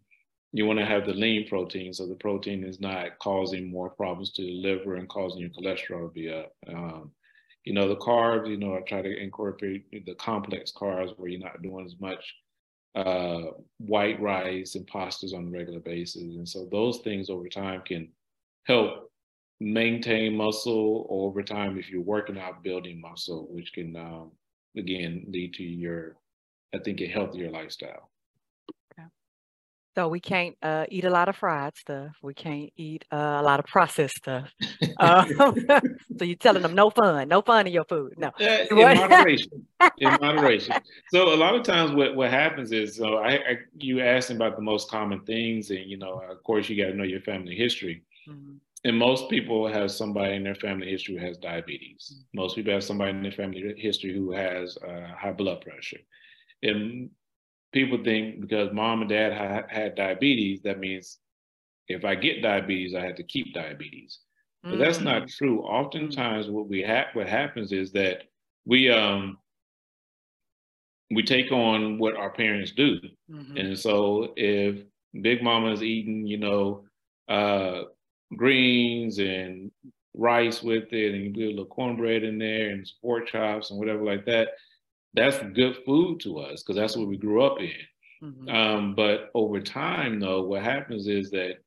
you 0.53 0.65
want 0.65 0.79
to 0.79 0.85
have 0.85 1.05
the 1.05 1.13
lean 1.13 1.47
protein, 1.47 1.93
so 1.93 2.07
the 2.07 2.15
protein 2.15 2.63
is 2.63 2.79
not 2.79 3.19
causing 3.19 3.69
more 3.69 3.89
problems 3.89 4.31
to 4.33 4.43
the 4.43 4.61
liver 4.61 4.95
and 4.95 5.09
causing 5.09 5.41
your 5.41 5.49
cholesterol 5.49 6.07
to 6.07 6.13
be 6.13 6.31
up. 6.31 6.53
Um, 6.69 7.11
you 7.63 7.73
know, 7.73 7.87
the 7.87 7.95
carbs, 7.95 8.49
you 8.49 8.57
know, 8.57 8.75
I 8.75 8.81
try 8.81 9.01
to 9.01 9.17
incorporate 9.17 10.05
the 10.05 10.15
complex 10.15 10.71
carbs 10.71 11.17
where 11.17 11.29
you're 11.29 11.39
not 11.39 11.61
doing 11.61 11.85
as 11.85 11.95
much 11.99 12.35
uh, 12.95 13.51
white 13.77 14.21
rice 14.21 14.75
and 14.75 14.87
pastas 14.87 15.33
on 15.33 15.47
a 15.47 15.49
regular 15.49 15.79
basis. 15.79 16.35
And 16.35 16.47
so 16.47 16.67
those 16.71 16.99
things 16.99 17.29
over 17.29 17.47
time 17.47 17.81
can 17.85 18.09
help 18.65 19.11
maintain 19.59 20.35
muscle 20.35 21.07
over 21.09 21.41
time 21.41 21.77
if 21.77 21.89
you're 21.89 22.01
working 22.01 22.37
out 22.37 22.63
building 22.63 22.99
muscle, 22.99 23.47
which 23.49 23.71
can, 23.73 23.95
um, 23.95 24.31
again, 24.77 25.25
lead 25.27 25.53
to 25.55 25.63
your, 25.63 26.17
I 26.75 26.79
think, 26.79 27.01
a 27.01 27.07
healthier 27.07 27.49
lifestyle. 27.49 28.09
So 29.95 30.07
we 30.07 30.19
can't 30.19 30.55
uh, 30.63 30.85
eat 30.89 31.05
a 31.05 31.09
lot 31.09 31.29
of 31.29 31.35
fried 31.35 31.77
stuff. 31.77 32.15
We 32.23 32.33
can't 32.33 32.71
eat 32.77 33.05
uh, 33.11 33.37
a 33.39 33.43
lot 33.43 33.59
of 33.59 33.65
processed 33.65 34.15
stuff. 34.15 34.51
Uh, 34.97 35.25
so 36.17 36.25
you're 36.25 36.35
telling 36.35 36.63
them 36.63 36.73
no 36.73 36.89
fun, 36.89 37.27
no 37.27 37.41
fun 37.43 37.67
in 37.67 37.73
your 37.73 37.85
food. 37.85 38.13
No, 38.17 38.29
uh, 38.41 38.65
in 38.71 38.97
moderation. 38.97 39.67
in 39.99 40.09
moderation. 40.21 40.75
So 41.11 41.33
a 41.33 41.37
lot 41.37 41.53
of 41.53 41.63
times, 41.63 41.91
what 41.91 42.15
what 42.15 42.31
happens 42.31 42.71
is, 42.71 42.95
so 42.95 43.17
I, 43.17 43.33
I 43.33 43.57
you 43.77 44.01
asking 44.01 44.37
about 44.37 44.55
the 44.55 44.63
most 44.63 44.89
common 44.89 45.21
things, 45.25 45.69
and 45.69 45.87
you 45.89 45.97
know, 45.97 46.21
of 46.29 46.43
course, 46.43 46.69
you 46.69 46.83
got 46.83 46.89
to 46.89 46.97
know 46.97 47.03
your 47.03 47.21
family 47.21 47.55
history. 47.55 48.03
Mm-hmm. 48.27 48.55
And 48.85 48.97
most 48.97 49.29
people 49.29 49.67
have 49.67 49.91
somebody 49.91 50.35
in 50.35 50.43
their 50.43 50.55
family 50.55 50.89
history 50.89 51.17
who 51.17 51.25
has 51.25 51.37
diabetes. 51.37 52.13
Mm-hmm. 52.13 52.41
Most 52.41 52.55
people 52.55 52.73
have 52.73 52.83
somebody 52.83 53.11
in 53.11 53.21
their 53.21 53.31
family 53.31 53.75
history 53.77 54.13
who 54.13 54.31
has 54.31 54.77
uh, 54.77 55.13
high 55.17 55.31
blood 55.31 55.61
pressure. 55.61 55.99
And 56.63 57.09
people 57.73 58.03
think 58.03 58.39
because 58.39 58.71
mom 58.71 59.01
and 59.01 59.09
dad 59.09 59.33
ha- 59.33 59.67
had 59.67 59.95
diabetes, 59.95 60.61
that 60.61 60.79
means 60.79 61.19
if 61.87 62.05
I 62.05 62.15
get 62.15 62.41
diabetes, 62.41 62.95
I 62.95 63.05
have 63.05 63.15
to 63.15 63.23
keep 63.23 63.53
diabetes. 63.53 64.19
But 64.63 64.73
mm. 64.73 64.79
that's 64.79 65.01
not 65.01 65.23
mm. 65.23 65.35
true. 65.35 65.61
Oftentimes, 65.61 66.47
what 66.49 66.69
we 66.69 66.81
have, 66.83 67.07
what 67.13 67.27
happens 67.27 67.71
is 67.71 67.91
that 67.91 68.23
we 68.65 68.89
um 68.89 69.37
we 71.11 71.23
take 71.23 71.51
on 71.51 71.99
what 71.99 72.15
our 72.15 72.31
parents 72.31 72.71
do, 72.71 72.99
mm-hmm. 73.29 73.57
and 73.57 73.77
so 73.77 74.33
if 74.35 74.83
Big 75.21 75.43
Mama 75.43 75.71
is 75.71 75.83
eating, 75.83 76.25
you 76.25 76.37
know, 76.37 76.85
uh, 77.27 77.83
greens 78.35 79.19
and 79.19 79.69
rice 80.15 80.63
with 80.63 80.91
it, 80.91 81.13
and 81.13 81.23
you 81.23 81.33
put 81.33 81.43
a 81.43 81.49
little 81.49 81.65
cornbread 81.65 82.23
in 82.23 82.37
there 82.39 82.69
and 82.69 82.89
pork 83.01 83.27
chops 83.27 83.69
and 83.69 83.79
whatever 83.79 84.03
like 84.03 84.25
that, 84.25 84.49
that's 85.13 85.37
good 85.53 85.77
food 85.85 86.19
to 86.21 86.39
us 86.39 86.63
because 86.63 86.75
that's 86.75 86.95
what 86.95 87.07
we 87.07 87.17
grew 87.17 87.43
up 87.43 87.59
in. 87.59 87.71
Mm-hmm. 88.23 88.49
Um, 88.49 88.95
but 88.95 89.29
over 89.33 89.59
time, 89.59 90.19
though, 90.19 90.43
what 90.43 90.63
happens 90.63 91.07
is 91.07 91.29
that 91.31 91.57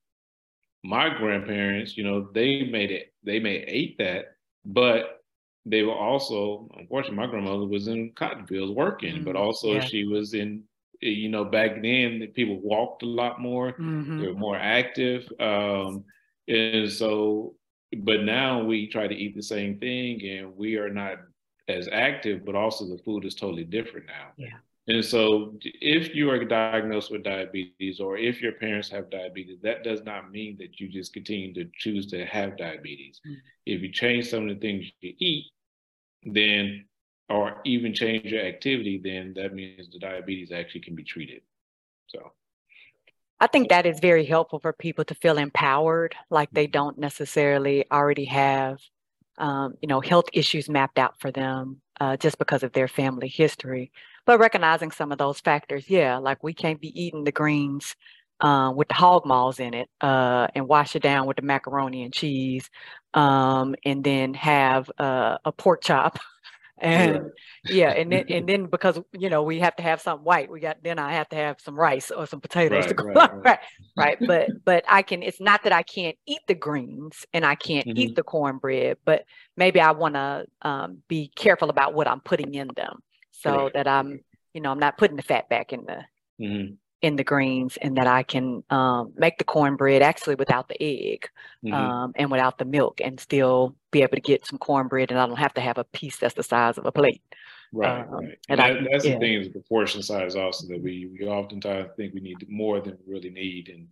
my 0.83 1.09
grandparents, 1.17 1.97
you 1.97 2.05
know, 2.05 2.29
they 2.33 2.65
made 2.65 2.91
it, 2.91 3.13
they 3.23 3.39
may 3.39 3.57
ate 3.57 3.99
that, 3.99 4.37
but 4.65 5.21
they 5.65 5.83
were 5.83 5.95
also, 5.95 6.69
unfortunately, 6.79 7.17
my 7.19 7.27
grandmother 7.27 7.67
was 7.67 7.89
in 7.89 8.13
cotton 8.15 8.47
fields 8.47 8.73
working, 8.73 9.17
mm-hmm. 9.17 9.25
but 9.25 9.37
also 9.37 9.75
yeah. 9.75 9.81
she 9.81 10.05
was 10.05 10.33
in, 10.33 10.63
you 11.01 11.29
know, 11.29 11.45
back 11.45 11.83
then 11.83 12.27
people 12.35 12.61
walked 12.61 13.03
a 13.03 13.07
lot 13.07 13.41
more, 13.41 13.73
mm-hmm. 13.73 14.21
they 14.21 14.29
were 14.29 14.35
more 14.35 14.57
active. 14.57 15.29
Um, 15.39 16.05
and 16.49 16.91
so, 16.91 17.55
but 17.99 18.23
now 18.23 18.63
we 18.63 18.89
try 18.89 19.07
to 19.07 19.15
eat 19.15 19.35
the 19.35 19.43
same 19.43 19.79
thing 19.79 20.23
and 20.25 20.57
we 20.57 20.77
are 20.77 20.91
not 20.91 21.19
as 21.69 21.89
active, 21.91 22.45
but 22.45 22.55
also 22.55 22.87
the 22.87 23.03
food 23.03 23.25
is 23.25 23.35
totally 23.35 23.65
different 23.65 24.07
now. 24.07 24.29
Yeah. 24.37 24.59
And 24.89 25.05
so, 25.05 25.59
if 25.63 26.15
you 26.15 26.31
are 26.31 26.45
diagnosed 26.45 27.11
with 27.11 27.25
diabetes 27.25 27.99
or 27.99 28.17
if 28.17 28.41
your 28.41 28.53
parents 28.53 28.89
have 28.91 29.11
diabetes, 29.11 29.59
that 29.63 29.83
does 29.83 30.03
not 30.05 30.31
mean 30.31 30.57
that 30.61 30.79
you 30.79 30.89
just 30.89 31.13
continue 31.13 31.53
to 31.55 31.69
choose 31.77 32.07
to 32.09 32.25
have 32.25 32.57
diabetes. 32.57 33.21
Mm-hmm. 33.27 33.39
If 33.67 33.83
you 33.83 33.91
change 33.91 34.29
some 34.29 34.49
of 34.49 34.55
the 34.55 34.61
things 34.61 34.87
you 35.01 35.15
eat, 35.19 35.47
then, 36.25 36.85
or 37.29 37.61
even 37.65 37.95
change 37.95 38.27
your 38.27 38.43
activity, 38.43 39.01
then 39.03 39.35
that 39.35 39.55
means 39.55 39.91
the 39.91 39.99
diabetes 39.99 40.53
actually 40.53 40.83
can 40.83 40.95
be 40.95 41.03
treated. 41.03 41.43
So, 42.07 42.31
I 43.41 43.49
think 43.49 43.71
that 43.71 43.87
is 43.87 43.99
very 43.99 44.25
helpful 44.25 44.61
for 44.61 44.73
people 44.73 45.05
to 45.07 45.15
feel 45.17 45.37
empowered, 45.37 46.15
like 46.31 46.51
they 46.53 46.69
don't 46.69 46.97
necessarily 46.97 47.91
already 47.91 48.27
have 48.27 48.79
um, 49.39 49.75
you 49.81 49.89
know, 49.89 50.01
health 50.01 50.27
issues 50.33 50.69
mapped 50.69 50.99
out 50.99 51.21
for 51.21 51.31
them 51.31 51.81
uh, 52.01 52.17
just 52.17 52.39
because 52.39 52.63
of 52.63 52.73
their 52.73 52.89
family 52.89 53.29
history. 53.29 53.91
But 54.25 54.39
recognizing 54.41 54.91
some 54.91 55.13
of 55.13 55.19
those 55.19 55.41
factors, 55.41 55.89
yeah, 55.89 56.19
like 56.19 56.43
we 56.43 56.53
can't 56.55 56.81
be 56.81 57.01
eating 57.01 57.25
the 57.25 57.33
greens 57.33 57.95
uh, 58.41 58.73
with 58.75 58.89
the 58.89 58.95
hog 58.95 59.25
maws 59.25 59.61
in 59.61 59.75
it 59.75 59.89
uh, 60.01 60.49
and 60.55 60.69
wash 60.69 60.95
it 60.95 61.03
down 61.03 61.27
with 61.27 61.37
the 61.37 61.43
macaroni 61.43 62.03
and 62.03 62.13
cheese 62.13 62.69
um, 63.15 63.75
and 63.85 64.05
then 64.05 64.35
have 64.35 64.91
uh, 64.99 65.39
a 65.45 65.53
pork 65.53 65.83
chop 65.83 66.19
and 66.79 67.31
yeah 67.65 67.91
and 67.91 68.13
then 68.13 68.25
and 68.29 68.47
then 68.47 68.67
because 68.67 68.99
you 69.13 69.31
know 69.31 69.43
we 69.43 69.61
have 69.61 69.75
to 69.77 69.83
have 69.83 70.01
something 70.01 70.25
white 70.25 70.51
we 70.51 70.61
got 70.61 70.77
then 70.83 70.99
i 70.99 71.13
have 71.13 71.29
to 71.29 71.37
have 71.37 71.57
some 71.59 71.75
rice 71.75 72.11
or 72.11 72.27
some 72.27 72.41
potatoes 72.41 72.85
right, 72.85 72.89
to 72.89 72.95
go 72.95 73.05
right, 73.05 73.31
right. 73.35 73.59
right 73.97 74.19
but 74.27 74.49
but 74.65 74.85
i 74.87 75.01
can 75.01 75.23
it's 75.23 75.41
not 75.41 75.63
that 75.65 75.73
i 75.73 75.83
can't 75.83 76.17
eat 76.27 76.41
the 76.49 76.55
greens 76.55 77.25
and 77.33 77.47
i 77.47 77.55
can't 77.55 77.87
mm-hmm. 77.87 77.99
eat 77.99 78.15
the 78.15 78.23
cornbread 78.23 78.99
but 79.07 79.25
maybe 79.57 79.81
i 79.81 79.93
want 79.93 80.15
to 80.15 80.45
um, 80.63 80.99
be 81.09 81.31
careful 81.35 81.71
about 81.71 81.95
what 81.95 82.07
i'm 82.07 82.21
putting 82.21 82.55
in 82.55 82.69
them 82.77 82.99
so 83.33 83.65
right. 83.65 83.73
that 83.73 83.89
i'm 83.89 84.21
you 84.53 84.61
know 84.61 84.71
i'm 84.71 84.79
not 84.79 84.99
putting 84.99 85.17
the 85.17 85.23
fat 85.23 85.49
back 85.49 85.73
in 85.73 85.85
the 85.87 86.05
mm-hmm 86.45 86.75
in 87.03 87.17
the 87.17 87.25
greens 87.25 87.77
and 87.83 87.97
that 87.97 88.07
I 88.07 88.23
can 88.23 88.65
um, 88.71 89.13
make 89.17 89.39
the 89.39 89.45
cornbread 89.45 90.03
actually 90.03 90.35
without 90.35 90.69
the 90.69 90.83
egg 90.83 91.29
mm-hmm. 91.63 91.75
um, 91.75 92.13
and 92.17 92.31
without 92.31 92.59
the 92.59 92.65
milk 92.65 93.01
and 93.05 93.21
still 93.21 93.75
be 93.91 94.03
able 94.03 94.17
to 94.17 94.21
get 94.21 94.47
some 94.47 94.59
cornbread 94.59 95.11
and 95.11 95.21
I 95.21 95.27
don't 95.27 95.37
have 95.37 95.55
to 95.55 95.61
have 95.61 95.79
a 95.79 95.85
piece 95.85 96.17
that's 96.17 96.35
the 96.35 96.43
size 96.43 96.79
of 96.79 96.87
a 96.87 96.93
plate. 96.93 97.23
Right, 97.73 98.01
um, 98.01 98.11
right. 98.11 98.39
And, 98.49 98.61
that, 98.61 98.71
I, 98.71 98.87
that's 98.91 99.05
yeah. 99.05 99.15
the 99.15 99.21
thing 99.21 99.33
is 99.35 99.53
the 99.53 99.61
portion 99.61 100.03
size 100.03 100.37
also 100.37 100.67
that 100.69 100.83
we, 100.83 101.11
we 101.13 101.27
oftentimes 101.27 101.91
think 101.97 102.15
we 102.15 102.21
need 102.21 102.49
more 102.49 102.81
than 102.81 102.97
we 103.07 103.15
really 103.15 103.31
need. 103.31 103.69
And 103.69 103.89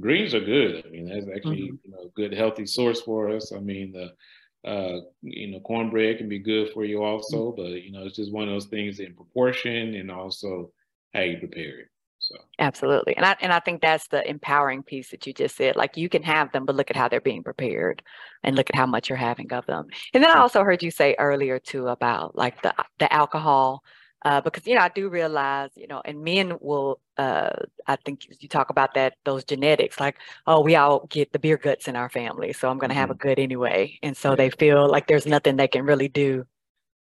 greens 0.00 0.34
are 0.34 0.40
good. 0.40 0.84
I 0.86 0.90
mean, 0.90 1.08
that's 1.08 1.26
actually, 1.34 1.62
mm-hmm. 1.62 1.76
you 1.84 1.90
know, 1.90 2.04
a 2.04 2.08
good 2.16 2.32
healthy 2.32 2.64
source 2.64 3.02
for 3.02 3.30
us. 3.30 3.52
I 3.52 3.58
mean, 3.58 3.92
the, 3.92 4.68
uh, 4.68 5.00
you 5.22 5.50
know, 5.50 5.60
cornbread 5.60 6.18
can 6.18 6.28
be 6.28 6.38
good 6.38 6.72
for 6.72 6.84
you 6.84 7.02
also, 7.02 7.52
mm-hmm. 7.52 7.62
but, 7.62 7.82
you 7.82 7.92
know, 7.92 8.06
it's 8.06 8.16
just 8.16 8.32
one 8.32 8.48
of 8.48 8.54
those 8.54 8.66
things 8.66 9.00
in 9.00 9.14
proportion 9.14 9.94
and 9.94 10.10
also 10.10 10.70
how 11.12 11.20
you 11.20 11.36
prepare 11.38 11.80
it. 11.80 11.88
So 12.28 12.36
absolutely. 12.58 13.16
And 13.16 13.24
I 13.24 13.36
and 13.40 13.52
I 13.54 13.60
think 13.60 13.80
that's 13.80 14.06
the 14.08 14.28
empowering 14.28 14.82
piece 14.82 15.10
that 15.12 15.26
you 15.26 15.32
just 15.32 15.56
said. 15.56 15.76
Like 15.76 15.96
you 15.96 16.10
can 16.10 16.22
have 16.24 16.52
them, 16.52 16.66
but 16.66 16.76
look 16.76 16.90
at 16.90 16.96
how 16.96 17.08
they're 17.08 17.22
being 17.22 17.42
prepared 17.42 18.02
and 18.44 18.54
look 18.54 18.68
at 18.68 18.76
how 18.76 18.84
much 18.84 19.08
you're 19.08 19.16
having 19.16 19.50
of 19.54 19.64
them. 19.64 19.86
And 20.12 20.22
then 20.22 20.30
I 20.30 20.38
also 20.40 20.62
heard 20.62 20.82
you 20.82 20.90
say 20.90 21.16
earlier 21.18 21.58
too 21.58 21.88
about 21.88 22.36
like 22.36 22.60
the 22.62 22.74
the 22.98 23.10
alcohol. 23.12 23.82
Uh, 24.24 24.40
because 24.40 24.66
you 24.66 24.74
know 24.74 24.80
I 24.80 24.88
do 24.88 25.08
realize 25.08 25.70
you 25.76 25.86
know 25.86 26.02
and 26.04 26.24
men 26.24 26.58
will 26.60 27.00
uh, 27.16 27.50
I 27.86 27.96
think 28.04 28.26
you 28.40 28.48
talk 28.48 28.68
about 28.68 28.94
that 28.94 29.14
those 29.24 29.44
genetics 29.44 30.00
like 30.00 30.16
oh 30.44 30.60
we 30.60 30.74
all 30.74 31.06
get 31.06 31.32
the 31.32 31.38
beer 31.38 31.56
guts 31.56 31.86
in 31.86 31.94
our 31.94 32.10
family 32.10 32.52
so 32.52 32.68
I'm 32.68 32.78
going 32.78 32.88
to 32.88 32.94
mm-hmm. 32.94 33.00
have 33.00 33.10
a 33.10 33.14
mm-hmm. 33.14 33.28
gut 33.28 33.38
anyway 33.38 33.96
and 34.02 34.16
so 34.16 34.34
they 34.34 34.50
feel 34.50 34.90
like 34.90 35.06
there's 35.06 35.24
nothing 35.24 35.56
they 35.56 35.68
can 35.68 35.84
really 35.84 36.08
do 36.08 36.44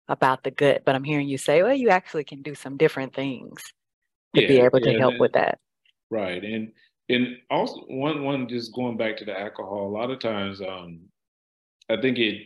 about 0.06 0.44
the 0.44 0.52
gut 0.52 0.82
but 0.86 0.94
I'm 0.94 1.02
hearing 1.02 1.28
you 1.28 1.36
say 1.36 1.64
well 1.64 1.74
you 1.74 1.88
actually 1.88 2.22
can 2.22 2.42
do 2.42 2.54
some 2.54 2.76
different 2.76 3.12
things 3.12 3.60
to 4.34 4.42
yeah, 4.42 4.48
be 4.48 4.60
able 4.60 4.80
to 4.80 4.98
help 4.98 5.18
with 5.18 5.32
that. 5.32 5.58
Right. 6.10 6.42
And 6.42 6.72
and 7.08 7.36
also 7.50 7.80
one 7.88 8.24
one 8.24 8.48
just 8.48 8.74
going 8.74 8.96
back 8.96 9.16
to 9.18 9.24
the 9.24 9.38
alcohol, 9.38 9.88
a 9.88 9.96
lot 9.96 10.10
of 10.10 10.18
times 10.20 10.60
um 10.60 11.00
I 11.88 12.00
think 12.00 12.18
it 12.18 12.42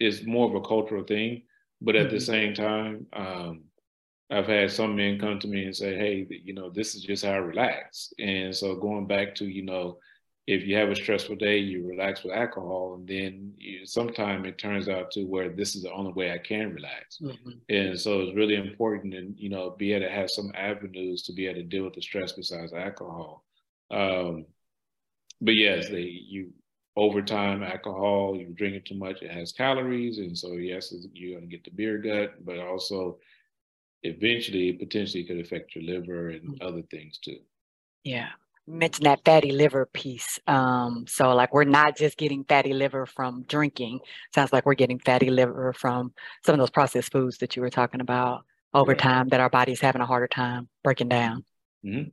is 0.00 0.26
more 0.26 0.48
of 0.48 0.54
a 0.54 0.66
cultural 0.66 1.04
thing, 1.04 1.42
but 1.80 1.96
at 1.96 2.06
mm-hmm. 2.06 2.14
the 2.14 2.20
same 2.20 2.54
time, 2.54 3.06
um 3.12 3.64
I've 4.30 4.46
had 4.46 4.70
some 4.70 4.96
men 4.96 5.18
come 5.18 5.38
to 5.40 5.48
me 5.48 5.64
and 5.66 5.76
say, 5.76 5.96
"Hey, 5.96 6.26
you 6.30 6.54
know, 6.54 6.70
this 6.70 6.94
is 6.94 7.02
just 7.02 7.24
how 7.24 7.32
I 7.32 7.36
relax." 7.36 8.12
And 8.18 8.56
so 8.56 8.74
going 8.74 9.06
back 9.06 9.34
to, 9.36 9.44
you 9.44 9.62
know, 9.62 9.98
if 10.46 10.66
you 10.66 10.76
have 10.76 10.90
a 10.90 10.96
stressful 10.96 11.36
day, 11.36 11.56
you 11.56 11.86
relax 11.86 12.22
with 12.22 12.34
alcohol, 12.34 12.94
and 12.94 13.08
then 13.08 13.54
you, 13.56 13.86
sometime 13.86 14.44
it 14.44 14.58
turns 14.58 14.88
out 14.88 15.10
to 15.12 15.24
where 15.24 15.48
this 15.48 15.74
is 15.74 15.82
the 15.82 15.92
only 15.92 16.12
way 16.12 16.32
I 16.32 16.38
can 16.38 16.74
relax. 16.74 17.18
Mm-hmm. 17.18 17.50
And 17.70 17.98
so 17.98 18.20
it's 18.20 18.36
really 18.36 18.56
important, 18.56 19.14
and 19.14 19.34
you 19.38 19.48
know, 19.48 19.70
be 19.70 19.94
able 19.94 20.06
to 20.06 20.12
have 20.12 20.30
some 20.30 20.52
avenues 20.54 21.22
to 21.22 21.32
be 21.32 21.46
able 21.46 21.60
to 21.60 21.62
deal 21.62 21.84
with 21.84 21.94
the 21.94 22.02
stress 22.02 22.32
besides 22.32 22.74
alcohol. 22.74 23.44
Um, 23.90 24.44
but 25.40 25.54
yes, 25.54 25.88
they 25.88 26.02
you 26.02 26.52
over 26.96 27.22
time, 27.22 27.62
alcohol, 27.62 28.36
you 28.36 28.46
drink 28.48 28.74
it 28.76 28.84
too 28.84 28.98
much, 28.98 29.22
it 29.22 29.30
has 29.30 29.50
calories, 29.50 30.18
and 30.18 30.36
so 30.36 30.52
yes, 30.52 30.92
you're 31.14 31.38
going 31.38 31.48
to 31.48 31.56
get 31.56 31.64
the 31.64 31.70
beer 31.70 31.96
gut, 31.96 32.44
but 32.44 32.58
also 32.58 33.18
eventually, 34.02 34.74
potentially, 34.74 35.24
could 35.24 35.40
affect 35.40 35.74
your 35.74 35.84
liver 35.84 36.28
and 36.28 36.42
mm-hmm. 36.42 36.66
other 36.66 36.82
things 36.82 37.16
too. 37.16 37.38
Yeah 38.04 38.28
mentioned 38.66 39.06
that 39.06 39.24
fatty 39.24 39.52
liver 39.52 39.86
piece. 39.86 40.38
Um, 40.46 41.04
so 41.06 41.34
like 41.34 41.52
we're 41.52 41.64
not 41.64 41.96
just 41.96 42.16
getting 42.16 42.44
fatty 42.44 42.72
liver 42.72 43.06
from 43.06 43.44
drinking. 43.46 44.00
Sounds 44.34 44.52
like 44.52 44.64
we're 44.64 44.74
getting 44.74 44.98
fatty 44.98 45.30
liver 45.30 45.72
from 45.72 46.12
some 46.44 46.54
of 46.54 46.58
those 46.58 46.70
processed 46.70 47.12
foods 47.12 47.38
that 47.38 47.56
you 47.56 47.62
were 47.62 47.70
talking 47.70 48.00
about 48.00 48.44
over 48.72 48.92
yeah. 48.92 48.98
time 48.98 49.28
that 49.28 49.40
our 49.40 49.50
body's 49.50 49.80
having 49.80 50.00
a 50.00 50.06
harder 50.06 50.28
time 50.28 50.68
breaking 50.82 51.08
down. 51.08 51.44
Mm-hmm. 51.84 52.08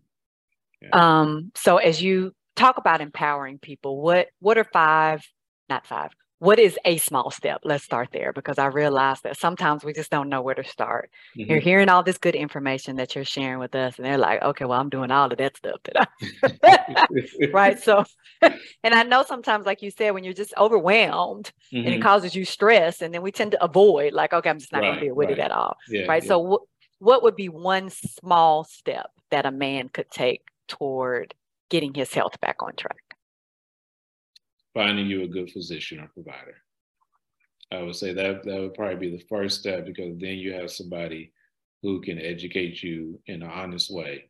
Yeah. 0.81 0.89
Um, 0.93 1.51
so 1.55 1.77
as 1.77 2.01
you 2.01 2.33
talk 2.55 2.77
about 2.77 3.01
empowering 3.01 3.57
people, 3.59 4.01
what 4.01 4.27
what 4.39 4.57
are 4.57 4.63
five, 4.65 5.23
not 5.69 5.87
five, 5.87 6.11
what 6.41 6.57
is 6.57 6.75
a 6.85 6.97
small 6.97 7.29
step? 7.29 7.61
Let's 7.63 7.83
start 7.83 8.09
there 8.11 8.33
because 8.33 8.57
I 8.57 8.65
realize 8.65 9.21
that 9.21 9.37
sometimes 9.37 9.83
we 9.83 9.93
just 9.93 10.09
don't 10.09 10.27
know 10.27 10.41
where 10.41 10.55
to 10.55 10.63
start. 10.63 11.11
Mm-hmm. 11.37 11.51
You're 11.51 11.59
hearing 11.59 11.87
all 11.87 12.01
this 12.01 12.17
good 12.17 12.33
information 12.33 12.95
that 12.95 13.13
you're 13.13 13.23
sharing 13.23 13.59
with 13.59 13.75
us, 13.75 13.97
and 13.97 14.05
they're 14.07 14.17
like, 14.17 14.41
okay, 14.41 14.65
well, 14.65 14.79
I'm 14.79 14.89
doing 14.89 15.11
all 15.11 15.31
of 15.31 15.37
that 15.37 15.55
stuff 15.55 15.79
that 15.83 16.09
I 16.63 17.47
right. 17.53 17.79
So, 17.83 18.05
and 18.41 18.95
I 18.95 19.03
know 19.03 19.23
sometimes, 19.23 19.67
like 19.67 19.83
you 19.83 19.91
said, 19.91 20.15
when 20.15 20.23
you're 20.23 20.33
just 20.33 20.55
overwhelmed 20.57 21.51
mm-hmm. 21.67 21.77
and 21.77 21.87
it 21.89 21.91
mm-hmm. 21.91 22.01
causes 22.01 22.35
you 22.35 22.43
stress, 22.43 23.03
and 23.03 23.13
then 23.13 23.21
we 23.21 23.31
tend 23.31 23.51
to 23.51 23.63
avoid, 23.63 24.13
like, 24.13 24.33
okay, 24.33 24.49
I'm 24.49 24.57
just 24.57 24.71
not 24.71 24.79
right, 24.79 24.87
going 24.87 24.99
to 24.99 25.05
deal 25.05 25.15
with 25.15 25.29
right. 25.29 25.37
it 25.37 25.41
at 25.43 25.51
all. 25.51 25.77
Yeah, 25.89 26.07
right. 26.07 26.23
Yeah. 26.23 26.27
So, 26.27 26.41
w- 26.41 26.65
what 26.97 27.21
would 27.21 27.35
be 27.35 27.49
one 27.49 27.91
small 27.91 28.63
step 28.63 29.11
that 29.29 29.45
a 29.45 29.51
man 29.51 29.89
could 29.89 30.09
take 30.09 30.41
toward 30.67 31.35
getting 31.69 31.93
his 31.93 32.11
health 32.11 32.41
back 32.41 32.63
on 32.63 32.75
track? 32.75 33.10
Finding 34.73 35.07
you 35.07 35.23
a 35.23 35.27
good 35.27 35.51
physician 35.51 35.99
or 35.99 36.07
provider. 36.07 36.55
I 37.71 37.81
would 37.81 37.95
say 37.95 38.13
that 38.13 38.43
that 38.43 38.59
would 38.59 38.73
probably 38.73 39.09
be 39.09 39.17
the 39.17 39.23
first 39.29 39.59
step 39.59 39.85
because 39.85 40.17
then 40.17 40.37
you 40.37 40.53
have 40.53 40.71
somebody 40.71 41.31
who 41.81 42.01
can 42.01 42.19
educate 42.19 42.83
you 42.83 43.19
in 43.27 43.41
an 43.41 43.49
honest 43.49 43.91
way, 43.91 44.29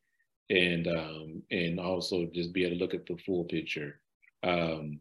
and 0.49 0.87
um, 0.87 1.43
and 1.51 1.79
also 1.79 2.27
just 2.33 2.53
be 2.53 2.65
able 2.65 2.75
to 2.75 2.81
look 2.81 2.93
at 2.93 3.05
the 3.05 3.17
full 3.25 3.45
picture. 3.45 3.99
Um, 4.43 4.99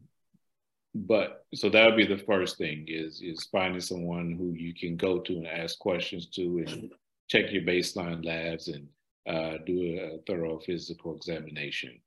but 0.95 1.47
so 1.55 1.69
that 1.69 1.87
would 1.87 1.97
be 1.97 2.07
the 2.07 2.25
first 2.25 2.59
thing 2.59 2.87
is 2.89 3.21
is 3.23 3.49
finding 3.53 3.81
someone 3.81 4.33
who 4.33 4.53
you 4.53 4.75
can 4.75 4.97
go 4.97 5.21
to 5.21 5.37
and 5.37 5.47
ask 5.47 5.79
questions 5.79 6.27
to 6.31 6.65
and 6.67 6.91
check 7.29 7.53
your 7.53 7.63
baseline 7.63 8.25
labs 8.25 8.69
and 8.69 8.89
uh, 9.29 9.59
do 9.65 9.99
a 10.01 10.19
thorough 10.27 10.59
physical 10.59 11.15
examination. 11.15 12.01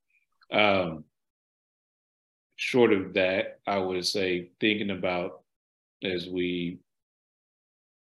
Um, 0.51 1.05
short 2.55 2.93
of 2.93 3.13
that, 3.13 3.59
I 3.67 3.77
would 3.77 4.05
say 4.05 4.51
thinking 4.59 4.91
about 4.91 5.43
as 6.03 6.27
we 6.27 6.79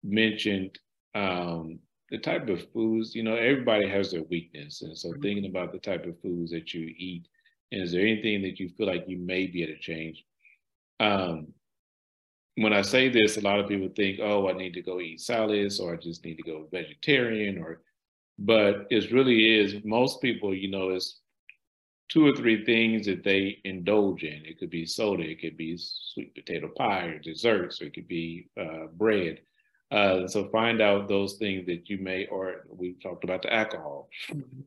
mentioned 0.03 0.79
um, 1.15 1.79
the 2.11 2.19
type 2.19 2.49
of 2.49 2.71
foods, 2.73 3.15
you 3.15 3.23
know, 3.23 3.37
everybody 3.37 3.89
has 3.89 4.11
their 4.11 4.25
weakness. 4.25 4.83
And 4.83 4.97
so 4.97 5.11
mm-hmm. 5.11 5.23
thinking 5.23 5.47
about 5.47 5.73
the 5.73 5.79
type 5.79 6.05
of 6.07 6.21
foods 6.21 6.51
that 6.51 6.75
you 6.75 6.93
eat, 6.97 7.27
and 7.73 7.83
is 7.83 7.93
there 7.93 8.03
anything 8.03 8.43
that 8.43 8.61
you 8.61 8.69
feel 8.69 8.87
like 8.87 9.05
you 9.09 9.19
may 9.19 9.47
be 9.47 9.63
able 9.63 9.75
to 9.75 9.81
change? 9.81 10.25
Um, 11.01 11.49
when 12.57 12.73
I 12.73 12.83
say 12.83 13.09
this, 13.09 13.37
a 13.37 13.41
lot 13.41 13.59
of 13.59 13.69
people 13.69 13.89
think, 13.97 14.21
oh, 14.23 14.49
I 14.49 14.53
need 14.53 14.75
to 14.75 14.83
go 14.83 15.01
eat 15.01 15.21
salads 15.21 15.81
or 15.81 15.95
I 15.95 15.97
just 15.97 16.25
need 16.25 16.37
to 16.37 16.43
go 16.43 16.69
vegetarian 16.71 17.59
or, 17.59 17.81
but 18.39 18.87
it 18.91 19.11
really 19.11 19.59
is 19.59 19.85
most 19.85 20.23
people, 20.23 20.55
you 20.55 20.71
know, 20.71 20.91
it's 20.91 21.21
two 22.09 22.27
or 22.27 22.35
three 22.35 22.65
things 22.65 23.07
that 23.07 23.25
they 23.25 23.59
indulge 23.65 24.23
in. 24.25 24.45
It 24.45 24.59
could 24.59 24.71
be 24.71 24.87
soda, 24.87 25.23
it 25.23 25.41
could 25.41 25.57
be 25.57 25.77
sweet 25.79 26.35
potato 26.35 26.69
pie 26.69 27.07
or 27.07 27.19
desserts, 27.19 27.81
or 27.81 27.87
it 27.87 27.95
could 27.95 28.09
be 28.09 28.49
uh, 28.61 28.87
bread. 28.93 29.41
Uh, 29.91 30.27
so 30.27 30.49
find 30.49 30.81
out 30.81 31.09
those 31.09 31.35
things 31.35 31.67
that 31.67 31.89
you 31.89 31.99
may, 31.99 32.27
or 32.27 32.67
we 32.69 32.95
talked 33.03 33.25
about 33.25 33.43
the 33.43 33.53
alcohol. 33.53 34.09
Mm-hmm. 34.29 34.61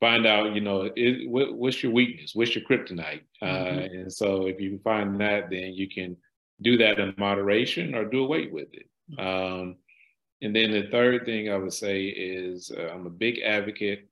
Find 0.00 0.26
out, 0.26 0.54
you 0.54 0.60
know, 0.60 0.90
it, 0.94 1.28
what, 1.30 1.54
what's 1.54 1.82
your 1.82 1.92
weakness? 1.92 2.32
What's 2.34 2.54
your 2.54 2.64
kryptonite? 2.64 3.22
Uh, 3.40 3.46
mm-hmm. 3.46 3.78
and 3.94 4.12
so 4.12 4.46
if 4.46 4.60
you 4.60 4.78
find 4.84 5.18
that, 5.20 5.48
then 5.48 5.72
you 5.72 5.88
can 5.88 6.16
do 6.60 6.76
that 6.78 6.98
in 6.98 7.14
moderation 7.16 7.94
or 7.94 8.04
do 8.04 8.24
away 8.24 8.48
with 8.48 8.68
it. 8.74 8.88
Mm-hmm. 9.12 9.26
Um, 9.26 9.76
and 10.42 10.54
then 10.54 10.70
the 10.70 10.88
third 10.90 11.24
thing 11.24 11.50
I 11.50 11.56
would 11.56 11.72
say 11.72 12.04
is 12.04 12.70
uh, 12.76 12.88
I'm 12.92 13.06
a 13.06 13.10
big 13.10 13.38
advocate 13.40 14.08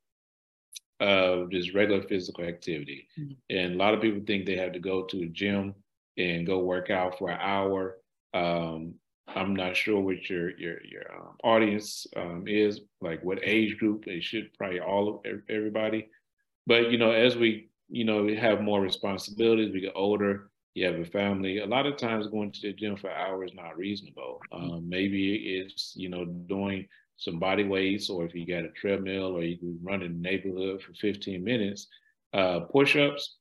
of 0.99 1.51
just 1.51 1.73
regular 1.73 2.01
physical 2.03 2.43
activity. 2.45 3.07
Mm-hmm. 3.19 3.33
And 3.49 3.73
a 3.73 3.77
lot 3.77 3.93
of 3.93 4.01
people 4.01 4.21
think 4.25 4.45
they 4.45 4.57
have 4.57 4.73
to 4.73 4.79
go 4.79 5.03
to 5.03 5.23
a 5.23 5.27
gym 5.27 5.75
and 6.17 6.45
go 6.45 6.59
work 6.59 6.89
out 6.89 7.17
for 7.17 7.29
an 7.29 7.39
hour. 7.41 7.97
Um, 8.33 8.95
I'm 9.27 9.55
not 9.55 9.75
sure 9.75 9.99
what 9.99 10.29
your 10.29 10.57
your 10.57 10.83
your 10.83 11.13
um, 11.13 11.35
audience 11.43 12.05
um, 12.15 12.45
is, 12.47 12.81
like 13.01 13.23
what 13.23 13.39
age 13.43 13.77
group. 13.77 14.05
They 14.05 14.21
should 14.21 14.53
probably 14.57 14.79
all 14.79 15.21
of 15.25 15.41
everybody. 15.49 16.09
But 16.67 16.91
you 16.91 16.97
know, 16.97 17.11
as 17.11 17.35
we 17.35 17.69
you 17.89 18.05
know 18.05 18.23
we 18.23 18.35
have 18.35 18.61
more 18.61 18.81
responsibilities, 18.81 19.73
we 19.73 19.81
get 19.81 19.93
older. 19.95 20.49
You 20.73 20.85
have 20.85 20.99
a 20.99 21.05
family. 21.05 21.59
A 21.59 21.65
lot 21.65 21.85
of 21.85 21.97
times, 21.97 22.27
going 22.27 22.51
to 22.51 22.61
the 22.61 22.73
gym 22.73 22.97
for 22.97 23.09
hours 23.09 23.51
not 23.53 23.77
reasonable. 23.77 24.39
Mm-hmm. 24.53 24.71
Um, 24.71 24.89
maybe 24.89 25.57
it's 25.59 25.93
you 25.95 26.09
know 26.09 26.25
doing 26.25 26.87
some 27.17 27.39
body 27.39 27.63
weights, 27.63 28.09
or 28.09 28.25
if 28.25 28.35
you 28.35 28.45
got 28.45 28.65
a 28.65 28.69
treadmill, 28.69 29.35
or 29.37 29.43
you 29.43 29.57
can 29.57 29.79
run 29.81 30.01
in 30.01 30.21
the 30.21 30.29
neighborhood 30.29 30.81
for 30.81 30.93
15 30.93 31.43
minutes, 31.43 31.87
uh, 32.33 32.61
push-ups, 32.61 33.37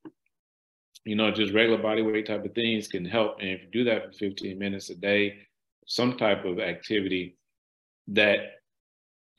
you 1.05 1.17
know, 1.17 1.31
just 1.31 1.53
regular 1.53 1.83
body 1.83 2.03
weight 2.03 2.27
type 2.27 2.45
of 2.45 2.55
things 2.55 2.89
can 2.89 3.05
help. 3.05 3.37
And 3.41 3.51
if 3.51 3.63
you 3.63 3.69
do 3.71 3.85
that 3.85 4.07
for 4.07 4.13
15 4.13 4.59
minutes 4.59 4.91
a 4.91 4.95
day, 4.95 5.39
some 5.87 6.17
type 6.17 6.45
of 6.45 6.61
activity 6.61 7.37
that 8.09 8.39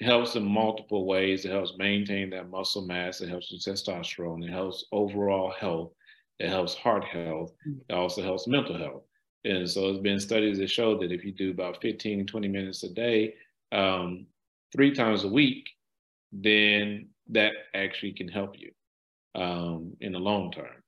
helps 0.01 0.35
in 0.35 0.43
multiple 0.43 1.05
ways. 1.05 1.45
It 1.45 1.51
helps 1.51 1.77
maintain 1.77 2.29
that 2.31 2.49
muscle 2.49 2.85
mass. 2.85 3.21
It 3.21 3.29
helps 3.29 3.51
with 3.51 3.61
testosterone. 3.61 4.43
It 4.43 4.51
helps 4.51 4.85
overall 4.91 5.53
health. 5.57 5.91
It 6.39 6.49
helps 6.49 6.75
heart 6.75 7.05
health. 7.05 7.53
It 7.89 7.93
also 7.93 8.21
helps 8.21 8.47
mental 8.47 8.77
health. 8.77 9.03
And 9.45 9.69
so 9.69 9.83
there's 9.83 9.99
been 9.99 10.19
studies 10.19 10.57
that 10.57 10.69
show 10.69 10.97
that 10.99 11.11
if 11.11 11.23
you 11.23 11.31
do 11.31 11.51
about 11.51 11.81
15, 11.81 12.25
20 12.25 12.47
minutes 12.47 12.83
a 12.83 12.89
day, 12.89 13.35
um, 13.75 14.25
three 14.71 14.93
times 14.93 15.23
a 15.23 15.27
week, 15.27 15.69
then 16.31 17.09
that 17.29 17.53
actually 17.73 18.13
can 18.13 18.27
help 18.27 18.55
you 18.57 18.71
um, 19.39 19.95
in 20.01 20.13
the 20.13 20.19
long 20.19 20.51
term. 20.51 20.83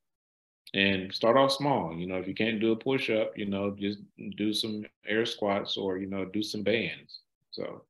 And 0.73 1.13
start 1.13 1.38
off 1.38 1.51
small. 1.51 1.95
You 1.95 2.07
know, 2.07 2.17
if 2.17 2.27
you 2.27 2.35
can't 2.35 2.59
do 2.59 2.71
a 2.71 2.75
push 2.75 3.09
up, 3.09 3.38
you 3.38 3.45
know, 3.45 3.75
just 3.79 3.99
do 4.35 4.53
some 4.53 4.85
air 5.07 5.25
squats 5.25 5.77
or, 5.77 5.97
you 5.97 6.07
know, 6.07 6.25
do 6.25 6.43
some 6.43 6.63
bands. 6.63 7.19
So. 7.51 7.83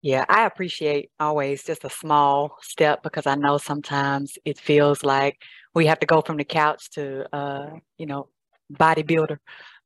Yeah, 0.00 0.24
I 0.28 0.46
appreciate 0.46 1.10
always 1.18 1.64
just 1.64 1.84
a 1.84 1.90
small 1.90 2.56
step 2.62 3.02
because 3.02 3.26
I 3.26 3.34
know 3.34 3.58
sometimes 3.58 4.38
it 4.44 4.58
feels 4.58 5.02
like 5.02 5.42
we 5.74 5.86
have 5.86 5.98
to 5.98 6.06
go 6.06 6.20
from 6.20 6.36
the 6.36 6.44
couch 6.44 6.90
to, 6.90 7.26
uh, 7.34 7.70
you 7.98 8.06
know, 8.06 8.28
bodybuilder 8.72 9.38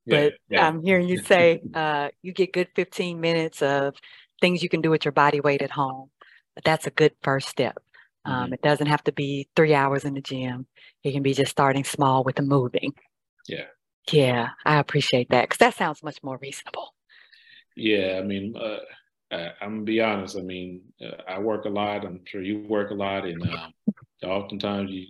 but 0.07 0.35
yeah. 0.49 0.67
I'm 0.67 0.83
hearing 0.83 1.09
you 1.09 1.19
say 1.23 1.61
uh, 1.75 2.09
you 2.23 2.33
get 2.33 2.53
good 2.53 2.69
15 2.75 3.21
minutes 3.21 3.63
of 3.63 3.95
things 4.41 4.63
you 4.63 4.69
can 4.69 4.81
do 4.81 4.91
with 4.91 5.05
your 5.05 5.13
body 5.13 5.41
weight 5.41 5.63
at 5.63 5.71
home. 5.71 6.11
But 6.55 6.65
that's 6.65 6.87
a 6.87 6.91
good 6.91 7.13
first 7.23 7.49
step. 7.49 7.79
Um, 8.25 8.45
mm-hmm. 8.45 8.55
It 8.55 8.63
doesn't 8.63 8.87
have 8.87 9.03
to 9.05 9.13
be 9.13 9.49
three 9.57 9.75
hours 9.75 10.05
in 10.05 10.15
the 10.15 10.21
gym. 10.21 10.67
It 11.03 11.13
can 11.13 11.23
be 11.23 11.35
just 11.35 11.51
starting 11.51 11.85
small 11.85 12.25
with 12.25 12.37
the 12.37 12.43
moving. 12.43 12.93
Yeah. 13.49 13.67
Yeah, 14.11 14.49
I 14.65 14.79
appreciate 14.79 15.31
that 15.31 15.43
because 15.43 15.59
that 15.59 15.75
sounds 15.75 16.03
much 16.03 16.23
more 16.23 16.39
reasonable. 16.43 16.95
Yeah, 17.77 18.19
I 18.21 18.27
mean, 18.27 18.55
uh, 18.57 18.79
I, 19.31 19.53
am 19.61 19.75
gonna 19.75 19.83
be 19.83 20.01
honest. 20.01 20.37
I 20.37 20.41
mean, 20.41 20.83
uh, 21.01 21.23
I 21.29 21.39
work 21.39 21.67
a 21.67 21.71
lot. 21.71 22.05
I'm 22.05 22.21
sure 22.27 22.43
you 22.43 22.67
work 22.69 22.91
a 22.91 22.95
lot, 22.95 23.25
and 23.27 23.43
um, 23.43 23.73
oftentimes 24.25 24.91
you 24.91 25.07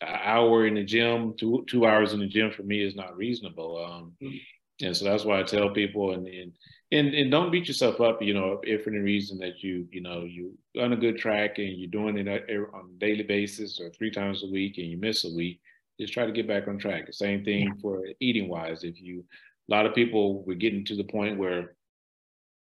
an 0.00 0.18
hour 0.22 0.66
in 0.66 0.74
the 0.74 0.84
gym, 0.84 1.34
two 1.38 1.64
two 1.68 1.86
hours 1.86 2.12
in 2.12 2.20
the 2.20 2.26
gym 2.26 2.50
for 2.50 2.62
me 2.62 2.82
is 2.82 2.94
not 2.94 3.16
reasonable. 3.16 3.84
Um, 3.84 4.12
mm-hmm. 4.22 4.86
and 4.86 4.96
so 4.96 5.04
that's 5.04 5.24
why 5.24 5.40
I 5.40 5.42
tell 5.42 5.70
people 5.70 6.12
and, 6.12 6.26
and 6.26 6.52
and 6.92 7.14
and 7.14 7.30
don't 7.30 7.50
beat 7.50 7.68
yourself 7.68 8.00
up. 8.00 8.22
You 8.22 8.34
know, 8.34 8.60
if 8.62 8.84
for 8.84 8.90
any 8.90 8.98
reason 8.98 9.38
that 9.38 9.62
you 9.62 9.88
you 9.90 10.00
know 10.00 10.24
you 10.24 10.56
on 10.80 10.92
a 10.92 10.96
good 10.96 11.18
track 11.18 11.58
and 11.58 11.78
you're 11.78 11.90
doing 11.90 12.18
it 12.18 12.28
on 12.28 12.90
a 12.90 12.98
daily 12.98 13.24
basis 13.24 13.80
or 13.80 13.90
three 13.90 14.10
times 14.10 14.42
a 14.42 14.50
week 14.50 14.78
and 14.78 14.86
you 14.86 14.98
miss 14.98 15.24
a 15.24 15.34
week, 15.34 15.60
just 15.98 16.12
try 16.12 16.26
to 16.26 16.32
get 16.32 16.48
back 16.48 16.68
on 16.68 16.78
track. 16.78 17.06
The 17.06 17.12
same 17.12 17.44
thing 17.44 17.64
yeah. 17.64 17.80
for 17.80 18.04
eating 18.20 18.48
wise. 18.48 18.84
If 18.84 19.00
you 19.00 19.24
a 19.68 19.74
lot 19.74 19.86
of 19.86 19.94
people 19.94 20.44
we're 20.44 20.54
getting 20.54 20.84
to 20.86 20.96
the 20.96 21.04
point 21.04 21.38
where 21.38 21.74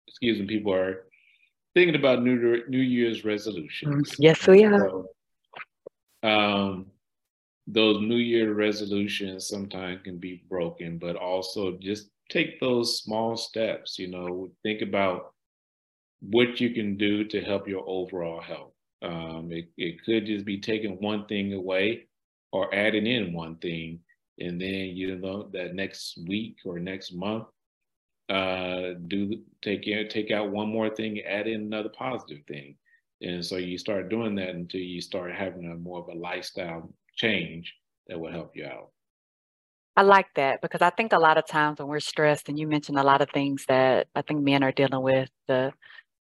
excuse 0.08 0.38
me, 0.38 0.46
people 0.46 0.72
are 0.72 1.06
thinking 1.74 1.96
about 1.96 2.22
new 2.22 2.62
New 2.68 2.78
Year's 2.78 3.24
resolutions. 3.24 4.14
Yes, 4.18 4.46
we 4.46 4.64
are. 4.64 4.78
So, 4.78 5.06
um, 6.22 6.86
those 7.66 8.00
New 8.00 8.16
Year 8.16 8.54
resolutions 8.54 9.48
sometimes 9.48 10.02
can 10.04 10.18
be 10.18 10.44
broken, 10.48 10.98
but 10.98 11.16
also 11.16 11.76
just 11.78 12.10
take 12.28 12.60
those 12.60 13.00
small 13.00 13.36
steps. 13.36 13.98
You 13.98 14.08
know, 14.08 14.50
think 14.62 14.82
about 14.82 15.32
what 16.20 16.60
you 16.60 16.70
can 16.70 16.96
do 16.96 17.24
to 17.24 17.40
help 17.40 17.68
your 17.68 17.84
overall 17.86 18.40
health. 18.40 18.72
Um, 19.02 19.50
it, 19.52 19.68
it 19.76 20.04
could 20.04 20.26
just 20.26 20.44
be 20.44 20.60
taking 20.60 21.00
one 21.00 21.26
thing 21.26 21.52
away 21.52 22.06
or 22.52 22.74
adding 22.74 23.06
in 23.06 23.32
one 23.32 23.56
thing. 23.56 24.00
And 24.38 24.60
then, 24.60 24.96
you 24.96 25.16
know, 25.16 25.48
that 25.52 25.74
next 25.74 26.18
week 26.26 26.58
or 26.64 26.78
next 26.78 27.12
month, 27.12 27.46
uh, 28.28 28.94
do 29.06 29.40
take 29.62 29.84
take 30.10 30.30
out 30.30 30.50
one 30.50 30.68
more 30.68 30.90
thing, 30.90 31.20
add 31.20 31.46
in 31.46 31.62
another 31.62 31.88
positive 31.88 32.44
thing. 32.46 32.76
And 33.22 33.44
so 33.44 33.56
you 33.56 33.78
start 33.78 34.08
doing 34.08 34.34
that 34.36 34.50
until 34.50 34.80
you 34.80 35.00
start 35.00 35.32
having 35.32 35.70
a 35.70 35.74
more 35.76 36.00
of 36.00 36.08
a 36.08 36.18
lifestyle 36.18 36.92
change 37.16 37.72
that 38.08 38.18
will 38.18 38.30
help 38.30 38.52
you 38.54 38.66
out. 38.66 38.90
I 39.96 40.02
like 40.02 40.26
that 40.34 40.60
because 40.60 40.82
I 40.82 40.90
think 40.90 41.12
a 41.12 41.18
lot 41.18 41.38
of 41.38 41.46
times 41.46 41.78
when 41.78 41.88
we're 41.88 42.00
stressed, 42.00 42.48
and 42.48 42.58
you 42.58 42.66
mentioned 42.66 42.98
a 42.98 43.02
lot 43.02 43.22
of 43.22 43.30
things 43.30 43.64
that 43.68 44.08
I 44.14 44.22
think 44.22 44.42
men 44.42 44.62
are 44.62 44.72
dealing 44.72 45.02
with, 45.02 45.30
the 45.48 45.72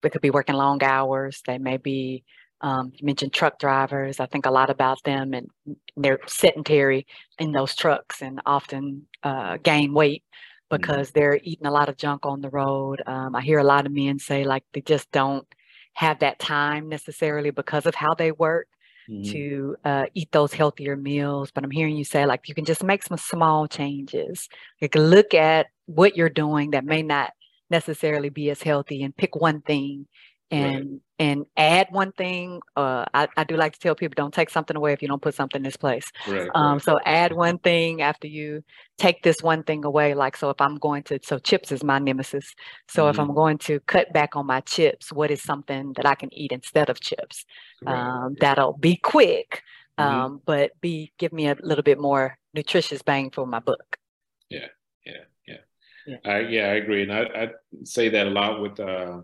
they 0.03 0.09
could 0.09 0.21
be 0.21 0.29
working 0.29 0.55
long 0.55 0.83
hours, 0.83 1.41
they 1.47 1.57
may 1.57 1.77
be 1.77 2.23
um, 2.61 2.93
you 2.95 3.05
mentioned 3.05 3.33
truck 3.33 3.59
drivers. 3.59 4.19
I 4.19 4.25
think 4.25 4.45
a 4.45 4.51
lot 4.51 4.69
about 4.69 5.03
them 5.03 5.33
and 5.33 5.49
they're 5.97 6.19
sedentary 6.27 7.05
in 7.37 7.51
those 7.51 7.75
trucks 7.75 8.21
and 8.21 8.41
often 8.45 9.07
uh, 9.21 9.57
gain 9.61 9.93
weight 9.93 10.23
mm-hmm. 10.23 10.77
because 10.77 11.09
mm-hmm. 11.09 11.19
they're 11.19 11.39
eating 11.43 11.67
a 11.67 11.71
lot 11.71 11.89
of 11.89 11.97
junk 11.97 12.25
on 12.25 12.41
the 12.41 12.49
road. 12.49 13.01
Um, 13.05 13.35
I 13.35 13.41
hear 13.41 13.59
a 13.59 13.65
lot 13.65 13.85
of 13.85 13.91
men 13.91 14.17
say 14.17 14.45
like 14.45 14.63
they 14.73 14.81
just 14.81 15.11
don't 15.11 15.45
have 15.93 16.19
that 16.19 16.39
time 16.39 16.87
necessarily 16.89 17.51
because 17.51 17.85
of 17.85 17.95
how 17.95 18.13
they 18.13 18.31
work 18.31 18.67
mm-hmm. 19.09 19.31
to 19.31 19.75
uh, 19.85 20.05
eat 20.13 20.31
those 20.31 20.53
healthier 20.53 20.95
meals. 20.95 21.51
But 21.51 21.63
I'm 21.63 21.71
hearing 21.71 21.95
you 21.95 22.03
say 22.03 22.25
like 22.25 22.47
you 22.47 22.55
can 22.55 22.65
just 22.65 22.83
make 22.83 23.03
some 23.03 23.17
small 23.17 23.67
changes. 23.67 24.49
Can 24.81 25.09
look 25.09 25.33
at 25.33 25.67
what 25.85 26.15
you're 26.15 26.29
doing 26.29 26.71
that 26.71 26.85
may 26.85 27.03
not 27.03 27.33
necessarily 27.69 28.29
be 28.29 28.49
as 28.49 28.61
healthy 28.61 29.03
and 29.03 29.15
pick 29.15 29.35
one 29.35 29.61
thing 29.61 30.07
and 30.53 30.75
right. 30.75 30.99
and 31.19 31.45
add 31.57 31.87
one 31.89 32.11
thing. 32.11 32.61
Uh, 32.75 33.05
I, 33.13 33.27
I 33.35 33.43
do 33.43 33.55
like 33.57 33.73
to 33.73 33.79
tell 33.79 33.95
people 33.95 34.13
don't 34.15 34.33
take 34.33 34.49
something 34.49 34.77
away 34.77 34.93
if 34.93 35.01
you 35.01 35.07
don't 35.07 35.21
put 35.21 35.33
something 35.33 35.61
in 35.61 35.65
its 35.65 35.77
place. 35.77 36.11
Right, 36.27 36.49
um, 36.53 36.73
right. 36.73 36.81
So 36.81 36.99
add 37.05 37.33
one 37.33 37.57
thing 37.57 38.01
after 38.01 38.27
you 38.27 38.63
take 38.97 39.23
this 39.23 39.41
one 39.41 39.63
thing 39.63 39.83
away. 39.83 40.13
Like 40.13 40.37
so, 40.37 40.49
if 40.51 40.61
I'm 40.61 40.77
going 40.77 41.03
to 41.03 41.19
so 41.23 41.39
chips 41.39 41.71
is 41.71 41.83
my 41.83 41.99
nemesis. 41.99 42.53
So 42.87 43.03
mm-hmm. 43.03 43.09
if 43.09 43.19
I'm 43.19 43.33
going 43.33 43.57
to 43.59 43.79
cut 43.81 44.13
back 44.13 44.35
on 44.35 44.45
my 44.45 44.61
chips, 44.61 45.11
what 45.11 45.31
is 45.31 45.41
something 45.41 45.93
that 45.93 46.05
I 46.05 46.15
can 46.15 46.31
eat 46.33 46.51
instead 46.51 46.89
of 46.89 46.99
chips? 46.99 47.45
Um, 47.85 48.35
that'll 48.39 48.77
be 48.77 48.95
quick, 48.95 49.63
mm-hmm. 49.99 50.15
um, 50.15 50.41
but 50.45 50.79
be 50.81 51.11
give 51.17 51.33
me 51.33 51.47
a 51.47 51.57
little 51.61 51.83
bit 51.83 51.99
more 51.99 52.37
nutritious 52.53 53.01
bang 53.01 53.31
for 53.31 53.47
my 53.47 53.59
buck. 53.59 53.97
Yeah, 54.49 54.67
yeah, 55.05 55.13
yeah. 55.47 55.57
Yeah, 56.05 56.17
I, 56.25 56.39
yeah, 56.39 56.63
I 56.63 56.73
agree, 56.75 57.03
and 57.03 57.13
I, 57.13 57.21
I 57.21 57.49
say 57.85 58.09
that 58.09 58.27
a 58.27 58.29
lot 58.29 58.61
with. 58.61 58.79
Uh, 58.79 59.21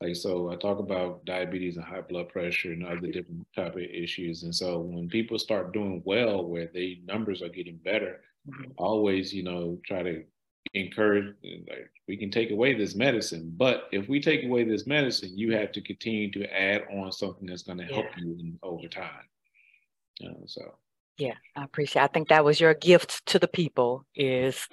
like 0.00 0.14
so, 0.14 0.50
I 0.50 0.56
talk 0.56 0.78
about 0.78 1.24
diabetes 1.24 1.76
and 1.76 1.84
high 1.84 2.02
blood 2.02 2.28
pressure 2.28 2.72
and 2.72 2.86
other 2.86 3.08
different 3.08 3.46
type 3.54 3.74
of 3.74 3.82
issues. 3.82 4.44
And 4.44 4.54
so 4.54 4.78
when 4.78 5.08
people 5.08 5.38
start 5.38 5.72
doing 5.72 6.02
well, 6.04 6.44
where 6.44 6.70
they 6.72 7.00
numbers 7.04 7.42
are 7.42 7.48
getting 7.48 7.78
better, 7.78 8.20
mm-hmm. 8.48 8.70
always 8.76 9.34
you 9.34 9.42
know 9.42 9.78
try 9.84 10.02
to 10.04 10.22
encourage 10.74 11.34
like 11.68 11.90
we 12.06 12.16
can 12.16 12.30
take 12.30 12.52
away 12.52 12.74
this 12.74 12.94
medicine, 12.94 13.52
but 13.56 13.88
if 13.90 14.08
we 14.08 14.20
take 14.20 14.44
away 14.44 14.64
this 14.64 14.86
medicine, 14.86 15.36
you 15.36 15.52
have 15.56 15.72
to 15.72 15.80
continue 15.80 16.30
to 16.30 16.44
add 16.56 16.84
on 16.92 17.10
something 17.10 17.46
that's 17.46 17.62
going 17.62 17.78
to 17.78 17.84
help 17.84 18.06
yeah. 18.16 18.24
you 18.24 18.36
in, 18.38 18.58
over 18.62 18.86
time. 18.86 19.26
Uh, 20.24 20.46
so 20.46 20.74
yeah, 21.18 21.34
I 21.56 21.64
appreciate. 21.64 22.02
I 22.02 22.06
think 22.06 22.28
that 22.28 22.44
was 22.44 22.60
your 22.60 22.74
gift 22.74 23.26
to 23.26 23.40
the 23.40 23.48
people 23.48 24.04
is 24.14 24.68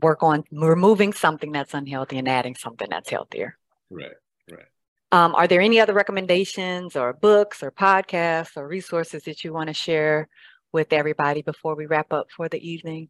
work 0.00 0.22
on 0.22 0.44
removing 0.50 1.12
something 1.12 1.52
that's 1.52 1.74
unhealthy 1.74 2.18
and 2.18 2.28
adding 2.28 2.54
something 2.54 2.88
that's 2.90 3.10
healthier. 3.10 3.58
Right. 3.90 4.12
Right. 4.50 4.66
Um, 5.12 5.34
are 5.34 5.46
there 5.46 5.60
any 5.60 5.80
other 5.80 5.92
recommendations 5.92 6.96
or 6.96 7.12
books 7.12 7.62
or 7.62 7.70
podcasts 7.70 8.56
or 8.56 8.66
resources 8.66 9.22
that 9.24 9.44
you 9.44 9.52
want 9.52 9.68
to 9.68 9.74
share 9.74 10.28
with 10.72 10.92
everybody 10.92 11.42
before 11.42 11.76
we 11.76 11.86
wrap 11.86 12.12
up 12.12 12.26
for 12.36 12.48
the 12.48 12.58
evening? 12.68 13.08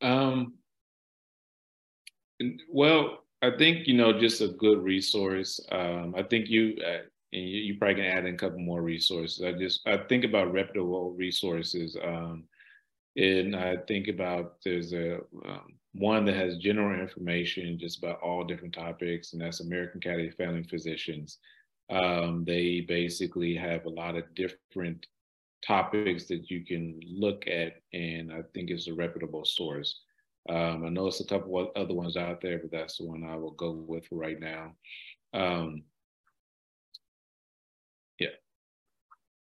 Um, 0.00 0.54
well, 2.70 3.24
I 3.42 3.50
think 3.56 3.86
you 3.86 3.96
know 3.96 4.18
just 4.18 4.40
a 4.40 4.48
good 4.48 4.82
resource. 4.82 5.60
Um, 5.72 6.14
I 6.16 6.22
think 6.22 6.48
you 6.48 6.76
uh, 6.86 7.02
and 7.32 7.42
you, 7.42 7.58
you, 7.58 7.78
probably 7.78 7.96
can 7.96 8.04
add 8.04 8.26
in 8.26 8.34
a 8.34 8.38
couple 8.38 8.58
more 8.58 8.82
resources. 8.82 9.44
I 9.44 9.52
just 9.52 9.86
I 9.86 9.98
think 10.08 10.24
about 10.24 10.52
reputable 10.52 11.12
resources, 11.12 11.96
um, 12.02 12.44
and 13.16 13.54
I 13.54 13.76
think 13.88 14.08
about 14.08 14.56
there's 14.64 14.92
a 14.92 15.16
um, 15.44 15.74
one 15.98 16.24
that 16.24 16.36
has 16.36 16.56
general 16.58 16.98
information 17.00 17.78
just 17.78 17.98
about 17.98 18.20
all 18.20 18.44
different 18.44 18.74
topics, 18.74 19.32
and 19.32 19.42
that's 19.42 19.60
American 19.60 19.98
Academy 19.98 20.28
of 20.28 20.34
Family 20.34 20.62
Physicians. 20.62 21.38
Um, 21.90 22.44
they 22.44 22.82
basically 22.82 23.54
have 23.56 23.84
a 23.84 23.90
lot 23.90 24.16
of 24.16 24.34
different 24.34 25.06
topics 25.66 26.26
that 26.26 26.50
you 26.50 26.64
can 26.64 27.00
look 27.06 27.46
at, 27.46 27.74
and 27.92 28.32
I 28.32 28.42
think 28.54 28.70
it's 28.70 28.88
a 28.88 28.94
reputable 28.94 29.44
source. 29.44 30.00
Um, 30.48 30.84
I 30.84 30.88
know 30.88 31.08
it's 31.08 31.20
a 31.20 31.26
couple 31.26 31.58
of 31.58 31.68
other 31.76 31.94
ones 31.94 32.16
out 32.16 32.40
there, 32.40 32.58
but 32.58 32.70
that's 32.70 32.98
the 32.98 33.04
one 33.04 33.24
I 33.24 33.36
will 33.36 33.52
go 33.52 33.72
with 33.72 34.04
right 34.10 34.38
now. 34.38 34.72
Um, 35.34 35.82
yeah. 38.18 38.28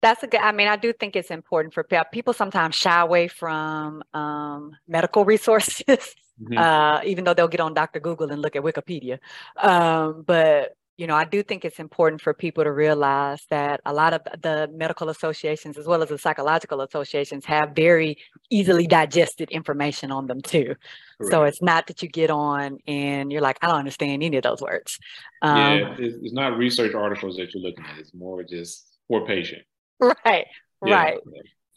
that's 0.02 0.24
a 0.24 0.28
good 0.28 0.40
i 0.40 0.52
mean 0.54 0.70
i 0.70 0.78
do 0.78 0.94
think 0.94 1.16
it's 1.16 1.32
important 1.32 1.74
for 1.74 1.86
people 2.12 2.32
sometimes 2.32 2.74
shy 2.76 3.02
away 3.02 3.28
from 3.28 4.02
um, 4.14 4.72
medical 4.88 5.26
resources 5.26 6.16
mm-hmm. 6.42 6.58
uh, 6.58 7.02
even 7.04 7.24
though 7.24 7.34
they'll 7.34 7.48
get 7.48 7.60
on 7.60 7.74
dr 7.74 8.00
google 8.00 8.32
and 8.32 8.42
look 8.42 8.56
at 8.56 8.64
wikipedia 8.64 9.20
um, 9.58 10.24
but 10.26 10.76
you 10.98 11.08
know 11.08 11.16
i 11.16 11.26
do 11.26 11.44
think 11.44 11.66
it's 11.66 11.80
important 11.80 12.22
for 12.22 12.34
people 12.34 12.64
to 12.64 12.72
realize 12.72 13.46
that 13.50 13.82
a 13.86 13.94
lot 13.94 14.14
of 14.14 14.22
the 14.42 14.70
medical 14.74 15.10
associations 15.10 15.78
as 15.78 15.86
well 15.86 16.02
as 16.02 16.10
the 16.10 16.18
psychological 16.18 16.82
associations 16.82 17.46
have 17.46 17.72
very 17.76 18.18
easily 18.50 18.88
digested 18.88 19.50
information 19.52 20.12
on 20.12 20.28
them 20.28 20.42
too 20.42 20.76
Correct. 21.18 21.32
so 21.32 21.44
it's 21.44 21.62
not 21.62 21.88
that 21.88 22.02
you 22.02 22.10
get 22.10 22.30
on 22.30 22.78
and 22.88 23.32
you're 23.32 23.42
like 23.42 23.58
i 23.62 23.68
don't 23.68 23.80
understand 23.80 24.24
any 24.24 24.38
of 24.38 24.44
those 24.44 24.62
words 24.62 25.00
um, 25.42 25.58
yeah 25.58 25.96
it's, 25.98 26.16
it's 26.22 26.34
not 26.34 26.58
research 26.58 26.94
articles 26.94 27.38
that 27.38 27.54
you're 27.54 27.64
looking 27.64 27.86
at 27.86 28.00
it's 28.00 28.14
more 28.14 28.44
just 28.44 28.98
for 29.08 29.26
patient 29.26 29.64
right, 30.00 30.48
right. 30.82 31.20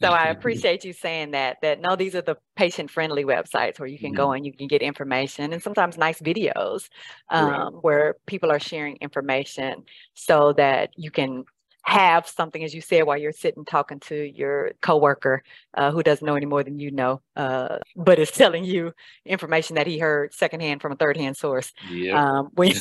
So 0.01 0.09
I 0.09 0.27
appreciate 0.27 0.85
you 0.85 0.93
saying 0.93 1.31
that, 1.31 1.57
that 1.61 1.81
no, 1.81 1.95
these 1.95 2.15
are 2.15 2.21
the 2.21 2.37
patient 2.55 2.89
friendly 2.89 3.25
websites 3.25 3.79
where 3.79 3.87
you 3.87 3.99
can 3.99 4.11
mm-hmm. 4.11 4.17
go 4.17 4.31
and 4.31 4.45
you 4.45 4.53
can 4.53 4.67
get 4.67 4.81
information 4.81 5.51
and 5.51 5.61
sometimes 5.61 5.97
nice 5.97 6.21
videos 6.21 6.89
um, 7.29 7.49
right. 7.49 7.69
where 7.81 8.15
people 8.25 8.51
are 8.51 8.59
sharing 8.59 8.95
information 8.97 9.83
so 10.13 10.53
that 10.53 10.91
you 10.95 11.11
can 11.11 11.43
have 11.83 12.27
something, 12.27 12.63
as 12.63 12.73
you 12.73 12.81
said, 12.81 13.03
while 13.03 13.17
you're 13.17 13.31
sitting 13.31 13.65
talking 13.65 13.99
to 13.99 14.15
your 14.15 14.71
coworker 14.81 15.43
uh, 15.73 15.91
who 15.91 16.03
doesn't 16.03 16.25
know 16.25 16.35
any 16.35 16.45
more 16.45 16.63
than 16.63 16.79
you 16.79 16.91
know, 16.91 17.21
uh, 17.35 17.77
but 17.95 18.19
is 18.19 18.31
telling 18.31 18.63
you 18.63 18.93
information 19.25 19.75
that 19.75 19.87
he 19.87 19.97
heard 19.97 20.33
secondhand 20.33 20.81
from 20.81 20.91
a 20.91 20.95
third 20.95 21.17
hand 21.17 21.35
source. 21.35 21.71
Yeah. 21.89 22.21
Um, 22.21 22.49
when 22.53 22.71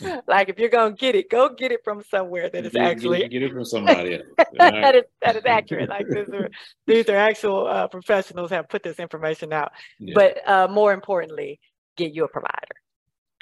like 0.26 0.48
if 0.48 0.58
you're 0.58 0.68
gonna 0.68 0.94
get 0.94 1.14
it, 1.14 1.30
go 1.30 1.48
get 1.54 1.72
it 1.72 1.80
from 1.84 2.02
somewhere 2.02 2.50
that 2.50 2.66
is 2.66 2.72
get, 2.72 2.82
actually 2.82 3.18
get, 3.20 3.30
get, 3.30 3.42
it 3.42 3.52
from 3.52 3.64
somebody 3.64 4.14
else. 4.14 4.24
that 4.58 4.94
is 4.94 5.04
that 5.22 5.36
is 5.36 5.44
accurate. 5.44 5.88
Like 5.88 6.06
these 6.08 6.28
are 6.28 6.50
these 6.86 7.08
are 7.08 7.16
actual 7.16 7.66
uh, 7.66 7.88
professionals 7.88 8.50
have 8.50 8.68
put 8.68 8.82
this 8.82 8.98
information 8.98 9.52
out. 9.52 9.72
Yeah. 9.98 10.12
But 10.14 10.48
uh, 10.48 10.68
more 10.68 10.92
importantly, 10.92 11.60
get 11.96 12.12
you 12.12 12.24
a 12.24 12.28
provider. 12.28 12.76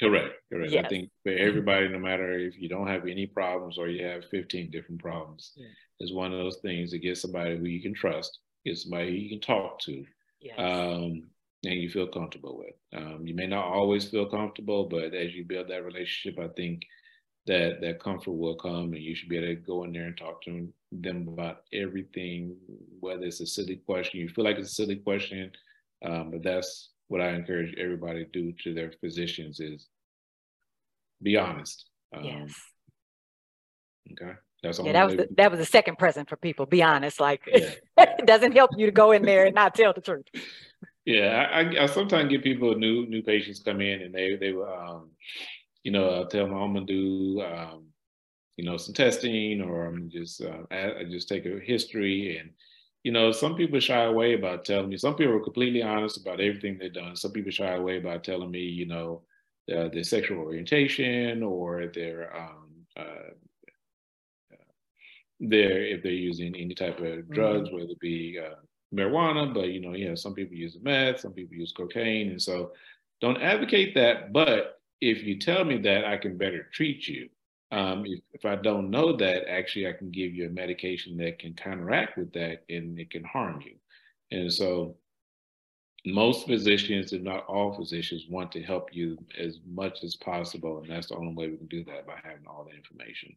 Correct, 0.00 0.34
correct. 0.52 0.72
Yes. 0.72 0.84
I 0.86 0.88
think 0.88 1.10
for 1.22 1.32
everybody, 1.32 1.88
no 1.88 1.98
matter 1.98 2.36
if 2.38 2.58
you 2.58 2.68
don't 2.68 2.88
have 2.88 3.06
any 3.06 3.26
problems 3.26 3.78
or 3.78 3.88
you 3.88 4.04
have 4.04 4.24
15 4.30 4.70
different 4.70 5.00
problems, 5.00 5.52
yeah. 5.54 5.68
it's 6.00 6.12
one 6.12 6.32
of 6.32 6.38
those 6.38 6.58
things 6.62 6.90
to 6.90 6.98
get 6.98 7.16
somebody 7.16 7.56
who 7.56 7.66
you 7.66 7.80
can 7.80 7.94
trust, 7.94 8.40
get 8.66 8.76
somebody 8.76 9.10
who 9.10 9.16
you 9.16 9.28
can 9.28 9.40
talk 9.40 9.78
to. 9.82 10.04
Yes. 10.40 10.58
Um, 10.58 11.28
and 11.64 11.74
you 11.74 11.90
feel 11.90 12.06
comfortable 12.06 12.58
with. 12.58 12.74
Um, 13.00 13.26
you 13.26 13.34
may 13.34 13.46
not 13.46 13.64
always 13.64 14.08
feel 14.08 14.26
comfortable, 14.26 14.88
but 14.88 15.14
as 15.14 15.34
you 15.34 15.44
build 15.44 15.68
that 15.68 15.84
relationship, 15.84 16.38
I 16.38 16.48
think 16.48 16.82
that 17.46 17.80
that 17.80 18.02
comfort 18.02 18.32
will 18.32 18.56
come, 18.56 18.92
and 18.94 19.02
you 19.02 19.14
should 19.14 19.28
be 19.28 19.36
able 19.36 19.48
to 19.48 19.54
go 19.56 19.84
in 19.84 19.92
there 19.92 20.06
and 20.06 20.16
talk 20.16 20.42
to 20.44 20.68
them 20.92 21.28
about 21.28 21.62
everything, 21.72 22.56
whether 23.00 23.24
it's 23.24 23.40
a 23.40 23.46
silly 23.46 23.76
question, 23.76 24.20
you 24.20 24.28
feel 24.28 24.44
like 24.44 24.56
it's 24.56 24.70
a 24.70 24.74
silly 24.74 24.96
question, 24.96 25.50
um, 26.04 26.30
but 26.30 26.42
that's 26.42 26.90
what 27.08 27.20
I 27.20 27.30
encourage 27.30 27.74
everybody 27.78 28.24
to 28.24 28.30
do 28.30 28.52
to 28.64 28.74
their 28.74 28.92
physicians 29.00 29.60
is 29.60 29.88
be 31.22 31.36
honest. 31.36 31.86
Um, 32.14 32.24
yes. 32.24 32.54
Okay. 34.12 34.32
That's 34.62 34.80
yeah, 34.82 34.92
that 34.92 35.06
was 35.06 35.16
the, 35.16 35.28
that 35.36 35.50
was 35.50 35.60
the 35.60 35.66
second 35.66 35.98
present 35.98 36.28
for 36.28 36.36
people. 36.36 36.64
Be 36.64 36.82
honest, 36.82 37.20
like 37.20 37.42
yeah. 37.46 37.74
it 37.98 38.26
doesn't 38.26 38.52
help 38.52 38.70
you 38.76 38.86
to 38.86 38.92
go 38.92 39.12
in 39.12 39.22
there 39.22 39.44
and 39.44 39.54
not 39.54 39.74
tell 39.74 39.92
the 39.92 40.00
truth. 40.00 40.24
Yeah, 41.04 41.48
I, 41.52 41.82
I, 41.82 41.86
sometimes 41.86 42.30
get 42.30 42.42
people 42.42 42.74
new 42.76 43.06
new 43.06 43.22
patients 43.22 43.60
come 43.60 43.82
in 43.82 44.00
and 44.02 44.14
they 44.14 44.36
they 44.36 44.52
um, 44.52 45.10
you 45.82 45.92
know, 45.92 46.08
I'll 46.08 46.26
tell 46.26 46.46
them 46.46 46.54
I'm 46.54 46.72
gonna 46.72 46.86
do 46.86 47.42
um, 47.42 47.86
you 48.56 48.64
know, 48.64 48.76
some 48.76 48.94
testing, 48.94 49.60
or 49.60 49.86
I'm 49.86 50.10
just 50.10 50.42
uh, 50.42 50.62
I, 50.70 51.00
I 51.00 51.04
just 51.04 51.28
take 51.28 51.44
a 51.44 51.60
history 51.60 52.38
and 52.38 52.50
you 53.02 53.12
know, 53.12 53.32
some 53.32 53.54
people 53.54 53.78
shy 53.80 54.04
away 54.04 54.32
about 54.32 54.64
telling 54.64 54.88
me. 54.88 54.96
Some 54.96 55.14
people 55.14 55.34
are 55.34 55.40
completely 55.40 55.82
honest 55.82 56.16
about 56.16 56.40
everything 56.40 56.78
they've 56.78 56.92
done. 56.92 57.14
Some 57.16 57.32
people 57.32 57.52
shy 57.52 57.74
away 57.74 57.98
about 57.98 58.24
telling 58.24 58.50
me, 58.50 58.60
you 58.60 58.86
know, 58.86 59.22
uh, 59.70 59.88
their 59.88 60.04
sexual 60.04 60.38
orientation 60.38 61.42
or 61.42 61.86
their 61.88 62.34
um, 62.34 62.70
uh, 62.96 63.34
their 65.38 65.82
if 65.82 66.02
they're 66.02 66.12
using 66.12 66.54
any 66.56 66.74
type 66.74 66.98
of 67.00 67.30
drugs, 67.30 67.68
mm-hmm. 67.68 67.76
whether 67.76 67.90
it 67.90 68.00
be 68.00 68.38
uh, 68.42 68.54
marijuana, 68.94 69.52
but 69.52 69.68
you 69.68 69.80
know, 69.80 69.94
yeah, 69.94 70.14
some 70.14 70.34
people 70.34 70.56
use 70.56 70.76
meth, 70.82 71.20
some 71.20 71.32
people 71.32 71.56
use 71.56 71.72
cocaine, 71.72 72.30
and 72.30 72.42
so 72.42 72.72
don't 73.20 73.42
advocate 73.42 73.94
that. 73.94 74.32
But 74.32 74.80
if 75.00 75.22
you 75.22 75.38
tell 75.38 75.64
me 75.64 75.78
that, 75.78 76.04
I 76.04 76.16
can 76.16 76.36
better 76.36 76.68
treat 76.72 77.06
you. 77.08 77.28
Um, 77.72 78.04
if, 78.06 78.20
if 78.32 78.44
I 78.44 78.56
don't 78.56 78.90
know 78.90 79.16
that, 79.16 79.50
actually, 79.50 79.88
I 79.88 79.92
can 79.92 80.10
give 80.10 80.32
you 80.32 80.46
a 80.46 80.50
medication 80.50 81.16
that 81.18 81.38
can 81.38 81.54
counteract 81.54 82.16
with 82.16 82.32
that, 82.34 82.64
and 82.68 82.98
it 82.98 83.10
can 83.10 83.24
harm 83.24 83.60
you. 83.62 83.74
And 84.30 84.52
so, 84.52 84.96
most 86.06 86.46
physicians, 86.46 87.12
if 87.12 87.22
not 87.22 87.46
all 87.46 87.74
physicians, 87.74 88.26
want 88.28 88.52
to 88.52 88.62
help 88.62 88.94
you 88.94 89.18
as 89.38 89.58
much 89.66 90.04
as 90.04 90.14
possible, 90.16 90.78
and 90.78 90.90
that's 90.90 91.08
the 91.08 91.16
only 91.16 91.34
way 91.34 91.48
we 91.48 91.56
can 91.56 91.66
do 91.66 91.84
that 91.84 92.06
by 92.06 92.14
having 92.22 92.46
all 92.46 92.64
the 92.64 92.76
information. 92.76 93.34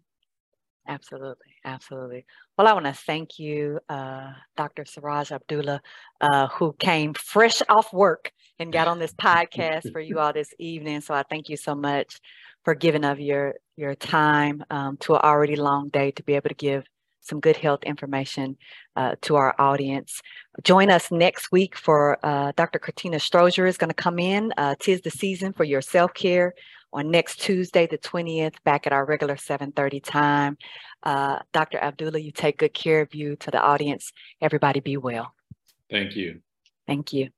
Absolutely, 0.87 1.53
absolutely. 1.65 2.25
Well, 2.57 2.67
I 2.67 2.73
want 2.73 2.85
to 2.85 2.93
thank 2.93 3.39
you, 3.39 3.79
uh, 3.89 4.31
Dr. 4.55 4.85
Siraj 4.85 5.31
Abdullah, 5.31 5.81
uh, 6.21 6.47
who 6.47 6.73
came 6.79 7.13
fresh 7.13 7.61
off 7.67 7.91
work 7.91 8.31
and 8.57 8.71
got 8.71 8.87
on 8.87 8.97
this 8.97 9.13
podcast 9.13 9.91
for 9.91 9.99
you 9.99 10.19
all 10.19 10.31
this 10.31 10.53
evening. 10.59 11.01
So 11.01 11.13
I 11.13 11.23
thank 11.29 11.49
you 11.49 11.57
so 11.57 11.75
much 11.75 12.19
for 12.63 12.73
giving 12.73 13.03
of 13.03 13.19
your 13.19 13.55
your 13.75 13.95
time 13.95 14.63
um, 14.69 14.97
to 14.97 15.15
an 15.15 15.21
already 15.23 15.55
long 15.55 15.89
day 15.89 16.11
to 16.11 16.23
be 16.23 16.33
able 16.35 16.49
to 16.49 16.55
give 16.55 16.85
some 17.19 17.39
good 17.41 17.57
health 17.57 17.83
information 17.83 18.55
uh, 18.95 19.15
to 19.21 19.35
our 19.35 19.53
audience. 19.59 20.21
Join 20.63 20.89
us 20.89 21.11
next 21.11 21.51
week 21.51 21.77
for 21.77 22.17
uh, 22.25 22.53
Dr. 22.55 22.79
Katina 22.79 23.17
Strozier 23.17 23.67
is 23.67 23.77
going 23.77 23.89
to 23.89 23.93
come 23.93 24.17
in. 24.17 24.53
Uh, 24.57 24.75
tis 24.79 25.01
the 25.01 25.11
season 25.11 25.51
for 25.51 25.65
your 25.65 25.81
self-care 25.81 26.53
on 26.93 27.11
next 27.11 27.41
Tuesday, 27.41 27.87
the 27.87 27.97
20th, 27.97 28.55
back 28.63 28.87
at 28.87 28.93
our 28.93 29.05
regular 29.05 29.35
7.30 29.35 30.03
time. 30.03 30.57
Uh, 31.03 31.39
Dr. 31.53 31.77
Abdullah, 31.77 32.19
you 32.19 32.31
take 32.31 32.57
good 32.57 32.73
care 32.73 33.01
of 33.01 33.13
you 33.13 33.35
to 33.37 33.51
the 33.51 33.61
audience. 33.61 34.11
Everybody 34.41 34.79
be 34.79 34.97
well. 34.97 35.33
Thank 35.89 36.15
you. 36.15 36.41
Thank 36.87 37.13
you. 37.13 37.29